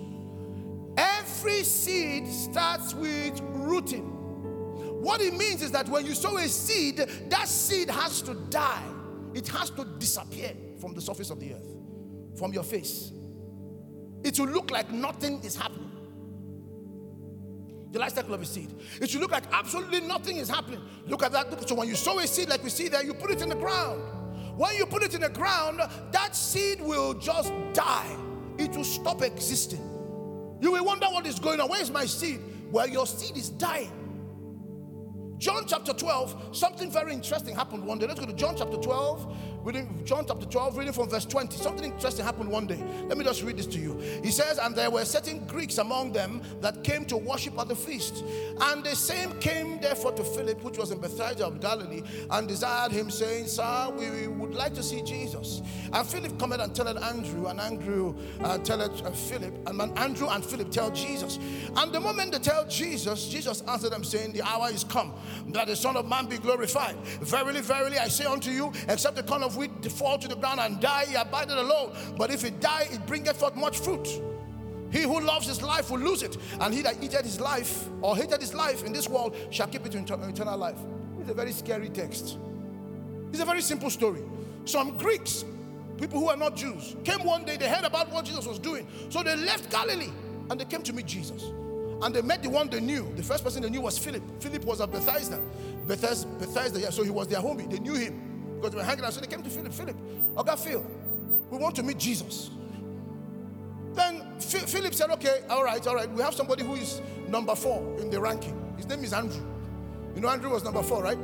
Every 0.96 1.62
seed 1.62 2.26
starts 2.26 2.94
with 2.94 3.40
rooting. 3.52 4.14
What 5.02 5.20
it 5.20 5.34
means 5.34 5.62
is 5.62 5.70
that 5.72 5.88
when 5.88 6.06
you 6.06 6.14
sow 6.14 6.38
a 6.38 6.48
seed, 6.48 6.96
that 6.96 7.46
seed 7.46 7.90
has 7.90 8.22
to 8.22 8.34
die, 8.34 8.82
it 9.34 9.46
has 9.48 9.70
to 9.70 9.84
disappear 9.84 10.52
from 10.80 10.94
the 10.94 11.00
surface 11.00 11.30
of 11.30 11.38
the 11.38 11.54
earth, 11.54 11.68
from 12.36 12.52
your 12.52 12.64
face. 12.64 13.12
It 14.24 14.38
will 14.38 14.48
look 14.48 14.70
like 14.70 14.90
nothing 14.90 15.40
is 15.44 15.54
happening. 15.54 15.92
The 17.92 17.98
life 17.98 18.14
cycle 18.14 18.34
of 18.34 18.42
a 18.42 18.44
seed. 18.44 18.74
It 19.00 19.08
should 19.08 19.20
look 19.20 19.30
like 19.30 19.44
absolutely 19.52 20.00
nothing 20.00 20.36
is 20.38 20.48
happening. 20.48 20.80
Look 21.06 21.22
at 21.22 21.32
that. 21.32 21.68
So 21.68 21.74
when 21.74 21.88
you 21.88 21.94
sow 21.94 22.18
a 22.18 22.26
seed, 22.26 22.48
like 22.48 22.62
we 22.62 22.70
see 22.70 22.88
there, 22.88 23.04
you 23.04 23.14
put 23.14 23.30
it 23.30 23.40
in 23.40 23.48
the 23.48 23.54
ground. 23.54 24.02
When 24.58 24.74
you 24.74 24.86
put 24.86 25.04
it 25.04 25.14
in 25.14 25.20
the 25.20 25.28
ground, 25.28 25.80
that 26.10 26.34
seed 26.34 26.80
will 26.80 27.14
just 27.14 27.52
die. 27.74 28.16
It 28.58 28.76
will 28.76 28.82
stop 28.82 29.22
existing. 29.22 29.78
You 30.60 30.72
will 30.72 30.84
wonder 30.84 31.06
what 31.06 31.28
is 31.28 31.38
going 31.38 31.60
on. 31.60 31.68
Where 31.68 31.80
is 31.80 31.92
my 31.92 32.04
seed? 32.06 32.40
Well, 32.72 32.88
your 32.88 33.06
seed 33.06 33.36
is 33.36 33.50
dying. 33.50 33.92
John 35.38 35.62
chapter 35.68 35.92
12, 35.92 36.56
something 36.56 36.90
very 36.90 37.12
interesting 37.12 37.54
happened 37.54 37.84
one 37.84 38.00
day. 38.00 38.08
Let's 38.08 38.18
go 38.18 38.26
to 38.26 38.32
John 38.32 38.56
chapter 38.56 38.78
12, 38.78 39.36
reading 39.64 40.02
John 40.04 40.24
chapter 40.26 40.46
12, 40.46 40.76
reading 40.76 40.92
from 40.92 41.08
verse 41.08 41.24
20. 41.24 41.56
Something 41.56 41.92
interesting 41.92 42.24
happened 42.24 42.50
one 42.50 42.66
day. 42.66 42.82
Let 43.06 43.18
me 43.18 43.24
just 43.24 43.42
read 43.42 43.56
this 43.56 43.66
to 43.66 43.78
you. 43.78 43.98
He 44.22 44.30
says, 44.30 44.58
And 44.58 44.74
there 44.74 44.90
were 44.90 45.04
certain 45.04 45.44
Greeks 45.46 45.78
among 45.78 46.12
them 46.12 46.42
that 46.60 46.84
came 46.84 47.04
to 47.06 47.16
worship 47.16 47.58
at 47.58 47.68
the 47.68 47.76
feast. 47.76 48.24
And 48.60 48.84
the 48.84 48.94
same 48.94 49.32
came 49.40 49.80
therefore 49.80 50.12
to 50.12 50.24
Philip, 50.24 50.62
which 50.62 50.78
was 50.78 50.90
in 50.90 50.98
Bethsaida 50.98 51.46
of 51.46 51.60
Galilee, 51.60 52.02
and 52.30 52.48
desired 52.48 52.92
him, 52.92 53.10
saying, 53.10 53.46
Sir, 53.46 53.92
we 53.96 54.28
would 54.28 54.54
like 54.54 54.74
to 54.74 54.82
see 54.82 55.02
Jesus. 55.02 55.62
And 55.92 56.06
Philip 56.06 56.38
come 56.38 56.52
and 56.52 56.74
tell 56.74 56.88
it 56.88 56.96
Andrew, 56.96 57.46
and 57.46 57.60
Andrew 57.60 58.14
uh, 58.42 58.58
tell 58.58 58.80
uh, 58.80 58.88
Philip, 59.10 59.68
and 59.68 59.98
Andrew 59.98 60.28
and 60.28 60.44
Philip 60.44 60.70
tell 60.70 60.90
Jesus. 60.90 61.38
And 61.76 61.92
the 61.92 62.00
moment 62.00 62.32
they 62.32 62.38
tell 62.38 62.66
Jesus, 62.66 63.28
Jesus 63.28 63.62
answered 63.62 63.90
them, 63.90 64.04
saying, 64.04 64.32
The 64.32 64.42
hour 64.42 64.70
is 64.70 64.84
come 64.84 65.12
that 65.48 65.66
the 65.66 65.76
Son 65.76 65.96
of 65.96 66.06
Man 66.08 66.26
be 66.26 66.38
glorified. 66.38 66.96
Verily, 67.20 67.60
verily, 67.60 67.98
I 67.98 68.08
say 68.08 68.24
unto 68.24 68.50
you, 68.50 68.72
except 68.88 69.16
the 69.16 69.22
corn 69.22 69.42
of 69.48 69.56
wheat 69.56 69.90
fall 69.90 70.18
to 70.18 70.28
the 70.28 70.36
ground 70.36 70.60
and 70.60 70.80
die, 70.80 71.06
he 71.06 71.14
abideth 71.14 71.56
alone. 71.56 71.96
But 72.16 72.30
if 72.30 72.44
it 72.44 72.60
die, 72.60 72.86
it 72.90 73.04
bringeth 73.06 73.38
forth 73.38 73.56
much 73.56 73.78
fruit. 73.78 74.06
He 74.90 75.02
who 75.02 75.20
loves 75.20 75.46
his 75.46 75.60
life 75.60 75.90
will 75.90 75.98
lose 75.98 76.22
it, 76.22 76.36
and 76.60 76.72
he 76.72 76.82
that 76.82 77.02
eateth 77.02 77.24
his 77.24 77.40
life 77.40 77.88
or 78.00 78.16
hated 78.16 78.40
his 78.40 78.54
life 78.54 78.84
in 78.84 78.92
this 78.92 79.08
world 79.08 79.36
shall 79.50 79.66
keep 79.66 79.84
it 79.84 79.94
in 79.94 80.04
eternal 80.04 80.56
life. 80.56 80.78
It's 81.20 81.30
a 81.30 81.34
very 81.34 81.52
scary 81.52 81.88
text. 81.88 82.38
It's 83.30 83.40
a 83.40 83.44
very 83.44 83.60
simple 83.60 83.90
story. 83.90 84.22
Some 84.64 84.96
Greeks, 84.96 85.44
people 85.98 86.20
who 86.20 86.28
are 86.28 86.36
not 86.36 86.56
Jews, 86.56 86.96
came 87.04 87.24
one 87.24 87.44
day, 87.44 87.56
they 87.56 87.68
heard 87.68 87.84
about 87.84 88.10
what 88.10 88.24
Jesus 88.24 88.46
was 88.46 88.58
doing. 88.58 88.86
So 89.10 89.22
they 89.22 89.36
left 89.36 89.70
Galilee 89.70 90.12
and 90.50 90.58
they 90.58 90.64
came 90.64 90.82
to 90.82 90.92
meet 90.92 91.06
Jesus. 91.06 91.42
And 92.00 92.14
they 92.14 92.22
met 92.22 92.42
the 92.42 92.48
one 92.48 92.70
they 92.70 92.80
knew. 92.80 93.12
The 93.16 93.22
first 93.22 93.44
person 93.44 93.62
they 93.62 93.70
knew 93.70 93.80
was 93.80 93.98
Philip. 93.98 94.22
Philip 94.40 94.64
was 94.64 94.80
a 94.80 94.86
Bethsaida. 94.86 95.40
Bethesda, 95.86 96.28
Bethesda, 96.38 96.80
yeah. 96.80 96.90
So 96.90 97.02
he 97.02 97.10
was 97.10 97.26
their 97.28 97.40
homie. 97.40 97.68
They 97.68 97.80
knew 97.80 97.94
him 97.94 98.27
because 98.58 98.72
they 98.72 98.78
were 98.78 98.84
hanging 98.84 99.04
out. 99.04 99.12
So 99.12 99.20
they 99.20 99.26
came 99.26 99.42
to 99.42 99.50
Philip. 99.50 99.72
Philip, 99.72 99.96
okay, 100.36 100.56
Phil, 100.56 100.84
we 101.50 101.58
want 101.58 101.76
to 101.76 101.82
meet 101.82 101.98
Jesus. 101.98 102.50
Then 103.94 104.38
Philip 104.38 104.94
said, 104.94 105.10
okay, 105.10 105.40
all 105.50 105.64
right, 105.64 105.84
all 105.86 105.94
right. 105.94 106.10
We 106.10 106.22
have 106.22 106.34
somebody 106.34 106.64
who 106.64 106.74
is 106.74 107.00
number 107.26 107.54
four 107.54 107.98
in 107.98 108.10
the 108.10 108.20
ranking. 108.20 108.56
His 108.76 108.86
name 108.86 109.02
is 109.02 109.12
Andrew. 109.12 109.44
You 110.14 110.20
know, 110.20 110.28
Andrew 110.28 110.50
was 110.50 110.62
number 110.64 110.82
four, 110.82 111.02
right? 111.02 111.18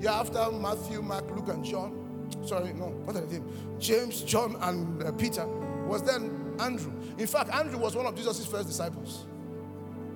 Yeah, 0.00 0.18
after 0.18 0.50
Matthew, 0.50 1.02
Mark, 1.02 1.30
Luke, 1.30 1.48
and 1.48 1.64
John. 1.64 2.28
Sorry, 2.46 2.72
no, 2.72 2.86
what 3.04 3.16
are 3.16 3.26
they? 3.26 3.40
James, 3.78 4.22
John, 4.22 4.56
and 4.60 5.02
uh, 5.02 5.12
Peter 5.12 5.46
was 5.86 6.02
then 6.02 6.54
Andrew. 6.58 6.92
In 7.18 7.26
fact, 7.26 7.50
Andrew 7.54 7.78
was 7.78 7.94
one 7.94 8.06
of 8.06 8.14
Jesus' 8.16 8.46
first 8.46 8.68
disciples. 8.68 9.26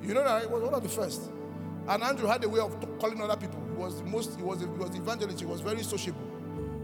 You 0.02 0.14
know 0.14 0.24
that 0.24 0.42
he 0.42 0.48
was 0.48 0.62
one 0.62 0.74
of 0.74 0.82
the 0.82 0.88
first. 0.88 1.30
And 1.86 2.02
Andrew 2.02 2.26
had 2.26 2.42
a 2.44 2.48
way 2.48 2.60
of 2.60 2.76
calling 2.98 3.20
other 3.20 3.36
people. 3.36 3.62
He 3.68 3.74
was 3.74 3.98
the 4.00 4.04
most, 4.04 4.36
he 4.36 4.42
was, 4.42 4.60
he 4.60 4.66
was 4.66 4.90
the 4.90 4.98
evangelist, 4.98 5.40
he 5.40 5.46
was 5.46 5.60
very 5.60 5.82
sociable. 5.82 6.20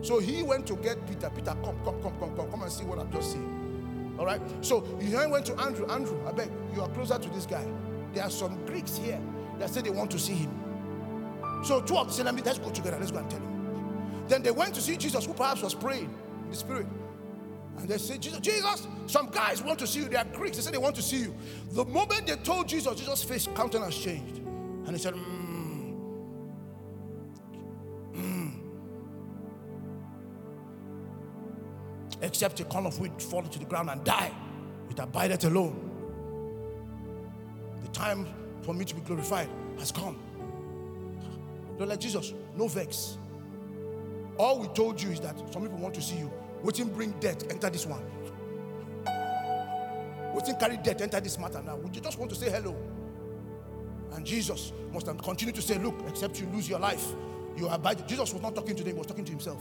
So 0.02 0.18
he 0.18 0.42
went 0.42 0.66
to 0.68 0.76
get 0.76 1.06
Peter. 1.06 1.30
Peter, 1.30 1.56
come, 1.62 1.78
come, 1.84 2.02
come, 2.02 2.18
come, 2.18 2.36
come, 2.36 2.50
come 2.50 2.62
and 2.62 2.72
see 2.72 2.84
what 2.84 2.98
I'm 2.98 3.10
just 3.12 3.32
seeing. 3.32 4.16
All 4.18 4.26
right. 4.26 4.40
So 4.60 4.84
he 5.00 5.14
went 5.14 5.46
to 5.46 5.58
Andrew. 5.60 5.86
Andrew, 5.90 6.18
I 6.26 6.32
beg, 6.32 6.50
you 6.74 6.82
are 6.82 6.88
closer 6.90 7.18
to 7.18 7.28
this 7.30 7.46
guy. 7.46 7.66
There 8.12 8.24
are 8.24 8.30
some 8.30 8.64
Greeks 8.66 8.96
here 8.96 9.20
that 9.58 9.70
say 9.70 9.82
they 9.82 9.90
want 9.90 10.10
to 10.12 10.18
see 10.18 10.34
him. 10.34 11.62
So 11.62 11.80
two 11.80 11.96
of 11.96 12.06
them 12.06 12.14
said, 12.14 12.26
Let 12.26 12.34
me 12.34 12.42
let's 12.42 12.58
go 12.58 12.70
together. 12.70 12.96
Let's 12.98 13.10
go 13.10 13.18
and 13.18 13.30
tell 13.30 13.40
him. 13.40 14.24
Then 14.28 14.42
they 14.42 14.50
went 14.50 14.74
to 14.74 14.80
see 14.80 14.96
Jesus, 14.96 15.26
who 15.26 15.34
perhaps 15.34 15.62
was 15.62 15.74
praying 15.74 16.14
in 16.44 16.50
the 16.50 16.56
spirit. 16.56 16.86
And 17.78 17.88
they 17.88 17.98
said, 17.98 18.20
Jesus, 18.20 18.40
Jesus, 18.40 18.86
some 19.06 19.28
guys 19.30 19.62
want 19.62 19.78
to 19.78 19.86
see 19.86 20.00
you. 20.00 20.08
They 20.08 20.16
are 20.16 20.24
Greeks. 20.24 20.56
They 20.56 20.62
said 20.62 20.74
they 20.74 20.78
want 20.78 20.96
to 20.96 21.02
see 21.02 21.20
you. 21.20 21.34
The 21.72 21.84
moment 21.84 22.26
they 22.26 22.36
told 22.36 22.68
Jesus, 22.68 22.94
Jesus' 22.98 23.24
face 23.24 23.48
countenance 23.54 23.96
changed. 23.96 24.36
And 24.36 24.90
he 24.90 24.98
said, 24.98 25.14
mm, 25.14 25.39
Except 32.30 32.60
a 32.60 32.64
corn 32.64 32.86
of 32.86 32.96
wheat 33.00 33.20
fall 33.20 33.42
to 33.42 33.58
the 33.58 33.64
ground 33.64 33.90
and 33.90 34.04
die, 34.04 34.30
it 34.88 35.00
abideth 35.00 35.44
alone. 35.46 35.90
The 37.82 37.88
time 37.88 38.24
for 38.62 38.72
me 38.72 38.84
to 38.84 38.94
be 38.94 39.00
glorified 39.00 39.48
has 39.80 39.90
come. 39.90 40.16
Don't 41.76 41.88
like 41.88 41.98
Jesus, 41.98 42.32
no 42.56 42.68
vex. 42.68 43.18
All 44.38 44.60
we 44.60 44.68
told 44.68 45.02
you 45.02 45.10
is 45.10 45.18
that 45.20 45.36
some 45.52 45.62
people 45.62 45.78
want 45.78 45.92
to 45.96 46.00
see 46.00 46.18
you. 46.18 46.32
Waiting 46.62 46.88
bring 46.88 47.10
death, 47.18 47.50
enter 47.50 47.68
this 47.68 47.84
one. 47.84 48.04
Waiting 50.32 50.54
carry 50.54 50.76
death, 50.76 51.00
enter 51.00 51.18
this 51.18 51.36
matter 51.36 51.60
now. 51.62 51.74
Would 51.78 51.96
you 51.96 52.00
just 52.00 52.16
want 52.16 52.30
to 52.30 52.36
say 52.36 52.48
hello? 52.48 52.76
And 54.12 54.24
Jesus 54.24 54.72
must 54.92 55.06
continue 55.06 55.52
to 55.52 55.62
say, 55.62 55.78
Look, 55.78 55.96
except 56.06 56.40
you 56.40 56.46
lose 56.46 56.68
your 56.68 56.78
life, 56.78 57.04
you 57.56 57.66
abide. 57.66 58.06
Jesus 58.06 58.32
was 58.32 58.40
not 58.40 58.54
talking 58.54 58.76
to 58.76 58.84
them, 58.84 58.92
he 58.92 58.98
was 58.98 59.08
talking 59.08 59.24
to 59.24 59.32
himself. 59.32 59.60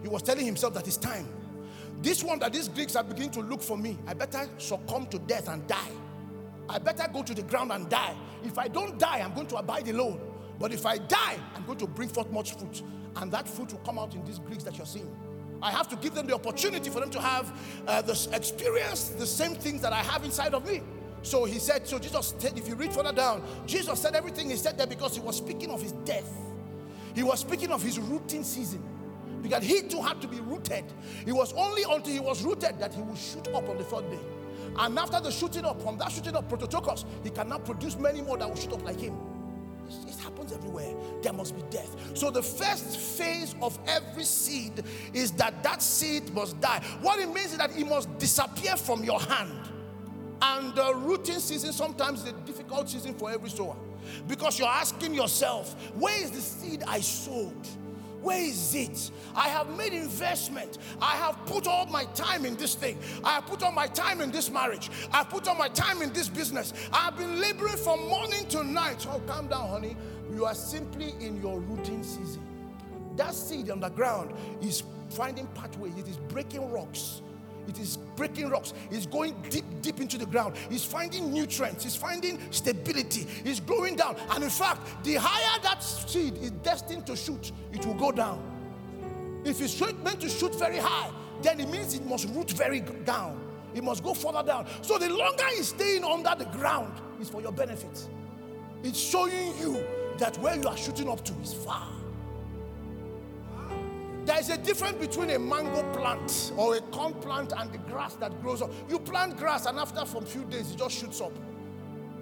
He 0.00 0.06
was 0.08 0.22
telling 0.22 0.46
himself 0.46 0.72
that 0.74 0.86
it's 0.86 0.96
time. 0.96 1.26
This 2.02 2.22
one 2.22 2.38
that 2.40 2.52
these 2.52 2.68
Greeks 2.68 2.94
are 2.96 3.04
beginning 3.04 3.30
to 3.32 3.40
look 3.40 3.62
for 3.62 3.76
me, 3.76 3.98
I 4.06 4.14
better 4.14 4.48
succumb 4.58 5.06
to 5.06 5.18
death 5.18 5.48
and 5.48 5.66
die. 5.66 5.90
I 6.68 6.78
better 6.78 7.08
go 7.12 7.22
to 7.22 7.34
the 7.34 7.42
ground 7.42 7.72
and 7.72 7.88
die. 7.88 8.14
If 8.44 8.58
I 8.58 8.68
don't 8.68 8.98
die, 8.98 9.20
I'm 9.24 9.34
going 9.34 9.46
to 9.48 9.56
abide 9.56 9.88
alone. 9.88 10.20
But 10.58 10.72
if 10.72 10.84
I 10.86 10.98
die, 10.98 11.38
I'm 11.54 11.64
going 11.64 11.78
to 11.78 11.86
bring 11.86 12.08
forth 12.08 12.30
much 12.30 12.56
fruit. 12.56 12.82
And 13.16 13.30
that 13.32 13.48
fruit 13.48 13.72
will 13.72 13.80
come 13.80 13.98
out 13.98 14.14
in 14.14 14.24
these 14.24 14.38
Greeks 14.38 14.64
that 14.64 14.76
you're 14.76 14.86
seeing. 14.86 15.10
I 15.62 15.70
have 15.70 15.88
to 15.88 15.96
give 15.96 16.14
them 16.14 16.26
the 16.26 16.34
opportunity 16.34 16.90
for 16.90 17.00
them 17.00 17.10
to 17.10 17.20
have 17.20 17.52
uh, 17.86 18.02
this 18.02 18.26
experience 18.28 19.08
the 19.10 19.26
same 19.26 19.54
things 19.54 19.80
that 19.82 19.92
I 19.92 20.02
have 20.02 20.24
inside 20.24 20.54
of 20.54 20.66
me. 20.66 20.82
So 21.22 21.44
he 21.44 21.58
said, 21.58 21.88
so 21.88 21.98
Jesus 21.98 22.34
said, 22.38 22.58
if 22.58 22.68
you 22.68 22.74
read 22.74 22.92
further 22.92 23.12
down, 23.12 23.42
Jesus 23.66 24.00
said 24.00 24.14
everything 24.14 24.50
he 24.50 24.56
said 24.56 24.76
there 24.76 24.86
because 24.86 25.14
he 25.14 25.20
was 25.20 25.36
speaking 25.36 25.70
of 25.70 25.82
his 25.82 25.92
death. 25.92 26.30
He 27.14 27.22
was 27.22 27.40
speaking 27.40 27.72
of 27.72 27.82
his 27.82 27.98
rooting 27.98 28.44
season. 28.44 28.82
Because 29.42 29.64
he 29.64 29.82
too 29.82 30.02
had 30.02 30.20
to 30.22 30.28
be 30.28 30.40
rooted. 30.40 30.84
It 31.26 31.32
was 31.32 31.52
only 31.54 31.82
until 31.82 32.12
he 32.12 32.20
was 32.20 32.42
rooted 32.42 32.78
that 32.78 32.94
he 32.94 33.02
would 33.02 33.18
shoot 33.18 33.46
up 33.48 33.68
on 33.68 33.76
the 33.78 33.84
third 33.84 34.10
day. 34.10 34.18
And 34.78 34.98
after 34.98 35.20
the 35.20 35.30
shooting 35.30 35.64
up, 35.64 35.80
from 35.80 35.96
that 35.98 36.12
shooting 36.12 36.36
up, 36.36 36.48
Prototokos, 36.50 37.04
he 37.22 37.30
cannot 37.30 37.64
produce 37.64 37.96
many 37.96 38.22
more 38.22 38.36
that 38.36 38.48
will 38.48 38.56
shoot 38.56 38.72
up 38.72 38.84
like 38.84 39.00
him. 39.00 39.16
It 39.88 40.18
happens 40.18 40.52
everywhere. 40.52 40.94
There 41.22 41.32
must 41.32 41.54
be 41.54 41.62
death. 41.70 41.94
So 42.14 42.30
the 42.30 42.42
first 42.42 42.98
phase 42.98 43.54
of 43.62 43.78
every 43.86 44.24
seed 44.24 44.82
is 45.14 45.30
that 45.32 45.62
that 45.62 45.80
seed 45.80 46.34
must 46.34 46.60
die. 46.60 46.82
What 47.00 47.20
it 47.20 47.32
means 47.32 47.52
is 47.52 47.58
that 47.58 47.76
it 47.76 47.86
must 47.86 48.18
disappear 48.18 48.76
from 48.76 49.04
your 49.04 49.20
hand. 49.20 49.52
And 50.42 50.74
the 50.74 50.94
rooting 50.94 51.38
season 51.38 51.72
sometimes 51.72 52.22
is 52.22 52.28
a 52.28 52.32
difficult 52.32 52.88
season 52.88 53.14
for 53.14 53.30
every 53.30 53.48
sower 53.48 53.76
because 54.28 54.58
you're 54.58 54.68
asking 54.68 55.14
yourself, 55.14 55.74
where 55.94 56.22
is 56.22 56.30
the 56.30 56.40
seed 56.40 56.82
I 56.86 57.00
sowed? 57.00 57.66
Where 58.26 58.42
is 58.42 58.74
it? 58.74 59.12
I 59.36 59.46
have 59.46 59.68
made 59.78 59.92
investment. 59.92 60.78
I 61.00 61.14
have 61.14 61.38
put 61.46 61.68
all 61.68 61.86
my 61.86 62.06
time 62.06 62.44
in 62.44 62.56
this 62.56 62.74
thing. 62.74 62.98
I 63.22 63.34
have 63.34 63.46
put 63.46 63.62
all 63.62 63.70
my 63.70 63.86
time 63.86 64.20
in 64.20 64.32
this 64.32 64.50
marriage. 64.50 64.90
I 65.12 65.18
have 65.18 65.30
put 65.30 65.46
all 65.46 65.54
my 65.54 65.68
time 65.68 66.02
in 66.02 66.12
this 66.12 66.28
business. 66.28 66.72
I 66.92 67.04
have 67.04 67.16
been 67.16 67.40
laboring 67.40 67.76
from 67.76 68.08
morning 68.08 68.44
to 68.48 68.64
night. 68.64 69.06
Oh, 69.08 69.22
calm 69.28 69.46
down, 69.46 69.68
honey. 69.68 69.96
You 70.34 70.44
are 70.44 70.56
simply 70.56 71.14
in 71.20 71.40
your 71.40 71.60
routine 71.60 72.02
season. 72.02 72.42
That 73.14 73.32
seed 73.32 73.70
on 73.70 73.78
the 73.78 73.90
ground 73.90 74.34
is 74.60 74.82
finding 75.08 75.46
pathway. 75.54 75.90
It 75.90 76.08
is 76.08 76.16
breaking 76.16 76.68
rocks. 76.72 77.22
It 77.68 77.78
is 77.78 77.98
breaking 78.16 78.50
rocks. 78.50 78.72
It's 78.90 79.06
going 79.06 79.34
deep, 79.50 79.64
deep 79.82 80.00
into 80.00 80.18
the 80.18 80.26
ground. 80.26 80.56
It's 80.70 80.84
finding 80.84 81.32
nutrients. 81.32 81.84
It's 81.84 81.96
finding 81.96 82.40
stability. 82.50 83.26
It's 83.44 83.60
growing 83.60 83.96
down. 83.96 84.16
And 84.30 84.44
in 84.44 84.50
fact, 84.50 85.04
the 85.04 85.14
higher 85.14 85.60
that 85.62 85.82
seed 85.82 86.36
is 86.38 86.50
destined 86.50 87.06
to 87.06 87.16
shoot, 87.16 87.52
it 87.72 87.84
will 87.84 87.94
go 87.94 88.12
down. 88.12 88.42
If 89.44 89.60
it's 89.60 89.80
meant 89.80 90.20
to 90.20 90.28
shoot 90.28 90.54
very 90.56 90.78
high, 90.78 91.10
then 91.42 91.60
it 91.60 91.68
means 91.68 91.94
it 91.94 92.04
must 92.06 92.28
root 92.30 92.50
very 92.52 92.80
down. 92.80 93.40
It 93.74 93.84
must 93.84 94.02
go 94.02 94.14
further 94.14 94.42
down. 94.42 94.66
So 94.82 94.98
the 94.98 95.10
longer 95.10 95.44
it's 95.48 95.68
staying 95.68 96.02
under 96.02 96.34
the 96.36 96.46
ground, 96.46 96.92
is 97.20 97.28
for 97.28 97.40
your 97.40 97.52
benefit. 97.52 98.08
It's 98.82 98.98
showing 98.98 99.56
you 99.58 99.84
that 100.18 100.38
where 100.38 100.56
you 100.56 100.66
are 100.66 100.76
shooting 100.76 101.08
up 101.08 101.24
to 101.24 101.34
is 101.42 101.52
far. 101.52 101.88
There 104.26 104.40
is 104.40 104.50
a 104.50 104.58
difference 104.58 104.96
between 104.96 105.30
a 105.30 105.38
mango 105.38 105.84
plant 105.92 106.52
or 106.56 106.74
a 106.74 106.80
corn 106.80 107.14
plant 107.14 107.52
and 107.56 107.72
the 107.72 107.78
grass 107.78 108.16
that 108.16 108.42
grows 108.42 108.60
up. 108.60 108.72
You 108.90 108.98
plant 108.98 109.36
grass 109.36 109.66
and 109.66 109.78
after 109.78 110.04
from 110.04 110.24
few 110.26 110.44
days 110.46 110.72
it 110.72 110.78
just 110.78 110.98
shoots 110.98 111.20
up. 111.20 111.30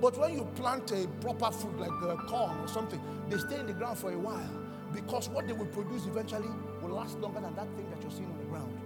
But 0.03 0.19
when 0.19 0.35
you 0.35 0.45
plant 0.55 0.91
a 0.91 1.09
proper 1.23 1.51
fruit 1.51 1.79
like 1.79 2.03
uh, 2.03 2.17
corn 2.27 2.61
or 2.61 2.69
something, 2.69 3.01
they 3.31 3.39
stay 3.39 3.59
in 3.59 3.67
the 3.67 3.73
ground 3.73 3.97
for 3.97 4.13
a 4.13 4.19
while 4.19 4.51
because 4.93 5.31
what 5.31 5.47
they 5.47 5.55
will 5.55 5.65
produce 5.65 6.05
eventually 6.05 6.51
will 6.83 6.91
last 6.91 7.19
longer 7.21 7.41
than 7.41 7.55
that 7.55 7.69
thing 7.75 7.89
that 7.89 8.03
you're 8.03 8.11
seeing 8.11 8.31
on 8.31 8.39
the 8.39 8.45
ground. 8.45 8.79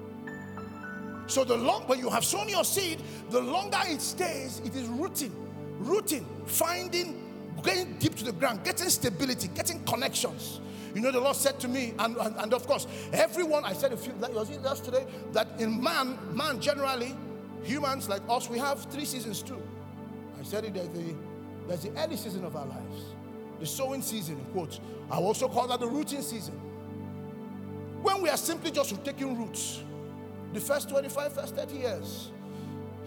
So 1.27 1.43
the 1.43 1.57
long 1.57 1.83
when 1.89 1.99
you 1.99 2.11
have 2.11 2.25
sown 2.25 2.49
your 2.49 2.65
seed, 2.65 3.03
the 3.31 3.41
longer 3.41 3.81
it 3.87 4.01
stays, 4.01 4.63
it 4.65 4.77
is 4.77 4.87
rooting, 4.87 5.33
rooting, 5.81 6.25
finding, 6.47 7.21
getting 7.65 7.95
deep 7.99 8.15
to 8.15 8.25
the 8.25 8.33
ground, 8.33 8.63
getting 8.63 8.89
stability, 8.89 9.49
getting 9.49 9.83
connections. 9.87 10.61
You 10.95 11.01
know, 11.01 11.11
the 11.11 11.21
Lord 11.21 11.37
said 11.37 11.59
to 11.61 11.69
me, 11.69 11.95
and, 11.99 12.17
and, 12.17 12.37
and 12.37 12.55
of 12.55 12.67
course, 12.67 12.87
everyone, 13.13 13.65
I 13.65 13.73
said 13.73 13.93
a 13.93 13.97
few, 13.97 14.13
that 14.21 14.33
was 14.33 14.51
yesterday, 14.51 15.07
that 15.33 15.49
in 15.59 15.83
man, 15.83 16.19
man 16.35 16.61
generally, 16.61 17.15
humans 17.63 18.09
like 18.09 18.23
us, 18.29 18.49
we 18.49 18.59
have 18.59 18.85
three 18.85 19.05
seasons 19.05 19.43
too. 19.43 19.63
I 20.39 20.43
said 20.43 20.65
it, 20.65 20.75
there's 20.75 20.89
the, 20.89 21.15
there's 21.67 21.83
the 21.83 21.91
early 22.01 22.17
season 22.17 22.45
of 22.45 22.57
our 22.57 22.67
lives, 22.67 23.03
the 23.61 23.67
sowing 23.67 24.03
season, 24.03 24.39
in 24.39 24.45
quotes. 24.47 24.81
I 25.11 25.17
also 25.17 25.49
call 25.49 25.69
that 25.69 25.81
the 25.81 25.89
rooting 25.89 26.23
season. 26.23 26.55
When 28.03 28.23
we 28.23 28.29
are 28.29 28.37
simply 28.37 28.71
just 28.71 29.05
taking 29.05 29.37
roots, 29.37 29.83
the 30.53 30.61
first 30.61 30.89
25, 30.89 31.33
first 31.33 31.57
30 31.57 31.77
years, 31.77 32.31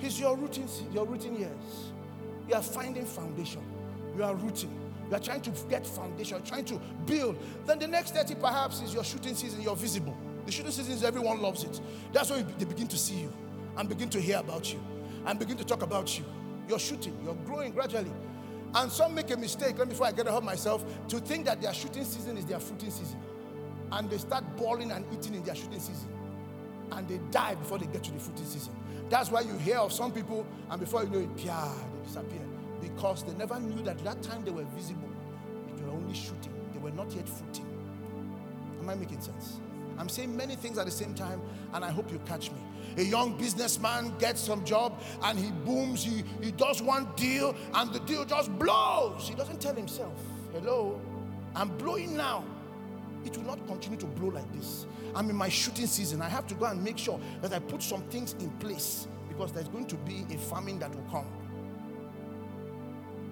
is 0.02 0.20
your 0.20 0.36
rooting, 0.36 0.68
your 0.94 1.06
rooting 1.06 1.38
years. 1.38 1.92
You 2.48 2.56
are 2.56 2.62
finding 2.62 3.06
foundation. 3.06 3.62
You 4.16 4.24
are 4.24 4.36
rooting. 4.36 4.81
You 5.12 5.18
are 5.18 5.20
trying 5.20 5.42
to 5.42 5.52
get 5.70 5.86
foundation, 5.86 6.38
you're 6.38 6.48
trying 6.48 6.64
to 6.66 6.80
build. 7.06 7.38
Then 7.66 7.80
the 7.80 7.88
next 7.88 8.16
30 8.16 8.36
perhaps 8.36 8.82
is 8.82 8.94
your 8.94 9.04
shooting 9.04 9.36
season, 9.36 9.62
you're 9.62 9.76
visible. 9.76 10.16
The 10.46 10.54
shooting 10.54 10.72
season 10.72 10.94
is 10.94 11.04
everyone 11.04 11.42
loves 11.42 11.66
it. 11.66 11.82
That's 12.14 12.30
when 12.30 12.48
they 12.58 12.64
begin 12.64 12.88
to 12.88 12.98
see 12.98 13.16
you 13.16 13.34
and 13.76 13.90
begin 13.90 14.08
to 14.10 14.22
hear 14.22 14.38
about 14.38 14.72
you 14.72 14.82
and 15.26 15.38
begin 15.38 15.58
to 15.58 15.66
talk 15.66 15.82
about 15.82 16.18
you. 16.18 16.24
You're 16.70 16.80
shooting, 16.80 17.20
you're 17.26 17.36
growing 17.46 17.74
gradually. 17.74 18.12
And 18.74 18.90
some 18.90 19.14
make 19.14 19.30
a 19.32 19.36
mistake, 19.36 19.78
let 19.78 19.90
me 19.90 19.92
before 19.92 20.08
I 20.08 20.14
get 20.14 20.28
ahead 20.28 20.46
myself, 20.46 20.86
to 21.10 21.20
think 21.20 21.44
that 21.44 21.62
their 21.62 21.74
shooting 21.74 22.06
season 22.06 22.38
is 22.38 22.46
their 22.46 22.62
fruiting 22.62 22.90
season. 22.90 23.20
And 23.92 24.10
they 24.10 24.18
start 24.18 24.46
balling 24.56 24.92
and 24.92 25.04
eating 25.14 25.36
in 25.36 25.44
their 25.44 25.56
shooting 25.56 25.82
season. 25.82 26.08
And 26.94 27.06
they 27.10 27.20
die 27.32 27.56
before 27.56 27.80
they 27.80 27.88
get 27.88 28.06
to 28.06 28.12
the 28.14 28.20
fruiting 28.20 28.46
season. 28.46 28.74
That's 29.10 29.30
why 29.30 29.42
you 29.42 29.58
hear 29.58 29.80
of 29.80 29.92
some 29.92 30.14
people, 30.14 30.46
and 30.70 30.80
before 30.80 31.04
you 31.04 31.10
know 31.10 31.20
it, 31.20 31.36
pia, 31.36 31.68
they 31.98 32.08
disappear 32.08 32.40
because 32.82 33.24
they 33.24 33.34
never 33.34 33.60
knew 33.60 33.84
that 33.84 33.98
that 34.04 34.22
time 34.22 34.44
they 34.44 34.52
were 34.52 34.66
visible, 34.76 35.10
they 35.78 35.84
were 35.84 35.92
only 35.92 36.14
shooting, 36.14 36.54
they 36.74 36.80
were 36.80 36.92
not 36.92 37.12
yet 37.12 37.28
fruiting. 37.28 37.68
Am 38.80 38.90
I 38.90 38.96
making 38.96 39.22
sense? 39.22 39.60
I'm 39.98 40.10
saying 40.10 40.36
many 40.36 40.56
things 40.56 40.78
at 40.78 40.86
the 40.86 40.92
same 40.92 41.14
time, 41.14 41.42
and 41.74 41.86
I 41.86 41.92
hope 41.92 42.12
you 42.12 42.20
catch 42.26 42.52
me. 42.52 42.58
A 42.98 43.04
young 43.04 43.38
businessman 43.38 44.14
gets 44.18 44.42
some 44.42 44.66
job 44.66 45.02
and 45.24 45.40
he 45.40 45.52
booms, 45.64 46.04
he, 46.04 46.24
he 46.42 46.52
does 46.52 46.82
one 46.82 47.08
deal, 47.16 47.56
and 47.74 47.94
the 47.94 48.00
deal 48.02 48.26
just 48.26 48.52
blows. 48.58 49.28
He 49.28 49.36
doesn't 49.36 49.62
tell 49.62 49.76
himself, 49.76 50.14
Hello, 50.54 51.00
I'm 51.56 51.70
blowing 51.78 52.18
now. 52.18 52.44
It 53.24 53.38
will 53.38 53.46
not 53.46 53.66
continue 53.68 53.98
to 54.00 54.08
blow 54.08 54.30
like 54.30 54.52
this. 54.54 54.88
I'm 55.14 55.30
in 55.30 55.36
my 55.36 55.50
shooting 55.50 55.86
season. 55.86 56.22
I 56.22 56.30
have 56.30 56.48
to 56.48 56.56
go 56.56 56.66
and 56.66 56.84
make 56.84 56.98
sure 56.98 57.20
that 57.42 57.54
I 57.54 57.60
put 57.60 57.84
some 57.84 58.02
things 58.04 58.36
in 58.40 58.50
place 58.52 59.08
because 59.30 59.52
there's 59.52 59.68
going 59.68 59.86
to 59.88 59.96
be 59.98 60.26
a 60.34 60.38
famine 60.38 60.80
that 60.80 60.94
will 60.94 61.06
come. 61.12 61.28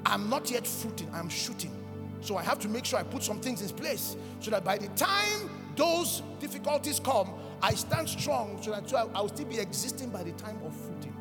I'm 0.05 0.29
not 0.29 0.49
yet 0.49 0.65
fruiting, 0.65 1.09
I'm 1.13 1.29
shooting. 1.29 1.75
So 2.21 2.37
I 2.37 2.43
have 2.43 2.59
to 2.59 2.67
make 2.67 2.85
sure 2.85 2.99
I 2.99 3.03
put 3.03 3.23
some 3.23 3.39
things 3.39 3.61
in 3.61 3.69
place 3.77 4.15
so 4.39 4.51
that 4.51 4.63
by 4.63 4.77
the 4.77 4.87
time 4.89 5.49
those 5.75 6.21
difficulties 6.39 6.99
come, 6.99 7.33
I 7.61 7.73
stand 7.73 8.09
strong 8.09 8.61
so 8.61 8.71
that 8.71 8.93
I 8.93 9.21
will 9.21 9.29
still 9.29 9.45
be 9.45 9.59
existing 9.59 10.09
by 10.09 10.23
the 10.23 10.31
time 10.33 10.59
of 10.65 10.75
fruiting. 10.75 11.15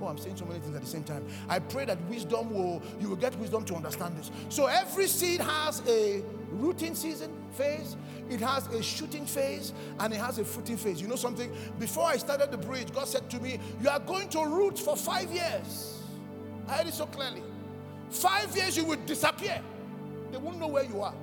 Oh, 0.00 0.06
I'm 0.06 0.18
saying 0.18 0.36
so 0.36 0.44
many 0.44 0.60
things 0.60 0.74
at 0.74 0.82
the 0.82 0.88
same 0.88 1.04
time. 1.04 1.26
I 1.48 1.58
pray 1.58 1.84
that 1.86 2.00
wisdom 2.08 2.52
will, 2.52 2.82
you 3.00 3.08
will 3.08 3.16
get 3.16 3.34
wisdom 3.38 3.64
to 3.66 3.74
understand 3.74 4.16
this. 4.16 4.30
So 4.48 4.66
every 4.66 5.06
seed 5.06 5.40
has 5.40 5.82
a 5.88 6.22
rooting 6.50 6.94
season 6.94 7.32
phase, 7.52 7.96
it 8.28 8.40
has 8.40 8.66
a 8.68 8.82
shooting 8.82 9.24
phase, 9.24 9.72
and 10.00 10.12
it 10.12 10.18
has 10.18 10.38
a 10.38 10.44
fruiting 10.44 10.76
phase. 10.76 11.00
You 11.00 11.08
know 11.08 11.16
something? 11.16 11.52
Before 11.78 12.04
I 12.04 12.16
started 12.16 12.50
the 12.50 12.58
bridge, 12.58 12.92
God 12.92 13.08
said 13.08 13.30
to 13.30 13.40
me, 13.40 13.58
You 13.80 13.88
are 13.88 14.00
going 14.00 14.28
to 14.30 14.44
root 14.44 14.78
for 14.78 14.96
five 14.96 15.30
years. 15.30 16.02
I 16.68 16.78
heard 16.78 16.86
it 16.88 16.94
so 16.94 17.06
clearly. 17.06 17.42
Five 18.14 18.56
years 18.56 18.76
you 18.76 18.84
will 18.84 18.98
disappear. 19.06 19.60
They 20.30 20.38
won't 20.38 20.58
know 20.60 20.68
where 20.68 20.84
you 20.84 21.02
are. 21.02 21.14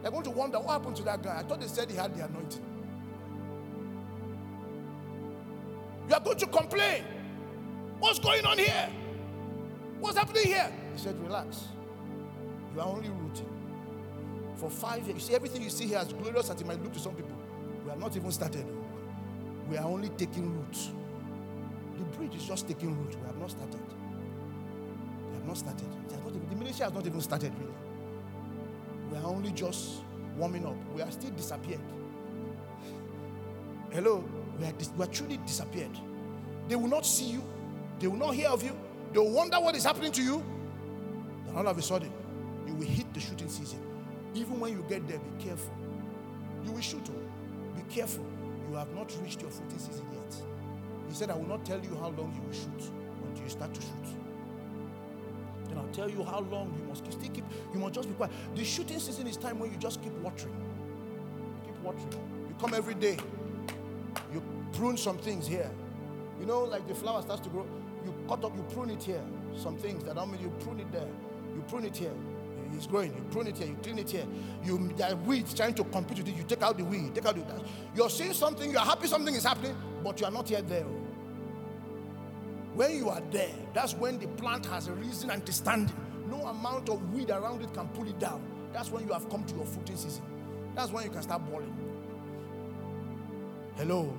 They're 0.00 0.12
going 0.12 0.22
to 0.22 0.30
wonder 0.30 0.58
what 0.60 0.70
happened 0.70 0.96
to 0.96 1.02
that 1.02 1.20
guy. 1.20 1.36
I 1.36 1.42
thought 1.42 1.60
they 1.60 1.66
said 1.66 1.90
he 1.90 1.96
had 1.96 2.16
the 2.16 2.24
anointing. 2.24 2.64
You 6.08 6.14
are 6.14 6.20
going 6.20 6.38
to 6.38 6.46
complain. 6.46 7.04
What's 7.98 8.20
going 8.20 8.46
on 8.46 8.56
here? 8.56 8.88
What's 9.98 10.16
happening 10.16 10.44
here? 10.44 10.72
He 10.94 10.98
said, 11.00 11.20
Relax. 11.20 11.66
You 12.74 12.80
are 12.80 12.86
only 12.86 13.08
rooting. 13.08 13.48
For 14.54 14.70
five 14.70 15.04
years. 15.06 15.14
You 15.14 15.20
see, 15.20 15.34
everything 15.34 15.62
you 15.62 15.70
see 15.70 15.86
here, 15.86 15.98
as 15.98 16.12
glorious 16.12 16.50
as 16.50 16.60
it 16.60 16.66
might 16.66 16.80
look 16.82 16.92
to 16.92 17.00
some 17.00 17.14
people, 17.14 17.36
we 17.82 17.90
have 17.90 17.98
not 17.98 18.14
even 18.16 18.30
started. 18.30 18.64
We 19.68 19.76
are 19.76 19.84
only 19.84 20.08
taking 20.10 20.52
root. 20.56 20.78
The 21.96 22.04
bridge 22.16 22.36
is 22.36 22.44
just 22.44 22.68
taking 22.68 22.96
root. 22.96 23.16
We 23.20 23.26
have 23.26 23.38
not 23.38 23.50
started 23.50 23.97
not 25.48 25.58
started. 25.58 25.88
Not 26.10 26.28
even, 26.28 26.48
the 26.48 26.56
ministry 26.56 26.84
has 26.84 26.92
not 26.92 27.06
even 27.06 27.20
started, 27.20 27.52
really. 27.58 27.74
We 29.10 29.16
are 29.16 29.24
only 29.24 29.50
just 29.50 30.02
warming 30.36 30.66
up. 30.66 30.76
We 30.94 31.02
are 31.02 31.10
still 31.10 31.30
disappeared. 31.30 31.80
Hello? 33.90 34.24
We 34.58 34.66
are, 34.66 34.72
we 34.96 35.04
are 35.04 35.08
truly 35.08 35.38
disappeared. 35.38 35.90
They 36.68 36.76
will 36.76 36.88
not 36.88 37.06
see 37.06 37.30
you, 37.30 37.42
they 37.98 38.06
will 38.06 38.18
not 38.18 38.34
hear 38.34 38.48
of 38.50 38.62
you, 38.62 38.76
they 39.12 39.18
will 39.18 39.30
wonder 39.32 39.58
what 39.58 39.74
is 39.74 39.84
happening 39.84 40.12
to 40.12 40.22
you. 40.22 40.44
Then 41.46 41.56
all 41.56 41.66
of 41.66 41.78
a 41.78 41.82
sudden, 41.82 42.12
you 42.66 42.74
will 42.74 42.86
hit 42.86 43.12
the 43.14 43.20
shooting 43.20 43.48
season. 43.48 43.80
Even 44.34 44.60
when 44.60 44.72
you 44.72 44.84
get 44.88 45.08
there, 45.08 45.18
be 45.18 45.44
careful. 45.44 45.72
You 46.64 46.72
will 46.72 46.80
shoot. 46.82 47.08
Oh. 47.08 47.74
Be 47.74 47.82
careful. 47.94 48.26
You 48.68 48.76
have 48.76 48.94
not 48.94 49.10
reached 49.22 49.40
your 49.40 49.50
shooting 49.50 49.78
season 49.78 50.04
yet. 50.12 50.42
He 51.08 51.14
said, 51.14 51.30
I 51.30 51.34
will 51.36 51.48
not 51.48 51.64
tell 51.64 51.80
you 51.80 51.96
how 51.96 52.08
long 52.10 52.34
you 52.36 52.42
will 52.46 52.52
shoot 52.52 52.92
until 53.26 53.44
you 53.44 53.48
start 53.48 53.72
to 53.72 53.80
shoot. 53.80 54.27
Then 55.78 55.86
I'll 55.86 55.94
tell 55.94 56.10
you 56.10 56.24
how 56.24 56.40
long 56.40 56.74
you 56.78 56.88
must 56.88 57.10
still 57.10 57.30
keep, 57.30 57.44
you 57.72 57.78
must 57.78 57.94
just 57.94 58.08
be 58.08 58.14
quiet. 58.14 58.32
The 58.54 58.64
shooting 58.64 58.98
season 58.98 59.26
is 59.26 59.36
time 59.36 59.58
when 59.58 59.70
you 59.70 59.76
just 59.78 60.02
keep 60.02 60.12
watering. 60.14 60.54
You 60.54 61.72
keep 61.72 61.82
watering. 61.82 62.12
You 62.48 62.54
come 62.60 62.74
every 62.74 62.94
day. 62.94 63.18
You 64.32 64.42
prune 64.72 64.96
some 64.96 65.18
things 65.18 65.46
here. 65.46 65.70
You 66.40 66.46
know, 66.46 66.64
like 66.64 66.86
the 66.86 66.94
flower 66.94 67.22
starts 67.22 67.42
to 67.42 67.48
grow, 67.48 67.66
you 68.04 68.14
cut 68.28 68.44
up, 68.44 68.56
you 68.56 68.62
prune 68.74 68.90
it 68.90 69.02
here. 69.02 69.22
Some 69.56 69.76
things 69.76 70.04
that 70.04 70.14
don't 70.14 70.30
mean 70.30 70.40
you 70.40 70.52
prune 70.60 70.80
it 70.80 70.90
there. 70.92 71.08
You 71.54 71.62
prune 71.68 71.84
it 71.84 71.96
here. 71.96 72.12
It's 72.74 72.86
growing. 72.86 73.14
You 73.14 73.24
prune 73.30 73.46
it 73.46 73.56
here. 73.56 73.66
You 73.66 73.76
clean 73.82 73.98
it 73.98 74.10
here. 74.10 74.26
You 74.62 74.92
there 74.96 75.12
are 75.12 75.16
weeds 75.16 75.54
trying 75.54 75.74
to 75.74 75.84
compete 75.84 76.18
with 76.18 76.28
it. 76.28 76.34
You 76.34 76.42
take 76.44 76.62
out 76.62 76.76
the 76.76 76.84
weed. 76.84 77.14
Take 77.14 77.24
out 77.24 77.34
the. 77.34 77.64
You're 77.96 78.10
seeing 78.10 78.34
something. 78.34 78.70
You're 78.70 78.80
happy 78.80 79.06
something 79.06 79.34
is 79.34 79.44
happening, 79.44 79.74
but 80.04 80.20
you 80.20 80.26
are 80.26 80.30
not 80.30 80.50
yet 80.50 80.68
there. 80.68 80.84
When 82.78 82.96
you 82.96 83.08
are 83.08 83.20
there, 83.32 83.50
that's 83.74 83.94
when 83.94 84.20
the 84.20 84.28
plant 84.28 84.64
has 84.66 84.86
a 84.86 84.92
reason 84.92 85.30
and 85.30 85.52
standing. 85.52 85.92
No 86.30 86.46
amount 86.46 86.88
of 86.88 87.12
weed 87.12 87.28
around 87.28 87.60
it 87.60 87.74
can 87.74 87.88
pull 87.88 88.06
it 88.06 88.20
down. 88.20 88.40
That's 88.72 88.88
when 88.92 89.04
you 89.04 89.12
have 89.12 89.28
come 89.28 89.42
to 89.46 89.54
your 89.56 89.64
fruiting 89.64 89.96
season. 89.96 90.22
That's 90.76 90.92
when 90.92 91.02
you 91.02 91.10
can 91.10 91.22
start 91.22 91.44
balling. 91.50 91.74
Hello. 93.74 94.16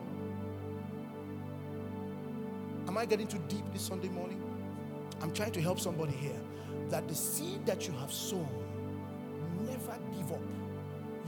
Am 2.85 2.97
I 2.97 3.05
getting 3.05 3.27
too 3.27 3.39
deep 3.47 3.63
this 3.71 3.83
Sunday 3.83 4.09
morning? 4.09 4.43
I'm 5.21 5.31
trying 5.31 5.53
to 5.53 5.61
help 5.61 5.79
somebody 5.79 6.11
here 6.11 6.41
that 6.89 7.07
the 7.07 7.15
seed 7.15 7.65
that 7.65 7.87
you 7.87 7.93
have 7.93 8.11
sown, 8.11 8.49
never 9.61 9.97
give 10.17 10.33
up. 10.33 10.41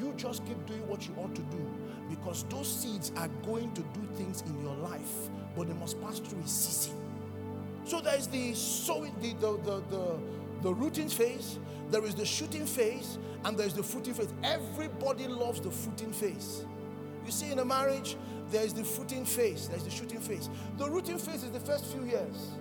You 0.02 0.14
just 0.18 0.46
keep 0.46 0.66
doing 0.66 0.86
what 0.86 1.08
you 1.08 1.16
ought 1.16 1.34
to 1.36 1.44
do 1.44 1.66
because 2.10 2.44
those 2.50 2.68
seeds 2.68 3.14
are 3.16 3.30
going 3.46 3.72
to 3.76 3.82
do 3.82 4.06
things 4.16 4.42
in 4.42 4.62
your 4.62 4.76
life, 4.76 5.30
but 5.56 5.70
they 5.70 5.74
must 5.76 6.02
pass 6.02 6.20
through 6.20 6.42
a 6.42 6.48
season. 6.50 7.01
So 7.92 8.00
there 8.00 8.16
is 8.16 8.28
the 8.28 8.54
sowing, 8.54 9.14
the, 9.20 9.34
the, 9.34 9.58
the, 9.66 9.84
the, 9.90 10.18
the 10.62 10.74
rooting 10.74 11.10
phase, 11.10 11.60
there 11.90 12.06
is 12.06 12.16
the 12.16 12.24
shooting 12.24 12.66
phase, 12.66 13.18
and 13.44 13.58
there 13.58 13.68
is 13.68 13.74
the 13.74 13.84
fruiting 13.84 14.14
phase. 14.14 14.30
Everybody 14.44 15.28
loves 15.28 15.60
the 15.60 15.72
fruiting 15.72 16.14
phase. 16.14 16.64
You 17.26 17.32
see, 17.34 17.52
in 17.52 17.60
a 17.60 17.66
marriage, 17.66 18.16
there 18.50 18.64
is 18.64 18.74
the 18.74 18.86
fruiting 18.86 19.26
phase, 19.26 19.68
there 19.68 19.76
is 19.76 19.84
the 19.84 19.90
shooting 19.90 20.22
phase. 20.22 20.50
The 20.78 20.90
rooting 20.90 21.18
phase 21.18 21.44
is 21.44 21.52
the 21.52 21.60
first 21.60 21.84
few 21.88 22.06
years, 22.06 22.52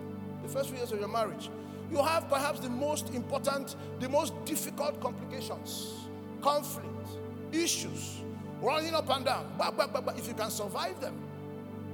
the 0.43 0.49
first 0.49 0.70
few 0.70 0.78
years 0.78 0.91
of 0.91 0.99
your 0.99 1.07
marriage. 1.07 1.49
You 1.93 2.03
have 2.03 2.28
perhaps 2.28 2.59
the 2.59 2.68
most 2.68 3.14
important, 3.14 3.76
the 4.01 4.09
most 4.09 4.33
difficult 4.45 5.01
complications, 5.01 6.09
conflict, 6.43 7.09
issues, 7.53 8.22
running 8.61 8.95
up 8.95 9.09
and 9.11 9.24
down. 9.24 9.53
But, 9.57 9.76
but, 9.76 9.93
but, 10.05 10.18
if 10.18 10.26
you 10.26 10.35
can 10.35 10.51
survive 10.51 11.01
them, 11.01 11.14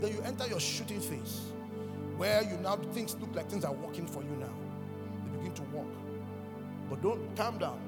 then 0.01 0.14
you 0.14 0.22
enter 0.22 0.47
your 0.47 0.59
shooting 0.59 1.03
phase 1.03 1.53
where 2.17 2.43
you 2.43 2.57
now 2.59 2.77
things 2.93 3.17
look 3.21 3.35
like 3.35 3.49
things 3.51 3.64
are 3.64 3.73
working 3.73 4.07
for 4.07 4.23
you 4.23 4.37
now. 4.41 4.53
They 5.25 5.39
begin 5.39 5.55
to 5.55 5.62
work. 5.77 5.87
But 6.89 7.03
don't 7.03 7.37
calm 7.37 7.59
down 7.59 7.81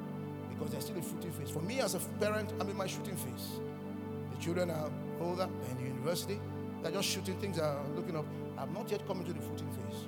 because 0.50 0.72
there's 0.72 0.84
still 0.84 0.98
a 0.98 1.02
shooting 1.02 1.32
phase. 1.32 1.50
For 1.50 1.60
me 1.60 1.80
as 1.80 1.94
a 1.94 2.00
parent, 2.20 2.52
I'm 2.60 2.68
in 2.68 2.76
my 2.76 2.86
shooting 2.86 3.16
phase. 3.16 3.60
The 4.34 4.42
children 4.42 4.70
are 4.70 4.90
older 5.20 5.48
and 5.70 5.80
in 5.80 5.86
university. 5.86 6.40
They're 6.82 6.92
just 6.92 7.08
shooting 7.08 7.38
things 7.40 7.58
are 7.58 7.82
looking 7.94 8.16
up. 8.16 8.26
I've 8.56 8.72
not 8.72 8.90
yet 8.90 9.06
come 9.06 9.20
into 9.20 9.32
the 9.32 9.40
footing 9.40 9.70
phase. 9.70 10.00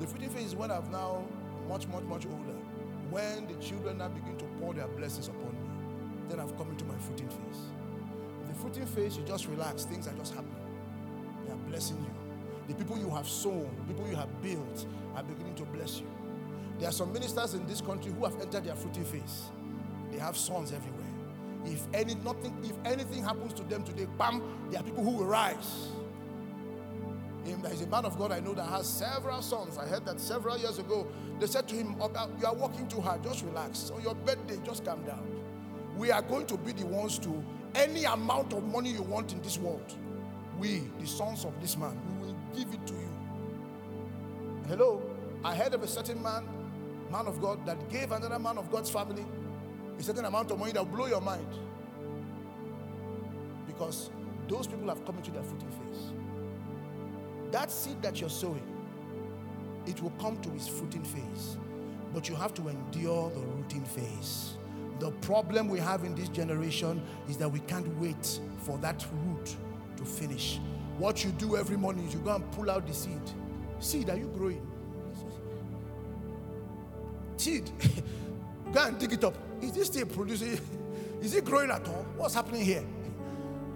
The 0.00 0.06
footing 0.06 0.30
phase 0.30 0.46
is 0.46 0.54
when 0.54 0.70
I've 0.70 0.90
now 0.90 1.24
much, 1.68 1.86
much, 1.88 2.04
much 2.04 2.26
older. 2.26 2.58
When 3.10 3.46
the 3.46 3.54
children 3.64 3.98
now 3.98 4.08
begin 4.08 4.36
to 4.36 4.44
pour 4.60 4.74
their 4.74 4.88
blessings 4.88 5.28
upon 5.28 5.52
me, 5.52 6.28
then 6.28 6.40
I've 6.40 6.56
come 6.56 6.70
into 6.70 6.84
my 6.84 6.96
footing 6.98 7.28
phase. 7.28 7.60
The 8.48 8.54
footing 8.54 8.86
phase, 8.86 9.16
you 9.16 9.24
just 9.24 9.46
relax. 9.46 9.84
Things 9.84 10.06
are 10.06 10.14
just 10.14 10.34
happening. 10.34 10.56
They 11.46 11.52
are 11.52 11.56
blessing 11.68 11.98
you. 11.98 12.23
The 12.68 12.74
people 12.74 12.98
you 12.98 13.10
have 13.10 13.28
sown, 13.28 13.68
people 13.86 14.08
you 14.08 14.16
have 14.16 14.42
built, 14.42 14.86
are 15.14 15.22
beginning 15.22 15.54
to 15.56 15.64
bless 15.64 16.00
you. 16.00 16.06
There 16.78 16.88
are 16.88 16.92
some 16.92 17.12
ministers 17.12 17.54
in 17.54 17.66
this 17.66 17.80
country 17.80 18.12
who 18.12 18.24
have 18.24 18.40
entered 18.40 18.64
their 18.64 18.74
fruiting 18.74 19.04
phase. 19.04 19.50
They 20.10 20.18
have 20.18 20.36
sons 20.36 20.72
everywhere. 20.72 21.00
If 21.66 21.86
any 21.94 22.14
nothing, 22.16 22.56
if 22.62 22.76
anything 22.84 23.22
happens 23.22 23.52
to 23.54 23.62
them 23.64 23.84
today, 23.84 24.06
bam, 24.18 24.42
there 24.70 24.80
are 24.80 24.82
people 24.82 25.04
who 25.04 25.10
will 25.10 25.26
rise. 25.26 25.88
There 27.44 27.72
is 27.72 27.82
a 27.82 27.86
man 27.86 28.06
of 28.06 28.18
God 28.18 28.32
I 28.32 28.40
know 28.40 28.54
that 28.54 28.66
has 28.66 28.88
several 28.88 29.42
sons. 29.42 29.76
I 29.76 29.86
heard 29.86 30.06
that 30.06 30.18
several 30.18 30.56
years 30.56 30.78
ago. 30.78 31.06
They 31.38 31.46
said 31.46 31.68
to 31.68 31.74
him, 31.74 31.94
You 32.40 32.46
are 32.46 32.54
working 32.54 32.88
too 32.88 33.00
hard, 33.00 33.22
just 33.22 33.44
relax. 33.44 33.90
On 33.90 34.02
your 34.02 34.14
birthday, 34.14 34.58
just 34.64 34.84
calm 34.84 35.04
down. 35.04 35.26
We 35.96 36.10
are 36.10 36.22
going 36.22 36.46
to 36.46 36.56
be 36.56 36.72
the 36.72 36.86
ones 36.86 37.18
to 37.20 37.44
any 37.74 38.04
amount 38.04 38.52
of 38.52 38.64
money 38.64 38.90
you 38.90 39.02
want 39.02 39.32
in 39.32 39.42
this 39.42 39.58
world. 39.58 39.94
We, 40.58 40.82
the 41.00 41.06
sons 41.06 41.44
of 41.44 41.60
this 41.60 41.76
man, 41.76 42.00
give 42.54 42.72
it 42.72 42.86
to 42.86 42.94
you. 42.94 43.10
Hello, 44.68 45.02
I 45.44 45.54
heard 45.54 45.74
of 45.74 45.82
a 45.82 45.86
certain 45.86 46.22
man, 46.22 46.44
man 47.10 47.26
of 47.26 47.40
God, 47.40 47.64
that 47.66 47.88
gave 47.90 48.12
another 48.12 48.38
man 48.38 48.58
of 48.58 48.70
God's 48.70 48.90
family 48.90 49.24
a 49.98 50.02
certain 50.02 50.24
amount 50.24 50.50
of 50.50 50.58
money 50.58 50.72
that 50.72 50.84
will 50.84 50.96
blow 50.96 51.06
your 51.06 51.20
mind. 51.20 51.46
Because 53.66 54.10
those 54.48 54.66
people 54.66 54.88
have 54.88 55.04
come 55.04 55.16
into 55.16 55.30
their 55.30 55.42
footing 55.42 55.70
phase. 55.70 56.12
That 57.50 57.70
seed 57.70 58.02
that 58.02 58.20
you're 58.20 58.30
sowing, 58.30 58.62
it 59.86 60.02
will 60.02 60.12
come 60.12 60.40
to 60.40 60.52
its 60.54 60.68
fruiting 60.68 61.04
phase. 61.04 61.56
But 62.12 62.28
you 62.28 62.34
have 62.36 62.54
to 62.54 62.68
endure 62.68 63.30
the 63.30 63.40
rooting 63.40 63.84
phase. 63.84 64.54
The 65.00 65.10
problem 65.10 65.68
we 65.68 65.80
have 65.80 66.04
in 66.04 66.14
this 66.14 66.28
generation 66.28 67.02
is 67.28 67.36
that 67.38 67.48
we 67.48 67.60
can't 67.60 67.86
wait 67.98 68.40
for 68.58 68.78
that 68.78 69.04
root 69.26 69.56
to 69.96 70.04
finish. 70.04 70.60
What 70.98 71.24
you 71.24 71.30
do 71.32 71.56
every 71.56 71.76
morning 71.76 72.06
is 72.06 72.14
you 72.14 72.20
go 72.20 72.34
and 72.34 72.50
pull 72.52 72.70
out 72.70 72.86
the 72.86 72.94
seed. 72.94 73.20
Seed, 73.80 74.10
are 74.10 74.16
you 74.16 74.28
growing? 74.28 74.64
Seed. 77.36 77.70
go 78.72 78.84
and 78.84 78.98
dig 78.98 79.12
it 79.12 79.24
up. 79.24 79.34
Is 79.60 79.72
this 79.72 79.86
still 79.88 80.06
producing? 80.06 80.58
Is 81.20 81.34
it 81.34 81.44
growing 81.44 81.70
at 81.70 81.86
all? 81.88 82.06
What's 82.16 82.34
happening 82.34 82.64
here? 82.64 82.84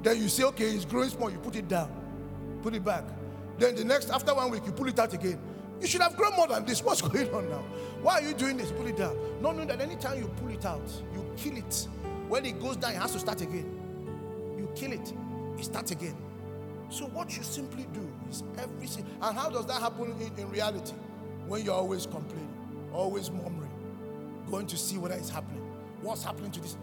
Then 0.03 0.19
you 0.19 0.29
say, 0.29 0.45
okay, 0.45 0.71
it's 0.71 0.85
growing 0.85 1.11
small. 1.11 1.31
You 1.31 1.39
put 1.39 1.57
it 1.57 1.67
down, 1.67 1.91
put 2.63 2.75
it 2.75 2.85
back. 2.85 3.05
Then 3.59 3.75
the 3.75 3.85
next, 3.85 4.11
after 4.11 4.35
one 4.35 4.51
week, 4.51 4.63
you 4.65 4.73
pull 4.73 4.87
it 4.87 4.99
out 4.99 5.13
again. 5.13 5.41
You 5.81 5.87
should 5.87 6.03
have 6.03 6.17
grown 6.17 6.37
more 6.37 6.47
than 6.47 6.65
this. 6.65 6.83
What's 6.83 7.03
going 7.09 7.33
on 7.35 7.49
now? 7.49 7.65
Why 8.03 8.21
are 8.21 8.23
you 8.23 8.35
doing 8.35 8.57
this? 8.57 8.71
Pull 8.71 8.87
it 8.87 8.97
down. 8.97 9.17
Not 9.41 9.57
knowing 9.57 9.69
that 9.69 9.81
anytime 9.81 10.19
you 10.21 10.29
pull 10.41 10.51
it 10.51 10.65
out, 10.65 10.89
you 11.13 11.25
kill 11.37 11.57
it. 11.57 11.89
When 12.29 12.45
it 12.45 12.61
goes 12.61 12.77
down, 12.77 12.93
it 12.93 12.99
has 12.99 13.13
to 13.13 13.19
start 13.19 13.41
again. 13.41 13.75
You 14.57 14.71
kill 14.77 14.93
it, 14.93 15.13
it 15.59 15.65
starts 15.65 15.91
again. 15.91 16.17
So 16.91 17.07
what 17.07 17.37
you 17.37 17.43
simply 17.43 17.87
do 17.93 18.11
is 18.31 18.43
everything. 18.59 19.07
And 19.21 19.37
how 19.37 19.51
does 19.51 19.67
that 19.67 19.81
happen 19.81 20.15
in, 20.21 20.39
in 20.39 20.51
reality? 20.51 20.95
When 21.47 21.65
you're 21.65 21.75
always 21.75 22.07
complaining, 22.07 22.55
always 22.93 23.31
murmuring, 23.31 23.71
going 24.51 24.67
to 24.67 24.77
see 24.77 24.99
what 24.99 25.11
is 25.13 25.31
happening. 25.31 25.63
What's 26.01 26.23
happening 26.23 26.51
to 26.53 26.61
this? 26.61 26.77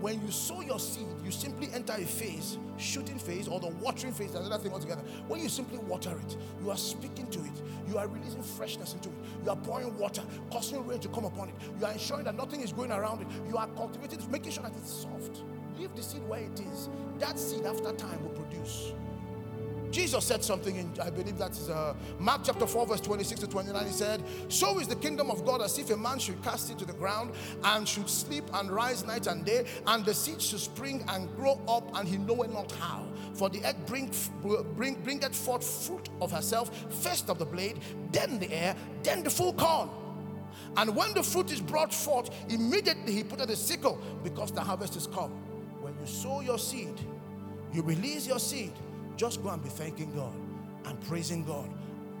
When 0.00 0.24
you 0.24 0.30
sow 0.30 0.62
your 0.62 0.78
seed, 0.78 1.06
you 1.22 1.30
simply 1.30 1.68
enter 1.74 1.92
a 1.92 2.06
phase, 2.06 2.56
shooting 2.78 3.18
phase, 3.18 3.46
or 3.48 3.60
the 3.60 3.68
watering 3.68 4.14
phase, 4.14 4.34
another 4.34 4.56
thing 4.56 4.72
altogether. 4.72 5.02
When 5.28 5.42
you 5.42 5.50
simply 5.50 5.76
water 5.78 6.18
it, 6.26 6.36
you 6.62 6.70
are 6.70 6.76
speaking 6.76 7.26
to 7.26 7.38
it, 7.40 7.62
you 7.86 7.98
are 7.98 8.08
releasing 8.08 8.42
freshness 8.42 8.94
into 8.94 9.10
it, 9.10 9.14
you 9.44 9.50
are 9.50 9.56
pouring 9.56 9.96
water, 9.98 10.22
causing 10.50 10.86
rain 10.86 11.00
to 11.00 11.08
come 11.08 11.26
upon 11.26 11.50
it, 11.50 11.54
you 11.78 11.84
are 11.84 11.92
ensuring 11.92 12.24
that 12.24 12.34
nothing 12.34 12.62
is 12.62 12.72
going 12.72 12.90
around 12.90 13.20
it, 13.20 13.28
you 13.46 13.58
are 13.58 13.66
cultivating 13.76 14.18
making 14.30 14.52
sure 14.52 14.62
that 14.62 14.72
it's 14.74 14.90
soft. 14.90 15.42
Leave 15.78 15.94
the 15.94 16.02
seed 16.02 16.22
where 16.26 16.40
it 16.40 16.60
is. 16.60 16.88
That 17.18 17.38
seed, 17.38 17.66
after 17.66 17.92
time, 17.92 18.22
will 18.22 18.30
produce. 18.30 18.94
Jesus 19.90 20.24
said 20.24 20.44
something 20.44 20.76
in, 20.76 20.92
I 21.02 21.10
believe 21.10 21.36
that 21.38 21.50
is 21.52 21.68
uh, 21.68 21.94
Mark 22.18 22.42
chapter 22.44 22.66
4, 22.66 22.86
verse 22.86 23.00
26 23.00 23.40
to 23.40 23.46
29. 23.48 23.86
He 23.86 23.92
said, 23.92 24.22
So 24.48 24.78
is 24.78 24.86
the 24.86 24.96
kingdom 24.96 25.30
of 25.30 25.44
God 25.44 25.62
as 25.62 25.78
if 25.78 25.90
a 25.90 25.96
man 25.96 26.18
should 26.18 26.40
cast 26.42 26.70
it 26.70 26.78
to 26.78 26.84
the 26.84 26.92
ground 26.92 27.32
and 27.64 27.88
should 27.88 28.08
sleep 28.08 28.44
and 28.54 28.70
rise 28.70 29.04
night 29.04 29.26
and 29.26 29.44
day, 29.44 29.66
and 29.86 30.04
the 30.04 30.14
seed 30.14 30.40
should 30.40 30.60
spring 30.60 31.04
and 31.08 31.34
grow 31.36 31.60
up, 31.66 31.90
and 31.96 32.08
he 32.08 32.18
knoweth 32.18 32.52
not 32.52 32.70
how. 32.72 33.04
For 33.34 33.48
the 33.48 33.64
earth 33.64 33.86
bring, 33.86 34.12
bring, 34.76 34.94
bringeth 35.02 35.34
forth 35.34 35.64
fruit 35.86 36.08
of 36.20 36.30
herself, 36.30 36.70
first 37.02 37.28
of 37.28 37.38
the 37.38 37.46
blade, 37.46 37.80
then 38.12 38.38
the 38.38 38.52
air, 38.52 38.76
then 39.02 39.24
the 39.24 39.30
full 39.30 39.52
corn. 39.54 39.90
And 40.76 40.94
when 40.94 41.14
the 41.14 41.22
fruit 41.22 41.50
is 41.50 41.60
brought 41.60 41.92
forth, 41.92 42.30
immediately 42.48 43.12
he 43.12 43.24
put 43.24 43.40
the 43.40 43.56
sickle 43.56 44.00
because 44.22 44.52
the 44.52 44.60
harvest 44.60 44.96
is 44.96 45.08
come. 45.08 45.30
When 45.80 45.98
you 45.98 46.06
sow 46.06 46.40
your 46.40 46.58
seed, 46.58 46.94
you 47.72 47.82
release 47.82 48.26
your 48.26 48.38
seed 48.38 48.72
just 49.20 49.42
go 49.42 49.50
and 49.50 49.62
be 49.62 49.68
thanking 49.68 50.10
God 50.14 50.32
and 50.86 50.98
praising 51.02 51.44
God. 51.44 51.68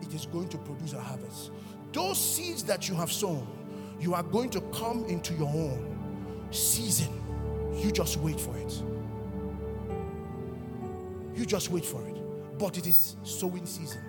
It 0.02 0.12
is 0.12 0.26
going 0.26 0.50
to 0.50 0.58
produce 0.58 0.92
a 0.92 1.00
harvest. 1.00 1.50
those 1.94 2.18
seeds 2.18 2.62
that 2.64 2.90
you 2.90 2.94
have 2.94 3.10
sown, 3.10 3.46
you 3.98 4.12
are 4.12 4.22
going 4.22 4.50
to 4.50 4.60
come 4.70 5.06
into 5.06 5.32
your 5.32 5.48
own 5.48 6.46
season. 6.50 7.08
You 7.74 7.90
just 7.90 8.18
wait 8.18 8.38
for 8.38 8.54
it. 8.58 8.82
You 11.34 11.46
just 11.46 11.70
wait 11.70 11.86
for 11.86 12.06
it. 12.06 12.58
But 12.58 12.76
it 12.76 12.86
is 12.86 13.16
sowing 13.22 13.64
season. 13.64 14.02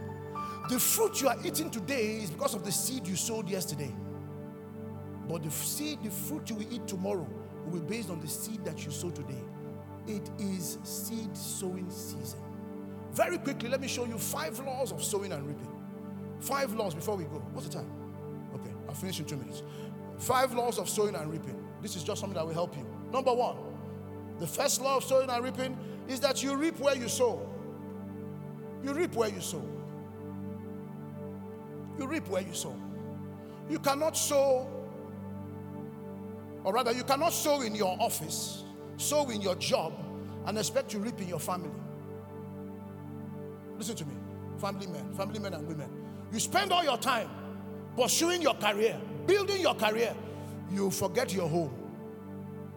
The 0.69 0.77
fruit 0.77 1.21
you 1.21 1.29
are 1.29 1.37
eating 1.45 1.69
today 1.69 2.17
is 2.17 2.29
because 2.29 2.55
of 2.55 2.65
the 2.65 2.73
seed 2.73 3.07
you 3.07 3.15
sowed 3.15 3.47
yesterday. 3.47 3.95
But 5.29 5.43
the 5.43 5.51
seed, 5.51 6.03
the 6.03 6.11
fruit 6.11 6.49
you 6.49 6.57
will 6.57 6.73
eat 6.73 6.87
tomorrow 6.87 7.27
will 7.63 7.79
be 7.79 7.95
based 7.95 8.09
on 8.09 8.19
the 8.19 8.27
seed 8.27 8.65
that 8.65 8.83
you 8.83 8.91
sow 8.91 9.11
today. 9.11 9.45
It 10.07 10.29
is 10.39 10.77
seed 10.83 11.37
sowing 11.37 11.89
season. 11.89 12.50
Very 13.13 13.37
quickly, 13.37 13.69
let 13.69 13.81
me 13.81 13.87
show 13.87 14.05
you 14.05 14.17
five 14.17 14.59
laws 14.59 14.91
of 14.91 15.03
sowing 15.03 15.31
and 15.31 15.45
reaping. 15.45 15.67
Five 16.39 16.73
laws 16.73 16.93
before 16.95 17.15
we 17.17 17.25
go. 17.25 17.43
What's 17.53 17.67
the 17.67 17.73
time? 17.73 17.91
Okay, 18.55 18.71
I'll 18.87 18.95
finish 18.95 19.19
in 19.19 19.25
two 19.25 19.37
minutes. 19.37 19.63
Five 20.17 20.53
laws 20.53 20.79
of 20.79 20.89
sowing 20.89 21.15
and 21.15 21.31
reaping. 21.31 21.57
This 21.81 21.95
is 21.95 22.03
just 22.03 22.21
something 22.21 22.35
that 22.35 22.45
will 22.45 22.53
help 22.53 22.75
you. 22.77 22.85
Number 23.11 23.33
one, 23.33 23.57
the 24.39 24.47
first 24.47 24.81
law 24.81 24.97
of 24.97 25.03
sowing 25.03 25.29
and 25.29 25.43
reaping 25.43 25.77
is 26.07 26.19
that 26.21 26.41
you 26.41 26.55
reap 26.55 26.79
where 26.79 26.95
you 26.95 27.09
sow. 27.09 27.47
You 28.83 28.93
reap 28.93 29.13
where 29.15 29.29
you 29.29 29.41
sow. 29.41 29.63
You 31.99 32.07
reap 32.07 32.27
where 32.27 32.41
you 32.41 32.53
sow. 32.53 32.75
You 33.69 33.79
cannot 33.79 34.17
sow, 34.17 34.67
or 36.63 36.73
rather, 36.73 36.91
you 36.91 37.03
cannot 37.03 37.33
sow 37.33 37.61
in 37.61 37.75
your 37.75 37.95
office, 37.99 38.63
sow 38.97 39.29
in 39.29 39.41
your 39.41 39.55
job, 39.55 39.93
and 40.45 40.57
expect 40.57 40.89
to 40.91 40.99
reap 40.99 41.19
in 41.21 41.27
your 41.27 41.39
family. 41.39 41.69
Listen 43.81 43.95
to 43.95 44.05
me, 44.05 44.13
family 44.59 44.85
men, 44.85 45.11
family 45.15 45.39
men 45.39 45.55
and 45.55 45.67
women. 45.67 45.89
You 46.31 46.39
spend 46.39 46.71
all 46.71 46.83
your 46.83 46.99
time 46.99 47.27
pursuing 47.97 48.39
your 48.39 48.53
career, 48.53 48.95
building 49.25 49.59
your 49.59 49.73
career, 49.73 50.15
you 50.71 50.91
forget 50.91 51.33
your 51.33 51.49
home. 51.49 51.73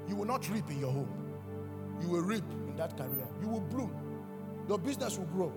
You 0.09 0.17
will 0.17 0.25
not 0.25 0.49
reap 0.49 0.71
in 0.71 0.81
your 0.81 0.91
home. 0.91 1.11
You 2.01 2.09
will 2.09 2.23
reap 2.23 2.45
in 2.51 2.75
that 2.77 2.97
career. 2.97 3.29
You 3.43 3.49
will 3.49 3.61
bloom. 3.61 3.95
Your 4.67 4.79
business 4.79 5.19
will 5.19 5.27
grow. 5.27 5.53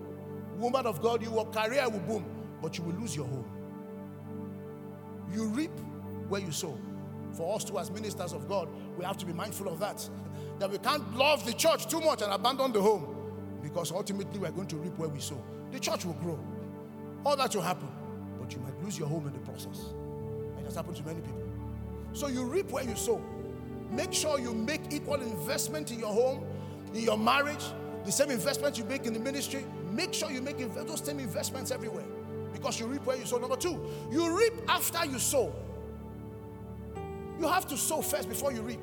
Woman 0.58 0.84
of 0.84 1.00
God, 1.00 1.22
your 1.22 1.46
career 1.46 1.88
will 1.88 2.00
boom, 2.00 2.26
but 2.60 2.76
you 2.76 2.84
will 2.84 2.96
lose 3.00 3.16
your 3.16 3.24
home. 3.24 3.50
You 5.32 5.46
reap 5.46 5.72
where 6.28 6.42
you 6.42 6.52
sow. 6.52 6.76
For 7.32 7.56
us 7.56 7.64
too, 7.64 7.78
as 7.78 7.90
ministers 7.90 8.34
of 8.34 8.50
God, 8.50 8.68
we 8.98 9.04
have 9.06 9.16
to 9.16 9.24
be 9.24 9.32
mindful 9.32 9.68
of 9.68 9.80
that. 9.80 10.06
That 10.58 10.70
we 10.70 10.78
can't 10.78 11.16
love 11.16 11.46
the 11.46 11.54
church 11.54 11.86
too 11.86 12.00
much 12.00 12.20
and 12.20 12.32
abandon 12.32 12.72
the 12.72 12.82
home. 12.82 13.17
Because 13.62 13.92
ultimately 13.92 14.38
we're 14.38 14.50
going 14.50 14.68
to 14.68 14.76
reap 14.76 14.96
where 14.98 15.08
we 15.08 15.20
sow. 15.20 15.42
The 15.72 15.80
church 15.80 16.04
will 16.04 16.14
grow. 16.14 16.38
All 17.24 17.36
that 17.36 17.54
will 17.54 17.62
happen. 17.62 17.88
But 18.40 18.52
you 18.52 18.60
might 18.60 18.82
lose 18.82 18.98
your 18.98 19.08
home 19.08 19.26
in 19.26 19.32
the 19.32 19.40
process. 19.40 19.92
It 20.58 20.64
has 20.64 20.76
happened 20.76 20.96
to 20.96 21.04
many 21.04 21.20
people. 21.20 21.42
So 22.12 22.28
you 22.28 22.44
reap 22.44 22.70
where 22.70 22.84
you 22.84 22.96
sow. 22.96 23.22
Make 23.90 24.12
sure 24.12 24.38
you 24.38 24.54
make 24.54 24.92
equal 24.92 25.20
investment 25.20 25.90
in 25.90 25.98
your 25.98 26.12
home, 26.12 26.44
in 26.94 27.02
your 27.02 27.18
marriage, 27.18 27.64
the 28.04 28.12
same 28.12 28.30
investment 28.30 28.78
you 28.78 28.84
make 28.84 29.06
in 29.06 29.12
the 29.12 29.20
ministry. 29.20 29.64
Make 29.92 30.14
sure 30.14 30.30
you 30.30 30.40
make 30.40 30.58
those 30.58 31.04
same 31.04 31.18
investments 31.18 31.70
everywhere 31.70 32.04
because 32.52 32.78
you 32.78 32.86
reap 32.86 33.04
where 33.06 33.16
you 33.16 33.26
sow. 33.26 33.38
Number 33.38 33.56
two, 33.56 33.80
you 34.10 34.36
reap 34.36 34.52
after 34.68 35.04
you 35.06 35.18
sow. 35.18 35.52
You 37.38 37.46
have 37.48 37.66
to 37.68 37.76
sow 37.76 38.02
first 38.02 38.28
before 38.28 38.52
you 38.52 38.62
reap. 38.62 38.80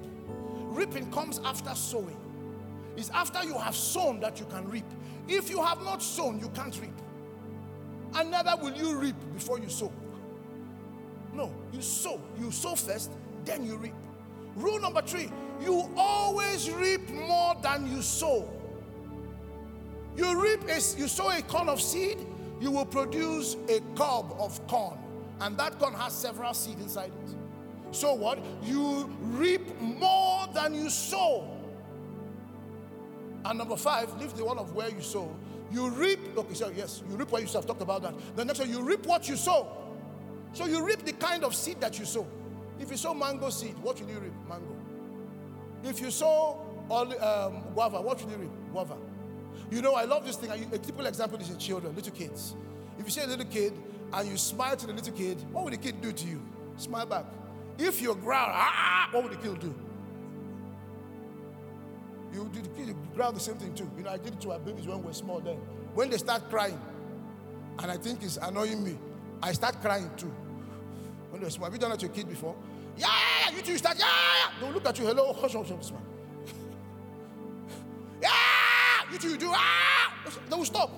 Reaping 0.69 1.11
comes 1.11 1.39
after 1.43 1.73
sowing. 1.75 2.17
It's 2.97 3.09
after 3.09 3.43
you 3.43 3.57
have 3.57 3.75
sown 3.75 4.19
that 4.21 4.39
you 4.39 4.45
can 4.45 4.69
reap. 4.69 4.85
If 5.27 5.49
you 5.49 5.61
have 5.63 5.83
not 5.83 6.01
sown, 6.01 6.39
you 6.39 6.49
can't 6.49 6.79
reap. 6.79 6.93
And 8.15 8.31
neither 8.31 8.55
will 8.61 8.73
you 8.73 8.97
reap 8.97 9.15
before 9.33 9.59
you 9.59 9.69
sow. 9.69 9.91
No, 11.33 11.51
you 11.73 11.81
sow. 11.81 12.21
You 12.39 12.51
sow 12.51 12.75
first, 12.75 13.11
then 13.43 13.65
you 13.65 13.75
reap. 13.77 13.93
Rule 14.55 14.79
number 14.79 15.01
three 15.01 15.29
you 15.61 15.89
always 15.95 16.69
reap 16.71 17.09
more 17.09 17.55
than 17.61 17.89
you 17.89 18.01
sow. 18.01 18.49
You 20.17 20.41
reap, 20.41 20.63
a, 20.63 20.75
you 20.97 21.07
sow 21.07 21.29
a 21.29 21.41
corn 21.41 21.69
of 21.69 21.81
seed, 21.81 22.17
you 22.59 22.71
will 22.71 22.85
produce 22.85 23.57
a 23.69 23.79
cob 23.95 24.35
of 24.39 24.65
corn. 24.67 24.97
And 25.41 25.57
that 25.57 25.77
corn 25.79 25.93
has 25.93 26.13
several 26.13 26.53
seeds 26.53 26.81
inside 26.81 27.11
it. 27.25 27.35
So 27.91 28.13
what? 28.13 28.39
You 28.63 29.09
reap 29.21 29.79
more 29.81 30.47
than 30.53 30.73
you 30.73 30.89
sow. 30.89 31.54
And 33.45 33.59
number 33.59 33.77
five, 33.77 34.11
leave 34.19 34.35
the 34.35 34.43
one 34.43 34.57
of 34.57 34.73
where 34.73 34.89
you 34.89 35.01
sow. 35.01 35.33
You 35.71 35.89
reap, 35.89 36.19
okay, 36.35 36.53
so 36.53 36.69
yes, 36.75 37.03
you 37.09 37.15
reap 37.15 37.31
what 37.31 37.41
you 37.41 37.47
sow. 37.47 37.59
I've 37.59 37.67
talked 37.67 37.81
about 37.81 38.01
that. 38.01 38.13
The 38.35 38.43
next 38.43 38.59
one, 38.59 38.69
you 38.69 38.81
reap 38.81 39.05
what 39.05 39.29
you 39.29 39.35
sow. 39.35 39.67
So 40.53 40.65
you 40.65 40.83
reap 40.83 41.05
the 41.05 41.13
kind 41.13 41.43
of 41.43 41.53
seed 41.53 41.79
that 41.81 41.99
you 41.99 42.05
sow. 42.05 42.27
If 42.79 42.89
you 42.89 42.97
sow 42.97 43.13
mango 43.13 43.49
seed, 43.49 43.77
what 43.79 44.01
will 44.01 44.09
you 44.09 44.19
reap? 44.19 44.33
Mango. 44.49 44.75
If 45.83 46.01
you 46.01 46.09
sow 46.11 46.59
um, 46.89 47.63
guava, 47.73 48.01
what 48.01 48.23
will 48.23 48.31
you 48.31 48.37
reap? 48.37 48.51
Guava. 48.71 48.97
You 49.69 49.81
know, 49.81 49.95
I 49.95 50.05
love 50.05 50.25
this 50.25 50.37
thing. 50.37 50.49
A 50.49 50.77
typical 50.77 51.05
example 51.05 51.39
is 51.39 51.49
in 51.49 51.57
children, 51.57 51.95
little 51.95 52.13
kids. 52.13 52.55
If 52.97 53.05
you 53.05 53.11
see 53.11 53.21
a 53.21 53.27
little 53.27 53.45
kid 53.45 53.73
and 54.13 54.29
you 54.29 54.37
smile 54.37 54.75
to 54.75 54.87
the 54.87 54.93
little 54.93 55.13
kid, 55.13 55.37
what 55.51 55.65
would 55.65 55.73
the 55.73 55.77
kid 55.77 56.01
do 56.01 56.11
to 56.11 56.27
you? 56.27 56.41
Smile 56.77 57.05
back. 57.05 57.25
If 57.77 58.01
you 58.01 58.15
growl, 58.15 58.47
ah, 58.49 59.09
what 59.11 59.23
would 59.23 59.33
the 59.33 59.37
kid 59.37 59.59
do? 59.59 59.75
You 62.35 62.49
the 62.51 62.67
kid 62.69 62.95
growl 63.15 63.31
the 63.31 63.39
same 63.39 63.55
thing 63.55 63.73
too. 63.73 63.89
You 63.97 64.03
know, 64.03 64.09
I 64.09 64.17
did 64.17 64.33
it 64.33 64.41
to 64.41 64.51
our 64.51 64.59
babies 64.59 64.87
when 64.87 64.99
we 64.99 65.05
were 65.05 65.13
small 65.13 65.39
then. 65.39 65.55
When 65.93 66.09
they 66.09 66.17
start 66.17 66.49
crying, 66.49 66.77
and 67.79 67.89
I 67.89 67.95
think 67.95 68.23
it's 68.23 68.35
annoying 68.37 68.83
me, 68.83 68.97
I 69.41 69.53
start 69.53 69.81
crying 69.81 70.11
too. 70.17 70.33
When 71.29 71.41
they're 71.41 71.49
small. 71.49 71.67
Have 71.67 71.73
you 71.73 71.79
done 71.79 71.91
that 71.91 71.99
to 72.01 72.07
a 72.07 72.09
kid 72.09 72.27
before? 72.27 72.55
Yeah, 72.97 73.07
yeah 73.41 73.55
you 73.55 73.61
two 73.61 73.77
start, 73.77 73.97
yeah, 73.97 74.05
They'll 74.59 74.71
look 74.71 74.85
at 74.85 74.99
you, 74.99 75.05
hello, 75.05 75.31
hush, 75.31 75.53
hush, 75.53 75.69
hush, 75.69 75.91
yeah, 78.21 78.29
you 79.11 79.17
two, 79.17 79.29
you 79.29 79.37
do, 79.37 79.51
ah, 79.53 80.13
they 80.49 80.57
will 80.57 80.65
stop. 80.65 80.91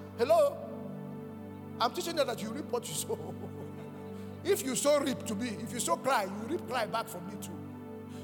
hello. 0.18 0.56
I'm 1.80 1.92
teaching 1.92 2.16
them 2.16 2.28
that 2.28 2.40
you 2.40 2.50
reap 2.50 2.70
what 2.70 2.88
you 2.88 2.94
sow. 2.94 3.18
if 4.44 4.64
you 4.64 4.76
sow 4.76 5.00
reap 5.00 5.24
to 5.26 5.34
me, 5.34 5.56
if 5.60 5.72
you 5.72 5.80
sow 5.80 5.96
cry, 5.96 6.24
you 6.24 6.46
reap 6.48 6.68
cry 6.68 6.86
back 6.86 7.08
from 7.08 7.26
me 7.26 7.34
too. 7.40 7.50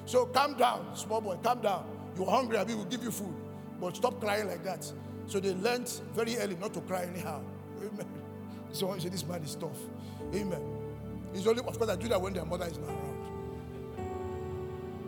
So 0.07 0.27
calm 0.27 0.55
down, 0.55 0.97
small 0.97 1.21
boy, 1.21 1.39
calm 1.43 1.61
down. 1.61 1.92
You're 2.17 2.31
hungry, 2.31 2.59
I 2.59 2.63
will 2.65 2.85
give 2.85 3.03
you 3.03 3.11
food. 3.11 3.35
But 3.81 3.97
stop 3.97 4.21
crying 4.21 4.49
like 4.49 4.63
that. 4.65 4.91
So 5.27 5.41
they 5.41 5.55
learned 5.55 5.89
very 6.15 6.37
early 6.39 6.57
not 6.57 6.75
to 6.75 6.81
cry 6.83 7.05
anyhow. 7.05 7.43
Amen. 7.79 8.07
So 8.73 8.97
say 8.99 9.11
this 9.11 9.27
man 9.27 9.43
is 9.43 9.55
tough. 9.55 9.77
Amen. 10.35 10.63
It's 11.35 11.47
only, 11.47 11.63
of 11.63 11.79
course, 11.79 11.91
I 11.91 11.97
do 11.97 12.09
that 12.09 12.19
when 12.19 12.33
their 12.33 12.47
mother 12.47 12.65
is 12.65 12.79
not 12.79 12.89
around. 12.89 13.13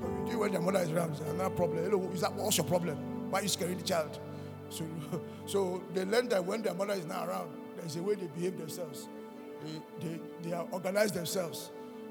But 0.02 0.26
You 0.26 0.32
do 0.32 0.38
when 0.38 0.52
their 0.52 0.60
mother 0.60 0.80
is 0.80 0.90
around, 0.90 1.12
it's 1.12 1.20
another 1.20 1.48
problem. 1.48 1.82
Hello, 1.82 2.10
is 2.12 2.20
that 2.20 2.34
what's 2.34 2.58
your 2.58 2.66
problem? 2.66 2.98
Why 3.30 3.38
are 3.38 3.42
you 3.42 3.48
scaring 3.48 3.78
the 3.78 3.84
child? 3.84 4.18
So, 4.68 4.84
so 5.46 5.82
they 5.94 6.04
learn 6.04 6.28
that 6.28 6.44
when 6.44 6.60
their 6.60 6.74
mother 6.74 6.92
is 6.92 7.06
not 7.06 7.26
around, 7.26 7.50
there's 7.78 7.96
a 7.96 8.02
way 8.02 8.16
they 8.16 8.26
behave 8.26 8.58
themselves. 8.58 9.08
They, 9.62 10.06
they, 10.06 10.20
they 10.42 10.52
are 10.52 10.66
organized 10.70 11.14
themselves. 11.14 11.70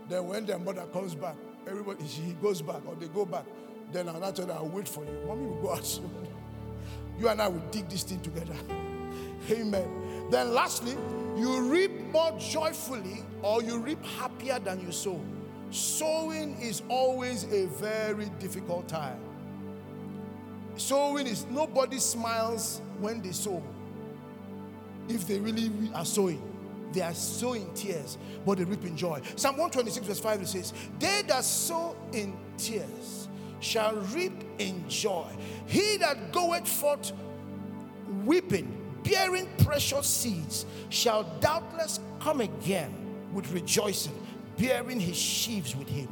Then 0.10 0.28
when 0.28 0.46
their 0.46 0.60
mother 0.60 0.86
comes 0.92 1.16
back, 1.16 1.36
everybody 1.68 2.04
he 2.04 2.34
goes 2.34 2.62
back 2.62 2.82
or 2.88 2.96
they 2.96 3.08
go 3.08 3.26
back. 3.26 3.46
Then 3.94 4.10
I'll 4.10 4.20
not 4.20 4.36
tell 4.36 4.48
her, 4.48 4.54
I'll 4.54 4.68
wait 4.68 4.88
for 4.88 5.06
you. 5.06 5.12
Mommy 5.28 5.46
will 5.46 5.62
go 5.62 5.74
out 5.74 6.00
You 7.20 7.30
and 7.30 7.40
I 7.40 7.48
will 7.48 7.62
dig 7.70 7.88
this 7.90 8.02
thing 8.02 8.20
together. 8.22 8.56
Amen. 9.52 10.28
Then 10.32 10.54
lastly, 10.54 10.98
you 11.38 11.62
reap 11.62 11.92
more 12.12 12.36
joyfully 12.40 13.24
or 13.44 13.62
you 13.62 13.78
reap 13.78 14.04
happier 14.04 14.58
than 14.58 14.82
you 14.82 14.92
sow. 14.92 15.22
Sowing 15.70 16.60
is 16.60 16.82
always 16.90 17.44
a 17.46 17.68
very 17.68 18.26
difficult 18.40 18.88
time. 18.88 19.20
Sowing 20.76 21.28
is 21.28 21.46
nobody 21.52 22.00
smiles 22.00 22.82
when 23.00 23.22
they 23.22 23.32
sow. 23.32 23.62
If 25.08 25.28
they 25.28 25.40
really 25.40 25.70
are 25.94 26.06
sowing, 26.06 26.42
they 26.94 27.02
are 27.02 27.14
sowing 27.14 27.72
tears, 27.76 28.18
but 28.44 28.58
they 28.58 28.64
reap 28.64 28.86
in 28.86 28.98
joy. 28.98 29.22
Psalm 29.36 29.58
126, 29.58 30.08
verse 30.08 30.20
5 30.20 30.42
it 30.42 30.48
says, 30.48 30.74
They 31.00 31.22
that 31.28 31.44
sow 31.44 31.96
in 32.12 32.36
tears 32.58 33.23
shall 33.64 33.96
reap 34.14 34.44
in 34.60 34.88
joy. 34.88 35.28
He 35.66 35.98
that 35.98 36.32
goeth 36.32 36.68
forth 36.68 37.14
weeping 38.26 38.84
bearing 39.04 39.48
precious 39.64 40.08
seeds, 40.08 40.66
shall 40.90 41.24
doubtless 41.40 42.00
come 42.20 42.42
again 42.42 42.94
with 43.34 43.52
rejoicing, 43.52 44.18
bearing 44.58 45.00
his 45.00 45.18
sheaves 45.18 45.76
with 45.76 45.88
him. 45.88 46.08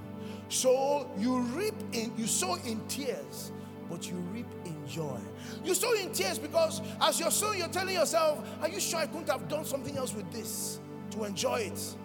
So 0.49 1.09
you 1.17 1.39
reap 1.39 1.75
in, 1.93 2.11
you 2.17 2.27
sow 2.27 2.55
in 2.55 2.85
tears, 2.87 3.51
but 3.89 4.09
you 4.09 4.15
reap 4.33 4.47
in 4.65 4.75
joy. 4.87 5.19
You 5.63 5.73
sow 5.73 5.93
in 5.93 6.11
tears 6.11 6.37
because 6.37 6.81
as 6.99 7.19
you're 7.19 7.31
sowing, 7.31 7.59
you're 7.59 7.69
telling 7.69 7.95
yourself, 7.95 8.45
Are 8.61 8.69
you 8.69 8.79
sure 8.79 8.99
I 8.99 9.07
couldn't 9.07 9.29
have 9.29 9.47
done 9.47 9.65
something 9.65 9.97
else 9.97 10.13
with 10.13 10.29
this 10.31 10.79
to 11.11 11.23
enjoy 11.23 11.61
it? 11.61 11.95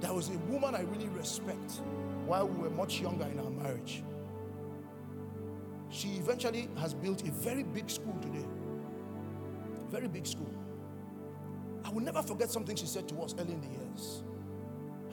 There 0.00 0.12
was 0.12 0.28
a 0.28 0.38
woman 0.50 0.74
I 0.74 0.82
really 0.82 1.08
respect 1.08 1.80
while 2.26 2.48
we 2.48 2.62
were 2.62 2.70
much 2.70 3.00
younger 3.00 3.24
in 3.24 3.38
our 3.38 3.50
marriage. 3.50 4.02
She 5.90 6.08
eventually 6.16 6.68
has 6.78 6.92
built 6.92 7.22
a 7.22 7.30
very 7.30 7.62
big 7.62 7.88
school 7.88 8.16
today. 8.20 8.44
Very 9.88 10.08
big 10.08 10.26
school. 10.26 10.52
I 11.84 11.90
will 11.90 12.02
never 12.02 12.22
forget 12.22 12.50
something 12.50 12.74
she 12.74 12.86
said 12.86 13.08
to 13.08 13.22
us 13.22 13.34
early 13.38 13.52
in 13.52 13.60
the 13.60 13.68
years. 13.68 14.24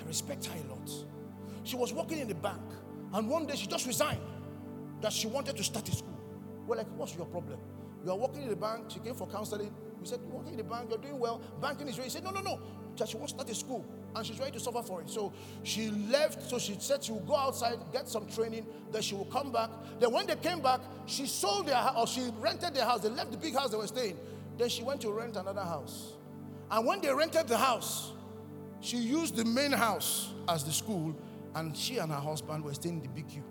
I 0.01 0.07
respect 0.07 0.45
her 0.47 0.59
a 0.59 0.72
lot. 0.72 0.89
She 1.64 1.76
was 1.76 1.93
working 1.93 2.18
in 2.18 2.28
the 2.28 2.36
bank, 2.36 2.61
and 3.14 3.30
one 3.30 3.45
day 3.45 3.55
she 3.55 3.68
just 3.68 3.86
resigned 3.86 4.20
that 5.01 5.14
she 5.14 5.28
wanted 5.28 5.55
to 5.57 5.64
start 5.64 5.88
a 5.88 5.95
school. 5.95 6.20
We're 6.66 6.78
like, 6.78 6.88
what's 6.97 7.16
your 7.16 7.28
problem? 7.28 7.59
You 8.03 8.11
are 8.11 8.18
working 8.18 8.43
in 8.43 8.49
the 8.49 8.55
bank. 8.55 8.86
She 8.89 8.99
came 8.99 9.16
for 9.16 9.28
counseling. 9.28 9.74
We 9.99 10.07
said, 10.07 10.20
working 10.24 10.53
in 10.53 10.57
the 10.57 10.64
bank, 10.64 10.89
you're 10.89 10.97
doing 10.97 11.20
well. 11.20 11.41
Banking 11.61 11.88
is 11.88 11.97
ready. 11.97 12.09
She 12.09 12.16
said, 12.16 12.24
No, 12.24 12.32
no, 12.32 12.41
no. 12.41 12.59
That 12.98 13.10
she 13.10 13.18
to 13.18 13.28
start 13.28 13.50
a 13.50 13.56
school 13.56 13.86
and 14.16 14.26
she's 14.26 14.39
ready 14.39 14.52
to 14.52 14.60
suffer 14.60 14.84
for 14.84 15.02
it. 15.02 15.10
So 15.10 15.34
she 15.64 15.89
left. 15.89 16.50
So 16.50 16.60
she 16.60 16.76
said 16.80 17.04
she 17.04 17.12
will 17.12 17.20
go 17.22 17.36
outside, 17.36 17.78
get 17.91 18.08
some 18.08 18.28
training, 18.28 18.66
then 18.91 19.02
she 19.02 19.16
will 19.16 19.26
come 19.26 19.52
back. 19.52 19.70
Then 20.00 20.12
when 20.12 20.28
they 20.28 20.36
came 20.36 20.62
back, 20.62 20.82
she 21.06 21.26
sold 21.26 21.68
their 21.68 21.76
house 21.76 21.96
or 21.98 22.08
she 22.08 22.30
rented 22.39 22.76
their 22.76 22.86
house. 22.86 23.02
They 23.02 23.10
left 23.10 23.32
the 23.32 23.38
big 23.38 23.56
house 23.56 23.72
they 23.72 23.78
were 23.78 23.88
staying. 23.88 24.18
Then 24.58 24.70
she 24.70 24.84
went 24.84 25.02
to 25.02 25.12
rent 25.12 25.36
another 25.36 25.64
house. 25.64 26.14
And 26.70 26.86
when 26.86 27.02
they 27.02 27.14
rented 27.14 27.48
the 27.48 27.58
house, 27.58 28.12
she 28.80 28.98
used 28.98 29.36
the 29.36 29.46
main 29.46 29.72
house 29.72 30.32
as 30.48 30.64
the 30.64 30.72
school, 30.72 31.16
and 31.56 31.76
she 31.76 32.00
and 32.00 32.12
her 32.12 32.20
husband 32.20 32.64
were 32.64 32.74
staying 32.74 33.02
in 33.04 33.14
the 33.14 33.22
BQ. 33.22 33.41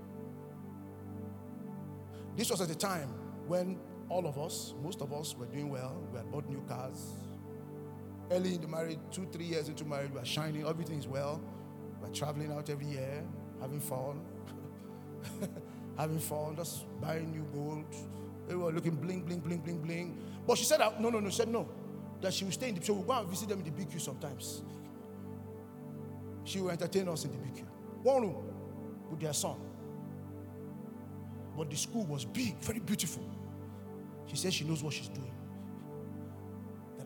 This 2.36 2.50
was 2.50 2.60
at 2.60 2.68
the 2.68 2.74
time 2.74 3.08
when 3.46 3.78
all 4.08 4.26
of 4.26 4.38
us, 4.38 4.74
most 4.82 5.00
of 5.00 5.12
us, 5.12 5.36
were 5.36 5.46
doing 5.46 5.70
well. 5.70 6.02
We 6.10 6.18
had 6.18 6.30
bought 6.30 6.48
new 6.48 6.62
cars. 6.68 7.14
Early 8.32 8.54
in 8.54 8.62
the 8.62 8.68
marriage, 8.68 8.98
two, 9.10 9.28
three 9.30 9.44
years 9.44 9.68
into 9.68 9.84
marriage, 9.84 10.10
we 10.10 10.18
are 10.18 10.24
shining. 10.24 10.66
Everything 10.66 10.98
is 10.98 11.06
well. 11.06 11.38
We're 12.00 12.08
traveling 12.08 12.50
out 12.50 12.70
every 12.70 12.86
year, 12.86 13.22
having 13.60 13.78
fun. 13.78 14.22
having 15.98 16.18
fun, 16.18 16.56
just 16.56 16.86
buying 16.98 17.30
new 17.30 17.46
gold. 17.52 17.84
They 18.48 18.54
were 18.54 18.72
looking 18.72 18.94
bling, 18.94 19.24
bling, 19.24 19.40
bling, 19.40 19.58
bling, 19.58 19.82
bling. 19.82 20.18
But 20.46 20.56
she 20.56 20.64
said, 20.64 20.80
no, 20.98 21.10
no, 21.10 21.20
no, 21.20 21.28
she 21.28 21.36
said 21.36 21.48
no. 21.48 21.68
That 22.22 22.32
she 22.32 22.46
will 22.46 22.52
stay 22.52 22.70
in 22.70 22.76
the, 22.76 22.82
so 22.82 22.94
we'll 22.94 23.02
go 23.02 23.12
and 23.12 23.28
visit 23.28 23.50
them 23.50 23.60
in 23.60 23.64
the 23.66 23.70
BQ 23.70 24.00
sometimes. 24.00 24.62
She 26.44 26.58
will 26.58 26.70
entertain 26.70 27.08
us 27.08 27.26
in 27.26 27.32
the 27.32 27.36
BQ. 27.36 27.66
One 28.02 28.22
room 28.22 28.44
with 29.10 29.20
their 29.20 29.34
son. 29.34 29.56
But 31.54 31.68
the 31.68 31.76
school 31.76 32.06
was 32.06 32.24
big, 32.24 32.56
very 32.60 32.80
beautiful. 32.80 33.28
She 34.26 34.36
says 34.36 34.54
she 34.54 34.64
knows 34.64 34.82
what 34.82 34.94
she's 34.94 35.08
doing. 35.08 35.34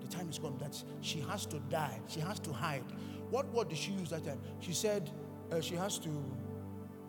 The 0.09 0.16
time 0.16 0.28
is 0.28 0.38
come 0.38 0.57
that 0.59 0.82
she 1.00 1.20
has 1.20 1.46
to 1.46 1.59
die. 1.70 2.00
She 2.09 2.20
has 2.20 2.38
to 2.40 2.52
hide. 2.52 2.84
What 3.30 3.52
word 3.52 3.68
did 3.68 3.78
she 3.78 3.92
use 3.92 4.11
that 4.11 4.24
time? 4.24 4.40
She 4.61 4.72
said 4.72 5.11
uh, 5.50 5.61
she 5.61 5.74
has 5.74 5.98
to. 6.00 6.09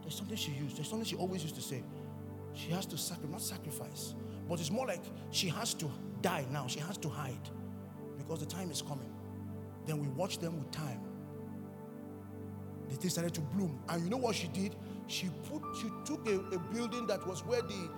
There's 0.02 0.16
something 0.16 0.38
she 0.38 0.52
used. 0.52 0.78
There's 0.78 0.90
something 0.90 1.06
she 1.06 1.16
always 1.16 1.44
used 1.44 1.56
to 1.56 1.62
say. 1.62 1.84
She 2.54 2.72
has 2.72 2.86
to 2.88 2.98
sacrifice, 2.98 3.32
not 3.32 3.42
sacrifice, 3.42 4.16
but 4.50 4.60
it's 4.60 4.72
more 4.72 4.88
like 4.88 5.04
she 5.32 5.48
has 5.50 5.74
to 5.76 5.92
die 6.22 6.46
now. 6.52 6.66
She 6.68 6.80
has 6.80 6.98
to 6.98 7.10
hide 7.10 7.50
because 8.18 8.40
the 8.40 8.46
time 8.48 8.72
is 8.72 8.82
coming. 8.82 9.14
Then 9.86 10.00
we 10.00 10.08
watch 10.10 10.40
them 10.40 10.58
with 10.58 10.72
time. 10.72 11.02
The 12.90 12.96
thing 12.96 13.10
started 13.10 13.34
to 13.36 13.42
bloom. 13.42 13.80
And 13.90 14.04
you 14.04 14.10
know 14.10 14.18
what 14.18 14.36
she 14.36 14.48
did? 14.48 14.76
She 15.08 15.30
put 15.50 15.62
she 15.80 15.90
took 16.06 16.28
a, 16.28 16.40
a 16.56 16.60
building 16.74 17.06
that 17.08 17.26
was 17.28 17.46
where 17.46 17.62
the 17.62 17.90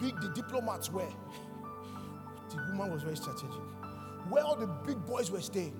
big 0.00 0.20
the 0.20 0.28
diplomats 0.34 0.90
were. 0.92 1.08
The 2.50 2.56
woman 2.72 2.90
was 2.94 3.02
very 3.02 3.14
strategic. 3.14 3.60
Where 4.28 4.44
all 4.44 4.56
the 4.56 4.66
big 4.66 5.04
boys 5.06 5.30
were 5.30 5.40
staying. 5.40 5.78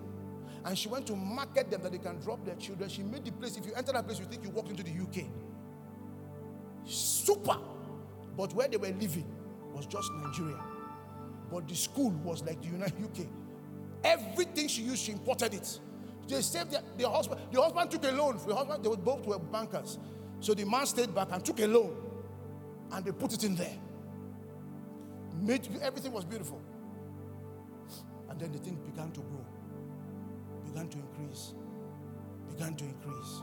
And 0.65 0.77
she 0.77 0.89
went 0.89 1.07
to 1.07 1.17
market 1.17 1.71
them 1.71 1.83
that 1.83 1.93
they 1.93 1.99
can 1.99 2.19
drop 2.21 2.45
their 2.45 2.57
children. 2.57 2.89
She 2.89 3.03
made 3.03 3.25
the 3.25 3.33
place, 3.33 3.57
if 3.57 3.67
you 3.67 3.73
enter 3.75 3.93
that 3.93 4.07
place, 4.07 4.19
you 4.19 4.27
think 4.27 4.45
you 4.45 4.51
walked 4.51 4.71
into 4.71 4.83
the 4.83 4.91
UK. 4.91 5.27
Super. 6.85 7.57
But 8.37 8.53
where 8.55 8.69
they 8.69 8.77
were 8.77 8.89
living 8.89 9.27
was 9.75 9.87
just 9.87 10.11
Nigeria. 10.13 10.59
But 11.51 11.69
the 11.69 11.75
school 11.75 12.11
was 12.25 12.43
like 12.43 12.61
the 12.61 12.69
United 12.69 13.03
UK. 13.05 13.27
Everything 14.05 14.69
she 14.69 14.83
used, 14.83 15.05
she 15.05 15.13
imported 15.13 15.55
it. 15.55 15.81
They 16.29 16.43
saved 16.43 16.73
the, 16.73 16.83
the 16.97 17.09
husband. 17.09 17.41
The 17.53 17.61
husband 17.61 17.91
took 17.91 18.05
a 18.05 18.13
loan. 18.13 18.39
The 18.47 18.55
husband, 18.55 18.85
they 18.85 18.89
were 18.89 18.97
both 18.97 19.27
were 19.27 19.39
bankers. 19.39 19.99
So 20.41 20.55
the 20.55 20.65
man 20.65 20.87
stayed 20.87 21.15
back 21.15 21.29
and 21.33 21.45
took 21.45 21.59
a 21.61 21.67
loan. 21.67 21.97
And 22.93 23.05
they 23.05 23.13
put 23.13 23.33
it 23.33 23.45
in 23.45 23.57
there. 23.57 23.77
Made, 25.41 25.69
everything 25.83 26.13
was 26.13 26.25
beautiful. 26.25 26.61
And 28.29 28.39
then 28.39 28.53
the 28.53 28.59
thing 28.59 28.77
began 28.85 29.11
to 29.13 29.21
grow, 29.21 29.45
began 30.65 30.89
to 30.89 30.99
increase, 30.99 31.55
began 32.51 32.75
to 32.77 32.85
increase. 32.85 33.43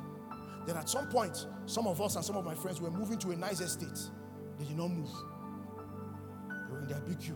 Then 0.65 0.77
at 0.77 0.89
some 0.89 1.07
point, 1.07 1.45
some 1.65 1.87
of 1.87 2.01
us 2.01 2.15
and 2.15 2.25
some 2.25 2.37
of 2.37 2.45
my 2.45 2.55
friends 2.55 2.81
were 2.81 2.91
moving 2.91 3.17
to 3.19 3.31
a 3.31 3.35
nice 3.35 3.59
estate. 3.59 3.99
They 4.57 4.65
did 4.65 4.77
not 4.77 4.89
move. 4.89 5.09
They 6.47 6.71
were 6.73 6.79
in 6.79 6.87
their 6.87 6.99
BQ. 7.01 7.35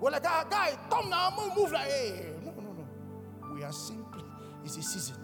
We're 0.00 0.10
like, 0.10 0.24
ah, 0.26 0.44
guy, 0.48 0.76
come 0.90 1.08
now, 1.10 1.34
move, 1.36 1.56
move 1.56 1.72
like, 1.72 1.88
hey. 1.88 2.32
No, 2.44 2.52
no, 2.52 2.72
no. 2.72 3.54
We 3.54 3.62
are 3.62 3.72
simply, 3.72 4.22
it's 4.64 4.76
a 4.76 4.82
season. 4.82 5.16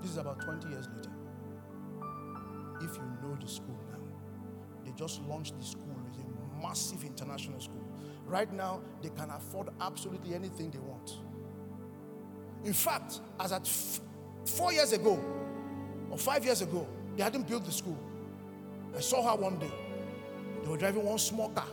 This 0.00 0.12
is 0.12 0.16
about 0.18 0.40
20 0.40 0.68
years 0.68 0.86
later. 0.96 1.10
If 2.80 2.96
you 2.96 3.02
know 3.22 3.36
the 3.40 3.48
school 3.48 3.78
now, 3.90 3.98
they 4.84 4.92
just 4.92 5.22
launched 5.22 5.58
the 5.58 5.64
school. 5.64 5.96
It's 6.08 6.18
a 6.18 6.62
massive 6.62 7.04
international 7.04 7.60
school. 7.60 7.73
Right 8.26 8.50
now, 8.52 8.80
they 9.02 9.10
can 9.10 9.30
afford 9.30 9.68
absolutely 9.80 10.34
anything 10.34 10.70
they 10.70 10.78
want. 10.78 11.18
In 12.64 12.72
fact, 12.72 13.20
as 13.38 13.52
at 13.52 13.62
f- 13.62 14.00
four 14.46 14.72
years 14.72 14.92
ago 14.92 15.22
or 16.10 16.16
five 16.18 16.44
years 16.44 16.62
ago, 16.62 16.86
they 17.16 17.22
hadn't 17.22 17.46
built 17.46 17.64
the 17.64 17.72
school. 17.72 17.98
I 18.96 19.00
saw 19.00 19.22
her 19.30 19.36
one 19.40 19.58
day. 19.58 19.70
They 20.62 20.68
were 20.68 20.78
driving 20.78 21.04
one 21.04 21.18
small 21.18 21.50
car. 21.50 21.66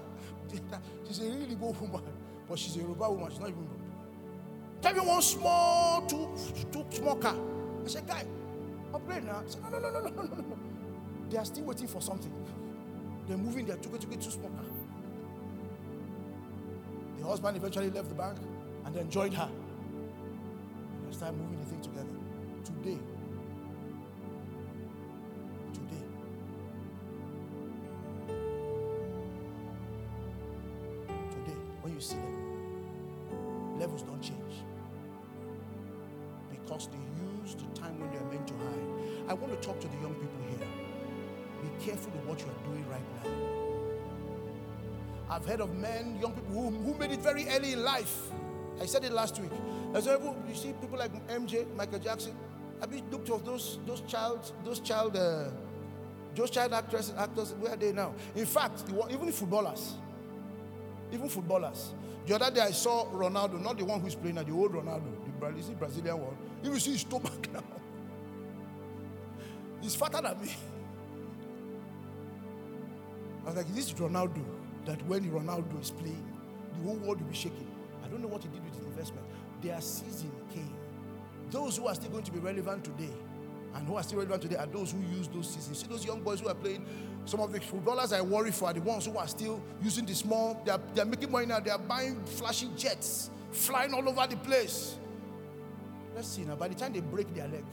she's 1.08 1.20
a 1.20 1.24
really 1.24 1.56
good 1.56 1.80
woman, 1.80 2.02
but 2.50 2.60
she's 2.60 2.76
a 2.76 2.80
Yoruba 2.80 3.10
woman. 3.10 3.30
She's 3.30 3.40
not 3.40 3.50
even. 3.50 3.68
Driving 4.82 5.06
one 5.06 5.22
small, 5.22 6.02
two, 6.08 6.28
two 6.72 6.84
small 6.90 7.16
car. 7.16 7.36
I 7.86 7.88
said, 7.88 8.06
guy, 8.08 8.26
upgrade 8.94 9.24
now. 9.24 9.44
I 9.46 9.50
said, 9.50 9.62
no, 9.64 9.70
no, 9.70 9.80
no, 9.80 10.00
no, 10.02 10.10
no, 10.10 10.22
no, 10.24 10.36
no. 10.36 10.58
They 11.30 11.38
are 11.38 11.46
still 11.46 11.64
waiting 11.64 11.88
for 11.88 12.02
something. 12.02 12.34
They're 13.28 13.38
moving 13.38 13.66
their 13.66 13.78
tuke 13.78 14.00
tuke 14.00 14.22
two 14.22 14.32
small 14.32 14.50
car. 14.50 14.66
The 17.22 17.28
husband 17.28 17.56
eventually 17.56 17.92
left 17.92 18.10
the 18.10 18.16
bank 18.16 18.40
and 18.84 18.96
then 18.96 19.08
joined 19.08 19.36
her. 19.36 19.48
And 19.48 21.08
they 21.08 21.16
started 21.16 21.38
moving 21.38 21.60
the 21.60 21.66
thing 21.66 21.80
together. 21.80 22.08
Today, 22.66 22.98
today, 25.72 26.04
today, 31.30 31.58
when 31.84 31.94
you 31.94 32.02
see 32.02 32.16
them, 32.16 33.80
levels 33.80 34.02
don't 34.02 34.22
change 34.22 34.64
because 36.50 36.88
they 36.88 36.98
use 37.44 37.54
the 37.54 37.80
time 37.80 38.00
when 38.00 38.10
they're 38.10 38.24
meant 38.32 38.48
to 38.48 38.54
hide. 38.56 39.30
I 39.30 39.34
want 39.36 39.54
to 39.54 39.68
talk 39.68 39.80
to 39.80 39.88
the 39.88 39.98
young 39.98 40.16
people 40.16 40.40
here. 40.50 40.68
Be 41.62 41.86
careful 41.86 42.12
of 42.14 42.28
what 42.28 42.40
you 42.40 42.48
are 42.48 42.64
doing 42.68 42.90
right 42.90 43.06
now. 43.24 43.71
I've 45.32 45.46
heard 45.46 45.62
of 45.62 45.74
men, 45.78 46.20
young 46.20 46.34
people 46.34 46.52
who, 46.52 46.70
who 46.70 47.00
made 47.00 47.12
it 47.12 47.22
very 47.22 47.48
early 47.48 47.72
in 47.72 47.86
life. 47.86 48.30
I 48.82 48.86
said 48.86 49.06
it 49.06 49.14
last 49.14 49.40
week. 49.40 49.52
As 49.94 50.06
you 50.06 50.36
see 50.54 50.74
people 50.74 51.00
like 51.00 51.12
MJ, 51.28 51.74
Michael 51.76 52.00
Jackson. 52.00 52.36
Have 52.82 52.94
you 52.94 53.02
looked 53.10 53.30
at 53.30 53.46
those 53.46 53.80
those 53.88 54.02
child 54.02 54.52
those 54.66 54.80
child 54.80 55.16
uh, 55.16 55.46
those 56.36 56.50
child 56.50 56.74
actresses 56.74 57.14
actors? 57.18 57.54
Where 57.60 57.74
are 57.74 57.78
they 57.78 57.94
now? 57.94 58.14
In 58.36 58.46
fact, 58.46 58.84
even 59.10 59.32
footballers, 59.32 59.94
even 61.14 61.30
footballers. 61.30 61.94
The 62.26 62.36
other 62.36 62.52
day 62.54 62.62
I 62.62 62.72
saw 62.72 63.06
Ronaldo, 63.12 63.62
not 63.62 63.78
the 63.78 63.86
one 63.86 64.02
who's 64.02 64.16
playing 64.16 64.36
now, 64.36 64.44
the 64.44 64.52
old 64.52 64.74
Ronaldo, 64.74 65.04
the 65.24 65.32
Brazilian 65.40 65.78
Brazilian 65.78 66.20
one. 66.20 66.36
If 66.62 66.74
you 66.74 66.80
see 66.80 66.92
his 66.92 67.02
stomach 67.02 67.48
now, 67.54 67.64
he's 69.82 69.96
fatter 69.96 70.22
than 70.22 70.42
me. 70.42 70.52
I 73.44 73.46
was 73.46 73.56
like, 73.56 73.68
this 73.68 73.86
is 73.86 73.94
this 73.94 74.00
Ronaldo 74.02 74.61
that 74.86 75.06
when 75.08 75.30
Ronaldo 75.30 75.82
is 75.82 75.92
playing, 75.92 76.26
the 76.78 76.84
whole 76.84 76.96
world 76.96 77.22
will 77.22 77.28
be 77.28 77.36
shaking? 77.36 77.68
I 78.04 78.08
don't 78.08 78.22
know 78.22 78.28
what 78.28 78.44
he 78.44 78.50
did 78.50 78.64
with 78.64 78.76
his 78.76 78.86
investment. 78.86 79.26
Their 79.62 79.80
season 79.82 80.32
came. 80.54 80.74
Those 81.50 81.78
who 81.78 81.88
are 81.88 81.96
still 81.96 82.10
going 82.10 82.24
to 82.24 82.32
be 82.32 82.40
relevant 82.40 82.84
today 82.84 83.12
and 83.76 83.88
who 83.88 83.96
are 83.96 84.04
still 84.04 84.20
relevant 84.20 84.42
today 84.42 84.56
are 84.56 84.66
those 84.66 84.92
who 84.92 85.00
use 85.16 85.28
those 85.28 85.50
seasons. 85.50 85.80
See 85.80 85.88
those 85.88 86.06
young 86.06 86.22
boys 86.22 86.40
who 86.42 86.48
are 86.50 86.56
playing. 86.56 86.86
Some 87.26 87.40
of 87.40 87.54
the 87.54 87.62
footballers 87.62 88.12
I 88.12 88.22
worry 88.22 88.52
for 88.52 88.66
are 88.66 88.74
the 88.74 88.82
ones 88.82 89.06
who 89.06 89.18
are 89.18 89.28
still 89.28 89.62
using 89.84 90.06
the 90.06 90.16
small. 90.16 90.62
They 90.66 90.72
are, 90.72 90.82
they 90.94 91.02
are 91.02 91.06
making 91.06 91.32
money 91.32 91.46
now. 91.46 91.60
They 91.60 91.72
are 91.72 91.80
buying 91.80 92.24
flashy 92.26 92.70
jets, 92.76 93.30
flying 93.52 93.94
all 93.94 94.08
over 94.08 94.28
the 94.28 94.38
place. 94.38 94.98
Let's 96.16 96.28
see 96.28 96.44
now. 96.44 96.56
By 96.56 96.68
the 96.70 96.76
time 96.76 96.94
they 96.94 97.00
break 97.00 97.34
their 97.34 97.48
leg, 97.48 97.64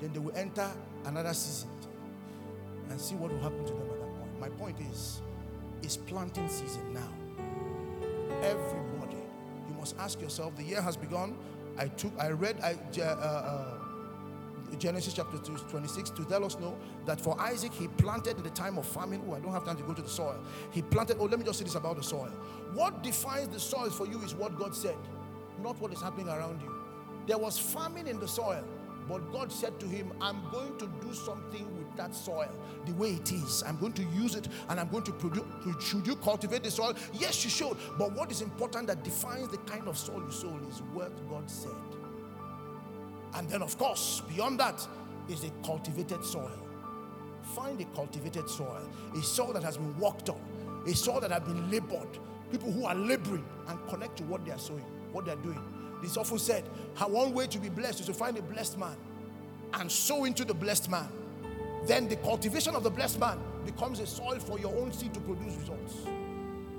then 0.00 0.12
they 0.12 0.18
will 0.18 0.36
enter 0.36 0.68
another 1.06 1.32
season 1.32 1.70
and 2.90 3.00
see 3.00 3.14
what 3.14 3.30
will 3.30 3.40
happen 3.40 3.64
to 3.64 3.72
them 3.72 3.82
at 3.82 3.98
that 4.00 4.14
point. 4.14 4.40
My 4.40 4.48
point 4.48 4.76
is, 4.90 5.22
it's 5.82 5.96
planting 5.96 6.48
season 6.48 6.92
now. 6.92 7.12
Everybody, 8.42 9.16
you 9.68 9.74
must 9.78 9.96
ask 9.98 10.20
yourself. 10.20 10.56
The 10.56 10.62
year 10.62 10.82
has 10.82 10.96
begun. 10.96 11.36
I 11.76 11.88
took, 11.88 12.12
I 12.18 12.30
read 12.30 12.56
I, 12.62 12.76
uh, 13.00 13.04
uh, 13.04 13.78
Genesis 14.78 15.14
chapter 15.14 15.38
26 15.38 16.10
to 16.10 16.24
tell 16.24 16.44
us 16.44 16.58
know 16.58 16.76
that 17.06 17.20
for 17.20 17.40
Isaac 17.40 17.72
he 17.72 17.88
planted 17.88 18.36
in 18.36 18.42
the 18.42 18.50
time 18.50 18.78
of 18.78 18.86
famine. 18.86 19.22
Oh, 19.28 19.34
I 19.34 19.40
don't 19.40 19.52
have 19.52 19.64
time 19.64 19.76
to 19.76 19.82
go 19.82 19.94
to 19.94 20.02
the 20.02 20.08
soil. 20.08 20.38
He 20.70 20.82
planted. 20.82 21.16
Oh, 21.20 21.24
let 21.24 21.38
me 21.38 21.44
just 21.44 21.58
say 21.58 21.64
this 21.64 21.74
about 21.74 21.96
the 21.96 22.02
soil. 22.02 22.32
What 22.74 23.02
defines 23.02 23.48
the 23.48 23.60
soil 23.60 23.90
for 23.90 24.06
you 24.06 24.20
is 24.22 24.34
what 24.34 24.58
God 24.58 24.74
said, 24.74 24.96
not 25.62 25.80
what 25.80 25.92
is 25.92 26.00
happening 26.00 26.28
around 26.28 26.60
you. 26.60 26.74
There 27.26 27.38
was 27.38 27.58
famine 27.58 28.06
in 28.06 28.18
the 28.18 28.28
soil, 28.28 28.64
but 29.08 29.32
God 29.32 29.50
said 29.52 29.78
to 29.80 29.86
him, 29.86 30.12
I'm 30.20 30.42
going 30.50 30.76
to 30.78 30.86
do 31.00 31.12
something 31.14 31.66
that 31.98 32.14
soil 32.14 32.50
the 32.86 32.92
way 32.94 33.10
it 33.10 33.30
is. 33.30 33.62
I'm 33.66 33.78
going 33.78 33.92
to 33.92 34.02
use 34.14 34.34
it 34.34 34.48
and 34.68 34.80
I'm 34.80 34.88
going 34.88 35.04
to 35.04 35.12
produce. 35.12 35.44
Should 35.80 36.06
you 36.06 36.16
cultivate 36.16 36.64
the 36.64 36.70
soil? 36.70 36.94
Yes, 37.12 37.44
you 37.44 37.50
should. 37.50 37.76
But 37.98 38.12
what 38.12 38.32
is 38.32 38.40
important 38.40 38.86
that 38.86 39.04
defines 39.04 39.48
the 39.48 39.58
kind 39.58 39.86
of 39.86 39.98
soil 39.98 40.22
you 40.24 40.32
sow 40.32 40.58
is 40.68 40.80
what 40.92 41.12
God 41.28 41.50
said. 41.50 41.70
And 43.34 43.48
then, 43.50 43.62
of 43.62 43.76
course, 43.76 44.22
beyond 44.34 44.58
that 44.60 44.86
is 45.28 45.44
a 45.44 45.50
cultivated 45.62 46.24
soil. 46.24 46.50
Find 47.54 47.80
a 47.80 47.84
cultivated 47.86 48.48
soil, 48.48 48.88
a 49.14 49.22
soil 49.22 49.52
that 49.52 49.62
has 49.62 49.76
been 49.76 49.98
worked 49.98 50.30
on, 50.30 50.40
a 50.86 50.94
soil 50.94 51.20
that 51.20 51.30
has 51.30 51.42
been 51.42 51.70
labored. 51.70 52.18
People 52.50 52.72
who 52.72 52.86
are 52.86 52.94
laboring 52.94 53.44
and 53.68 53.78
connect 53.88 54.16
to 54.16 54.24
what 54.24 54.44
they 54.44 54.50
are 54.50 54.58
sowing, 54.58 54.84
what 55.12 55.26
they 55.26 55.32
are 55.32 55.36
doing. 55.36 55.60
This 56.02 56.16
often 56.16 56.38
said, 56.38 56.64
one 56.96 57.34
way 57.34 57.46
to 57.46 57.58
be 57.58 57.68
blessed 57.68 58.00
is 58.00 58.06
to 58.06 58.14
find 58.14 58.38
a 58.38 58.42
blessed 58.42 58.78
man 58.78 58.96
and 59.74 59.92
sow 59.92 60.24
into 60.24 60.44
the 60.44 60.54
blessed 60.54 60.90
man. 60.90 61.08
Then 61.88 62.06
the 62.06 62.16
cultivation 62.16 62.74
of 62.74 62.82
the 62.82 62.90
blessed 62.90 63.18
man 63.18 63.38
becomes 63.64 63.98
a 63.98 64.06
soil 64.06 64.38
for 64.38 64.58
your 64.58 64.76
own 64.76 64.92
seed 64.92 65.14
to 65.14 65.20
produce 65.20 65.56
results. 65.56 66.04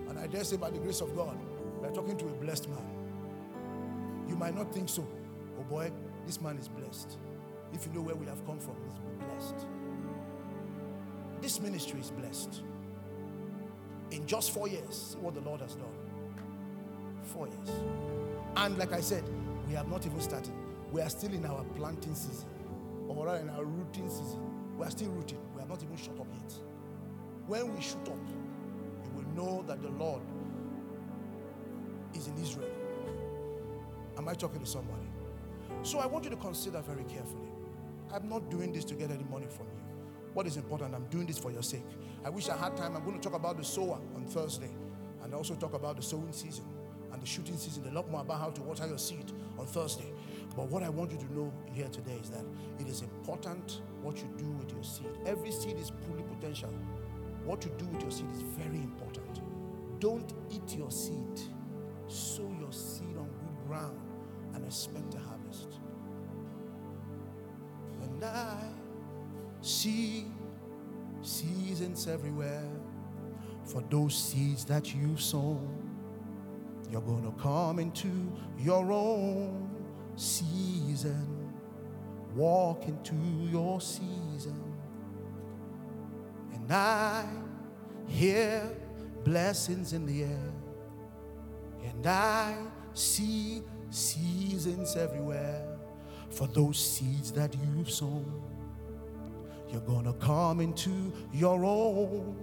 And 0.07 0.19
I 0.19 0.27
dare 0.27 0.43
say, 0.43 0.55
by 0.55 0.69
the 0.69 0.77
grace 0.77 1.01
of 1.01 1.15
God, 1.15 1.35
we're 1.81 1.89
talking 1.89 2.15
to 2.15 2.25
a 2.25 2.33
blessed 2.33 2.69
man. 2.69 2.83
You 4.27 4.35
might 4.35 4.55
not 4.55 4.71
think 4.71 4.87
so. 4.87 5.07
Oh 5.59 5.63
boy, 5.63 5.91
this 6.27 6.39
man 6.39 6.59
is 6.59 6.67
blessed. 6.67 7.17
If 7.73 7.87
you 7.87 7.93
know 7.93 8.01
where 8.01 8.15
we 8.15 8.27
have 8.27 8.45
come 8.45 8.59
from, 8.59 8.75
he's 8.85 9.25
blessed. 9.25 9.65
This 11.41 11.59
ministry 11.59 11.99
is 11.99 12.11
blessed. 12.11 12.61
In 14.11 14.27
just 14.27 14.51
four 14.51 14.67
years, 14.67 15.17
what 15.21 15.33
the 15.33 15.41
Lord 15.41 15.61
has 15.61 15.73
done. 15.73 15.87
Four 17.23 17.47
years. 17.47 17.69
And 18.57 18.77
like 18.77 18.93
I 18.93 19.01
said, 19.01 19.23
we 19.67 19.73
have 19.73 19.87
not 19.87 20.05
even 20.05 20.21
started. 20.21 20.53
We 20.91 21.01
are 21.01 21.09
still 21.09 21.33
in 21.33 21.47
our 21.47 21.63
planting 21.75 22.13
season, 22.13 22.49
or 23.07 23.25
rather 23.25 23.39
in 23.39 23.49
our 23.49 23.65
rooting 23.65 24.07
season. 24.07 24.48
We 24.79 24.85
are 24.85 24.91
still 24.91 25.09
rooted. 25.09 25.37
We 25.53 25.61
are 25.61 25.65
not 25.65 25.83
even 25.83 25.97
shut 25.97 26.17
up 26.17 26.27
yet. 26.31 26.53
When 27.47 27.75
we 27.75 27.81
shoot 27.81 28.07
up, 28.07 28.17
you 29.03 29.11
will 29.13 29.27
know 29.35 29.61
that 29.67 29.81
the 29.81 29.89
Lord 29.89 30.21
is 32.13 32.27
in 32.27 32.37
Israel. 32.41 32.69
Am 34.17 34.29
I 34.29 34.33
talking 34.35 34.61
to 34.61 34.65
somebody? 34.65 35.09
So 35.83 35.99
I 35.99 36.05
want 36.05 36.23
you 36.23 36.29
to 36.29 36.37
consider 36.37 36.79
very 36.79 37.03
carefully. 37.03 37.49
I'm 38.13 38.29
not 38.29 38.49
doing 38.49 38.71
this 38.71 38.85
to 38.85 38.95
get 38.95 39.11
any 39.11 39.25
money 39.25 39.47
from 39.49 39.65
you. 39.65 39.81
What 40.33 40.47
is 40.47 40.55
important, 40.55 40.95
I'm 40.95 41.07
doing 41.07 41.27
this 41.27 41.37
for 41.37 41.51
your 41.51 41.63
sake. 41.63 41.83
I 42.23 42.29
wish 42.29 42.47
I 42.47 42.55
had 42.55 42.77
time. 42.77 42.95
I'm 42.95 43.03
going 43.03 43.19
to 43.19 43.21
talk 43.21 43.37
about 43.37 43.57
the 43.57 43.65
sower 43.65 43.99
on 44.15 44.25
Thursday 44.27 44.71
and 45.23 45.33
also 45.33 45.55
talk 45.55 45.73
about 45.73 45.97
the 45.97 46.01
sowing 46.01 46.31
season 46.31 46.63
and 47.11 47.21
the 47.21 47.27
shooting 47.27 47.57
season. 47.57 47.85
A 47.89 47.91
lot 47.91 48.09
more 48.09 48.21
about 48.21 48.39
how 48.39 48.49
to 48.51 48.61
water 48.61 48.87
your 48.87 48.97
seed 48.97 49.29
on 49.57 49.65
Thursday. 49.65 50.13
But 50.55 50.69
what 50.69 50.83
I 50.83 50.89
want 50.89 51.11
you 51.11 51.17
to 51.17 51.33
know 51.33 51.51
here 51.73 51.89
today 51.89 52.17
is 52.23 52.29
that 52.29 52.45
it 52.79 52.87
is 52.87 53.01
important 53.01 53.81
what 54.01 54.17
you 54.17 54.29
do 54.37 54.49
with 54.51 54.71
your 54.71 54.83
seed. 54.83 55.11
Every 55.25 55.51
seed 55.51 55.77
is 55.77 55.91
fully 56.07 56.23
potential. 56.23 56.73
What 57.45 57.63
you 57.65 57.71
do 57.77 57.85
with 57.85 58.01
your 58.01 58.11
seed 58.11 58.31
is 58.33 58.41
very 58.41 58.77
important. 58.77 59.41
Don't 59.99 60.33
eat 60.49 60.77
your 60.77 60.91
seed, 60.91 61.39
sow 62.07 62.49
your 62.59 62.71
seed 62.71 63.17
on 63.17 63.27
good 63.27 63.67
ground 63.67 63.99
and 64.53 64.65
expect 64.65 65.13
a 65.15 65.19
harvest. 65.19 65.79
And 68.01 68.23
I 68.23 68.63
see 69.61 70.25
seasons 71.21 72.07
everywhere 72.07 72.69
for 73.65 73.83
those 73.89 74.17
seeds 74.17 74.65
that 74.65 74.95
you've 74.95 75.21
sown. 75.21 75.67
You're 76.91 77.01
going 77.01 77.23
to 77.23 77.41
come 77.41 77.79
into 77.79 78.09
your 78.57 78.91
own 78.91 79.69
season. 80.15 81.38
Walk 82.39 82.87
into 82.87 83.15
your 83.51 83.81
season. 83.81 84.63
And 86.53 86.71
I 86.71 87.25
hear 88.07 88.63
blessings 89.25 89.91
in 89.91 90.05
the 90.05 90.23
air. 90.23 90.53
And 91.83 92.07
I 92.07 92.55
see 92.93 93.61
seasons 93.89 94.95
everywhere 94.95 95.67
for 96.29 96.47
those 96.47 96.77
seeds 96.79 97.33
that 97.33 97.53
you've 97.55 97.91
sown. 97.91 98.41
You're 99.69 99.81
gonna 99.81 100.13
come 100.13 100.61
into 100.61 101.11
your 101.33 101.65
own 101.65 102.37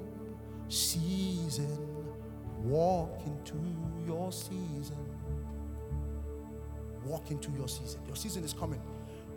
season, 0.68 2.04
walk 2.62 3.18
into 3.24 3.56
your 4.06 4.30
season. 4.30 5.06
Walk 7.06 7.30
into 7.30 7.50
your 7.52 7.68
season. 7.68 8.00
Your 8.06 8.16
season 8.16 8.44
is 8.44 8.52
coming. 8.52 8.82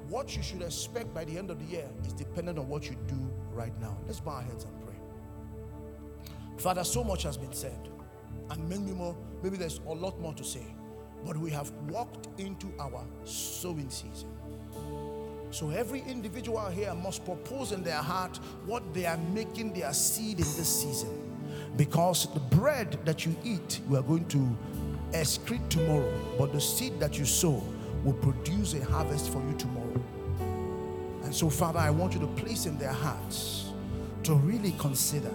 What 0.10 0.36
you 0.36 0.43
should 0.43 0.62
expect 0.62 1.14
by 1.14 1.24
the 1.24 1.38
end 1.38 1.49
of 1.51 1.60
the 1.60 1.66
year 1.66 1.88
is 2.05 2.14
dependent 2.14 2.60
on 2.60 2.68
what 2.68 2.89
you 2.89 2.97
do 3.07 3.32
right 3.53 3.80
now. 3.80 3.97
Let's 4.07 4.20
bow 4.20 4.32
our 4.32 4.41
heads 4.41 4.66
and 4.66 4.74
pray. 4.82 4.95
Father, 6.57 6.84
so 6.84 7.03
much 7.03 7.24
has 7.24 7.38
been 7.38 7.53
said, 7.53 7.89
and 8.49 8.68
maybe 8.68 8.91
more, 8.91 9.16
maybe 9.43 9.55
there's 9.55 9.80
a 9.88 9.93
lot 9.93 10.20
more 10.20 10.34
to 10.34 10.43
say 10.43 10.66
but 11.26 11.38
we 11.38 11.49
have 11.51 11.72
walked 11.89 12.28
into 12.39 12.72
our 12.80 13.05
sowing 13.24 13.89
season. 13.89 14.30
So 15.51 15.72
every 15.72 16.01
individual 16.01 16.66
here 16.70 16.93
must 16.93 17.26
propose 17.26 17.72
in 17.72 17.84
their 17.84 17.95
heart 17.95 18.38
what 18.66 18.93
they 18.93 19.05
are 19.05 19.18
making 19.34 19.74
their 19.74 19.93
seed 19.93 20.38
in 20.38 20.45
this 20.45 20.84
season. 20.84 21.10
Because 21.76 22.32
the 22.34 22.39
bread 22.39 22.99
that 23.05 23.26
you 23.26 23.36
eat, 23.43 23.80
we 23.88 23.97
are 23.97 24.03
going 24.03 24.26
to 24.26 24.57
excrete 25.12 25.68
tomorrow, 25.70 26.14
but 26.38 26.53
the 26.53 26.62
seed 26.62 26.99
that 26.99 27.18
you 27.18 27.26
sow 27.26 27.64
will 28.03 28.14
produce 28.14 28.74
a 28.76 28.84
harvest 28.86 29.32
for 29.32 29.41
you 29.47 29.55
tomorrow. 29.57 29.88
And 31.30 31.36
so, 31.36 31.47
Father, 31.47 31.77
I 31.77 31.91
want 31.91 32.15
you 32.15 32.19
to 32.21 32.25
place 32.25 32.65
in 32.65 32.75
their 32.80 32.91
hearts 32.91 33.69
to 34.23 34.34
really 34.34 34.73
consider 34.80 35.30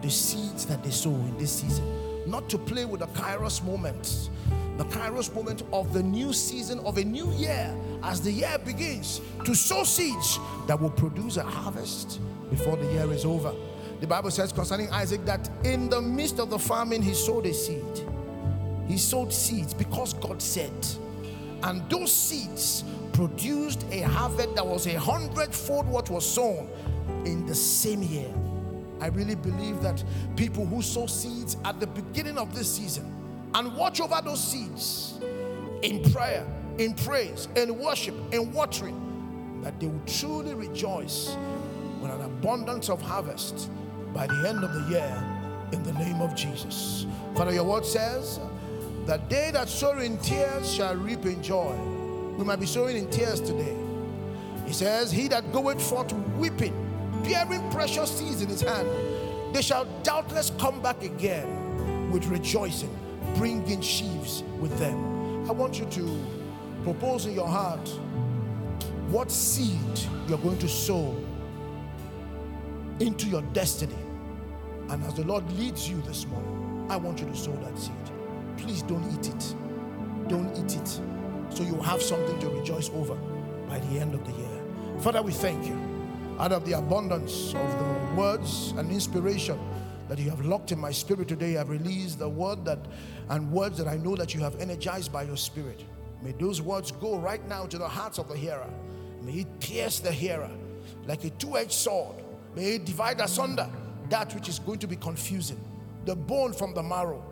the 0.00 0.08
seeds 0.08 0.64
that 0.66 0.84
they 0.84 0.90
sow 0.90 1.10
in 1.10 1.36
this 1.36 1.50
season, 1.50 1.84
not 2.30 2.48
to 2.50 2.58
play 2.58 2.84
with 2.84 3.00
the 3.00 3.08
kairos 3.08 3.60
moment, 3.64 4.30
the 4.76 4.84
kairos 4.84 5.34
moment 5.34 5.64
of 5.72 5.92
the 5.92 6.00
new 6.00 6.32
season 6.32 6.78
of 6.84 6.96
a 6.96 7.02
new 7.02 7.28
year 7.32 7.76
as 8.04 8.20
the 8.20 8.30
year 8.30 8.56
begins 8.64 9.20
to 9.44 9.52
sow 9.52 9.82
seeds 9.82 10.38
that 10.68 10.80
will 10.80 10.90
produce 10.90 11.38
a 11.38 11.42
harvest 11.42 12.20
before 12.48 12.76
the 12.76 12.86
year 12.92 13.12
is 13.12 13.24
over. 13.24 13.52
The 13.98 14.06
Bible 14.06 14.30
says 14.30 14.52
concerning 14.52 14.90
Isaac 14.90 15.24
that 15.24 15.50
in 15.64 15.88
the 15.88 16.00
midst 16.00 16.38
of 16.38 16.50
the 16.50 16.58
famine, 16.60 17.02
he 17.02 17.14
sowed 17.14 17.46
a 17.46 17.52
seed. 17.52 18.08
He 18.86 18.96
sowed 18.96 19.32
seeds 19.32 19.74
because 19.74 20.14
God 20.14 20.40
said, 20.40 20.86
and 21.64 21.88
those 21.90 22.12
seeds 22.12 22.84
produced 23.12 23.84
a 23.90 24.00
harvest 24.00 24.54
that 24.54 24.66
was 24.66 24.86
a 24.86 24.98
hundredfold 24.98 25.86
what 25.86 26.10
was 26.10 26.28
sown 26.28 26.68
in 27.24 27.46
the 27.46 27.54
same 27.54 28.02
year. 28.02 28.32
I 29.00 29.08
really 29.08 29.34
believe 29.34 29.80
that 29.82 30.02
people 30.36 30.64
who 30.64 30.80
sow 30.80 31.06
seeds 31.06 31.56
at 31.64 31.80
the 31.80 31.86
beginning 31.86 32.38
of 32.38 32.54
this 32.54 32.72
season 32.72 33.12
and 33.54 33.74
watch 33.76 34.00
over 34.00 34.20
those 34.24 34.42
seeds 34.42 35.18
in 35.82 36.02
prayer, 36.12 36.46
in 36.78 36.94
praise, 36.94 37.48
in 37.56 37.78
worship, 37.78 38.14
in 38.32 38.52
watering, 38.52 39.60
that 39.62 39.78
they 39.80 39.86
will 39.86 40.02
truly 40.06 40.54
rejoice 40.54 41.36
with 42.00 42.10
an 42.10 42.22
abundance 42.22 42.88
of 42.88 43.02
harvest 43.02 43.70
by 44.14 44.26
the 44.26 44.48
end 44.48 44.62
of 44.64 44.72
the 44.72 44.90
year 44.90 45.24
in 45.72 45.82
the 45.82 45.92
name 45.94 46.20
of 46.20 46.34
Jesus. 46.34 47.06
Father, 47.34 47.52
your 47.52 47.64
word 47.64 47.84
says 47.84 48.38
that 49.06 49.28
they 49.28 49.50
that 49.52 49.68
sow 49.68 49.98
in 49.98 50.16
tears 50.18 50.72
shall 50.72 50.94
reap 50.94 51.26
in 51.26 51.42
joy. 51.42 51.74
We 52.42 52.48
might 52.48 52.58
be 52.58 52.66
sowing 52.66 52.96
in 52.96 53.08
tears 53.08 53.40
today. 53.40 53.76
He 54.66 54.72
says, 54.72 55.12
He 55.12 55.28
that 55.28 55.52
goeth 55.52 55.80
forth 55.80 56.12
weeping, 56.36 56.74
bearing 57.22 57.70
precious 57.70 58.10
seeds 58.10 58.42
in 58.42 58.48
his 58.48 58.62
hand, 58.62 58.88
they 59.54 59.62
shall 59.62 59.84
doubtless 60.02 60.50
come 60.58 60.82
back 60.82 61.04
again 61.04 62.10
with 62.10 62.26
rejoicing 62.26 62.92
bringing 63.36 63.80
sheaves 63.80 64.42
with 64.58 64.76
them. 64.80 65.48
I 65.48 65.52
want 65.52 65.78
you 65.78 65.84
to 65.84 66.26
propose 66.82 67.26
in 67.26 67.34
your 67.34 67.46
heart 67.46 67.88
what 69.10 69.30
seed 69.30 70.00
you're 70.26 70.38
going 70.38 70.58
to 70.58 70.68
sow 70.68 71.16
into 72.98 73.28
your 73.28 73.42
destiny. 73.52 73.94
And 74.88 75.04
as 75.04 75.14
the 75.14 75.22
Lord 75.22 75.48
leads 75.52 75.88
you 75.88 76.02
this 76.02 76.26
morning, 76.26 76.88
I 76.90 76.96
want 76.96 77.20
you 77.20 77.26
to 77.26 77.36
sow 77.36 77.52
that 77.52 77.78
seed. 77.78 77.94
Please 78.56 78.82
don't 78.82 79.08
eat 79.14 79.28
it. 79.28 79.54
Don't 80.28 80.52
eat 80.58 80.76
it. 80.76 81.11
So 81.54 81.62
you 81.62 81.76
have 81.82 82.02
something 82.02 82.38
to 82.40 82.48
rejoice 82.48 82.90
over 82.90 83.14
by 83.68 83.78
the 83.78 83.98
end 83.98 84.14
of 84.14 84.24
the 84.24 84.32
year. 84.32 85.00
Father, 85.00 85.22
we 85.22 85.32
thank 85.32 85.66
you. 85.66 85.78
Out 86.38 86.52
of 86.52 86.64
the 86.64 86.72
abundance 86.72 87.54
of 87.54 87.78
the 87.78 88.14
words 88.20 88.72
and 88.76 88.90
inspiration 88.90 89.58
that 90.08 90.18
you 90.18 90.30
have 90.30 90.44
locked 90.44 90.72
in 90.72 90.78
my 90.78 90.90
spirit 90.90 91.28
today. 91.28 91.56
I've 91.56 91.68
released 91.68 92.18
the 92.18 92.28
word 92.28 92.64
that 92.64 92.78
and 93.28 93.50
words 93.52 93.78
that 93.78 93.86
I 93.86 93.96
know 93.96 94.16
that 94.16 94.34
you 94.34 94.40
have 94.40 94.60
energized 94.60 95.12
by 95.12 95.22
your 95.22 95.36
spirit. 95.36 95.84
May 96.22 96.32
those 96.32 96.60
words 96.60 96.92
go 96.92 97.18
right 97.18 97.46
now 97.48 97.66
to 97.66 97.78
the 97.78 97.88
hearts 97.88 98.18
of 98.18 98.28
the 98.28 98.36
hearer 98.36 98.68
May 99.22 99.40
it 99.40 99.60
pierce 99.60 100.00
the 100.00 100.10
hearer 100.10 100.50
like 101.06 101.24
a 101.24 101.30
two 101.30 101.56
edged 101.56 101.72
sword. 101.72 102.16
May 102.56 102.74
it 102.74 102.84
divide 102.84 103.20
asunder 103.20 103.68
that 104.10 104.34
which 104.34 104.48
is 104.48 104.58
going 104.58 104.78
to 104.80 104.86
be 104.86 104.96
confusing, 104.96 105.60
the 106.04 106.14
bone 106.14 106.52
from 106.52 106.74
the 106.74 106.82
marrow, 106.82 107.24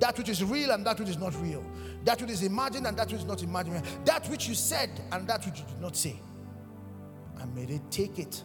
that 0.00 0.16
which 0.18 0.28
is 0.28 0.42
real 0.42 0.70
and 0.72 0.84
that 0.86 0.98
which 0.98 1.08
is 1.08 1.18
not 1.18 1.34
real, 1.40 1.64
that 2.04 2.20
which 2.20 2.30
is 2.30 2.42
imagined 2.42 2.86
and 2.86 2.96
that 2.96 3.06
which 3.10 3.20
is 3.20 3.26
not 3.26 3.42
imagined, 3.42 3.84
that 4.04 4.28
which 4.28 4.48
you 4.48 4.54
said 4.54 4.90
and 5.12 5.26
that 5.28 5.44
which 5.46 5.60
you 5.60 5.66
did 5.66 5.80
not 5.80 5.96
say. 5.96 6.20
And 7.40 7.54
may 7.54 7.64
they 7.64 7.80
take 7.90 8.18
it 8.18 8.42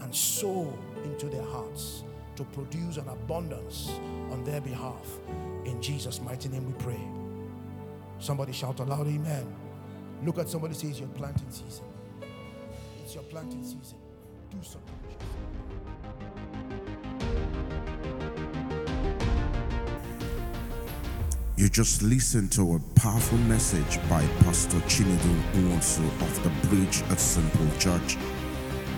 and 0.00 0.14
sow 0.14 0.72
into 1.04 1.26
their 1.26 1.44
hearts 1.44 2.04
to 2.36 2.44
produce 2.44 2.96
an 2.98 3.08
abundance 3.08 3.90
on 4.30 4.44
their 4.44 4.60
behalf. 4.60 5.18
In 5.64 5.80
Jesus' 5.80 6.20
mighty 6.20 6.48
name 6.48 6.66
we 6.66 6.72
pray. 6.74 7.00
Somebody 8.18 8.52
shout 8.52 8.80
aloud, 8.80 9.06
Amen. 9.06 9.46
Look 10.24 10.38
at 10.38 10.48
somebody 10.48 10.74
say, 10.74 10.88
It's 10.88 11.00
your 11.00 11.08
planting 11.08 11.50
season. 11.50 11.84
It's 13.02 13.14
your 13.14 13.24
planting 13.24 13.62
season. 13.62 13.98
Do 14.50 14.58
something. 14.62 15.05
You 21.58 21.70
just 21.70 22.02
listened 22.02 22.52
to 22.52 22.74
a 22.74 22.78
powerful 23.00 23.38
message 23.38 23.98
by 24.10 24.26
Pastor 24.40 24.76
Chinedu 24.80 25.40
Nwosu 25.52 26.04
of 26.20 26.44
the 26.44 26.68
Bridge 26.68 27.02
at 27.10 27.18
Simple 27.18 27.66
Church. 27.78 28.18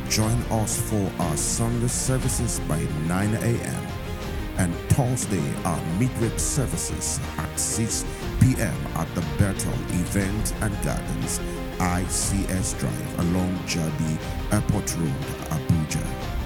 Join 0.08 0.36
us 0.50 0.80
for 0.90 1.08
our 1.20 1.36
Sunday 1.36 1.86
services 1.86 2.58
by 2.66 2.80
9 3.06 3.34
a.m. 3.34 3.86
and 4.56 4.74
Thursday 4.90 5.54
our 5.62 5.80
midweek 6.00 6.36
services 6.36 7.20
at 7.36 7.60
6 7.60 8.04
p.m. 8.40 8.74
at 8.96 9.06
the 9.14 9.20
Bethel 9.38 9.72
Event 10.00 10.52
and 10.60 10.74
Gardens, 10.82 11.38
ICS 11.78 12.76
Drive 12.80 13.18
along 13.20 13.56
Jabi 13.68 14.18
Airport 14.52 14.96
Road, 14.96 15.24
Abuja. 15.54 16.37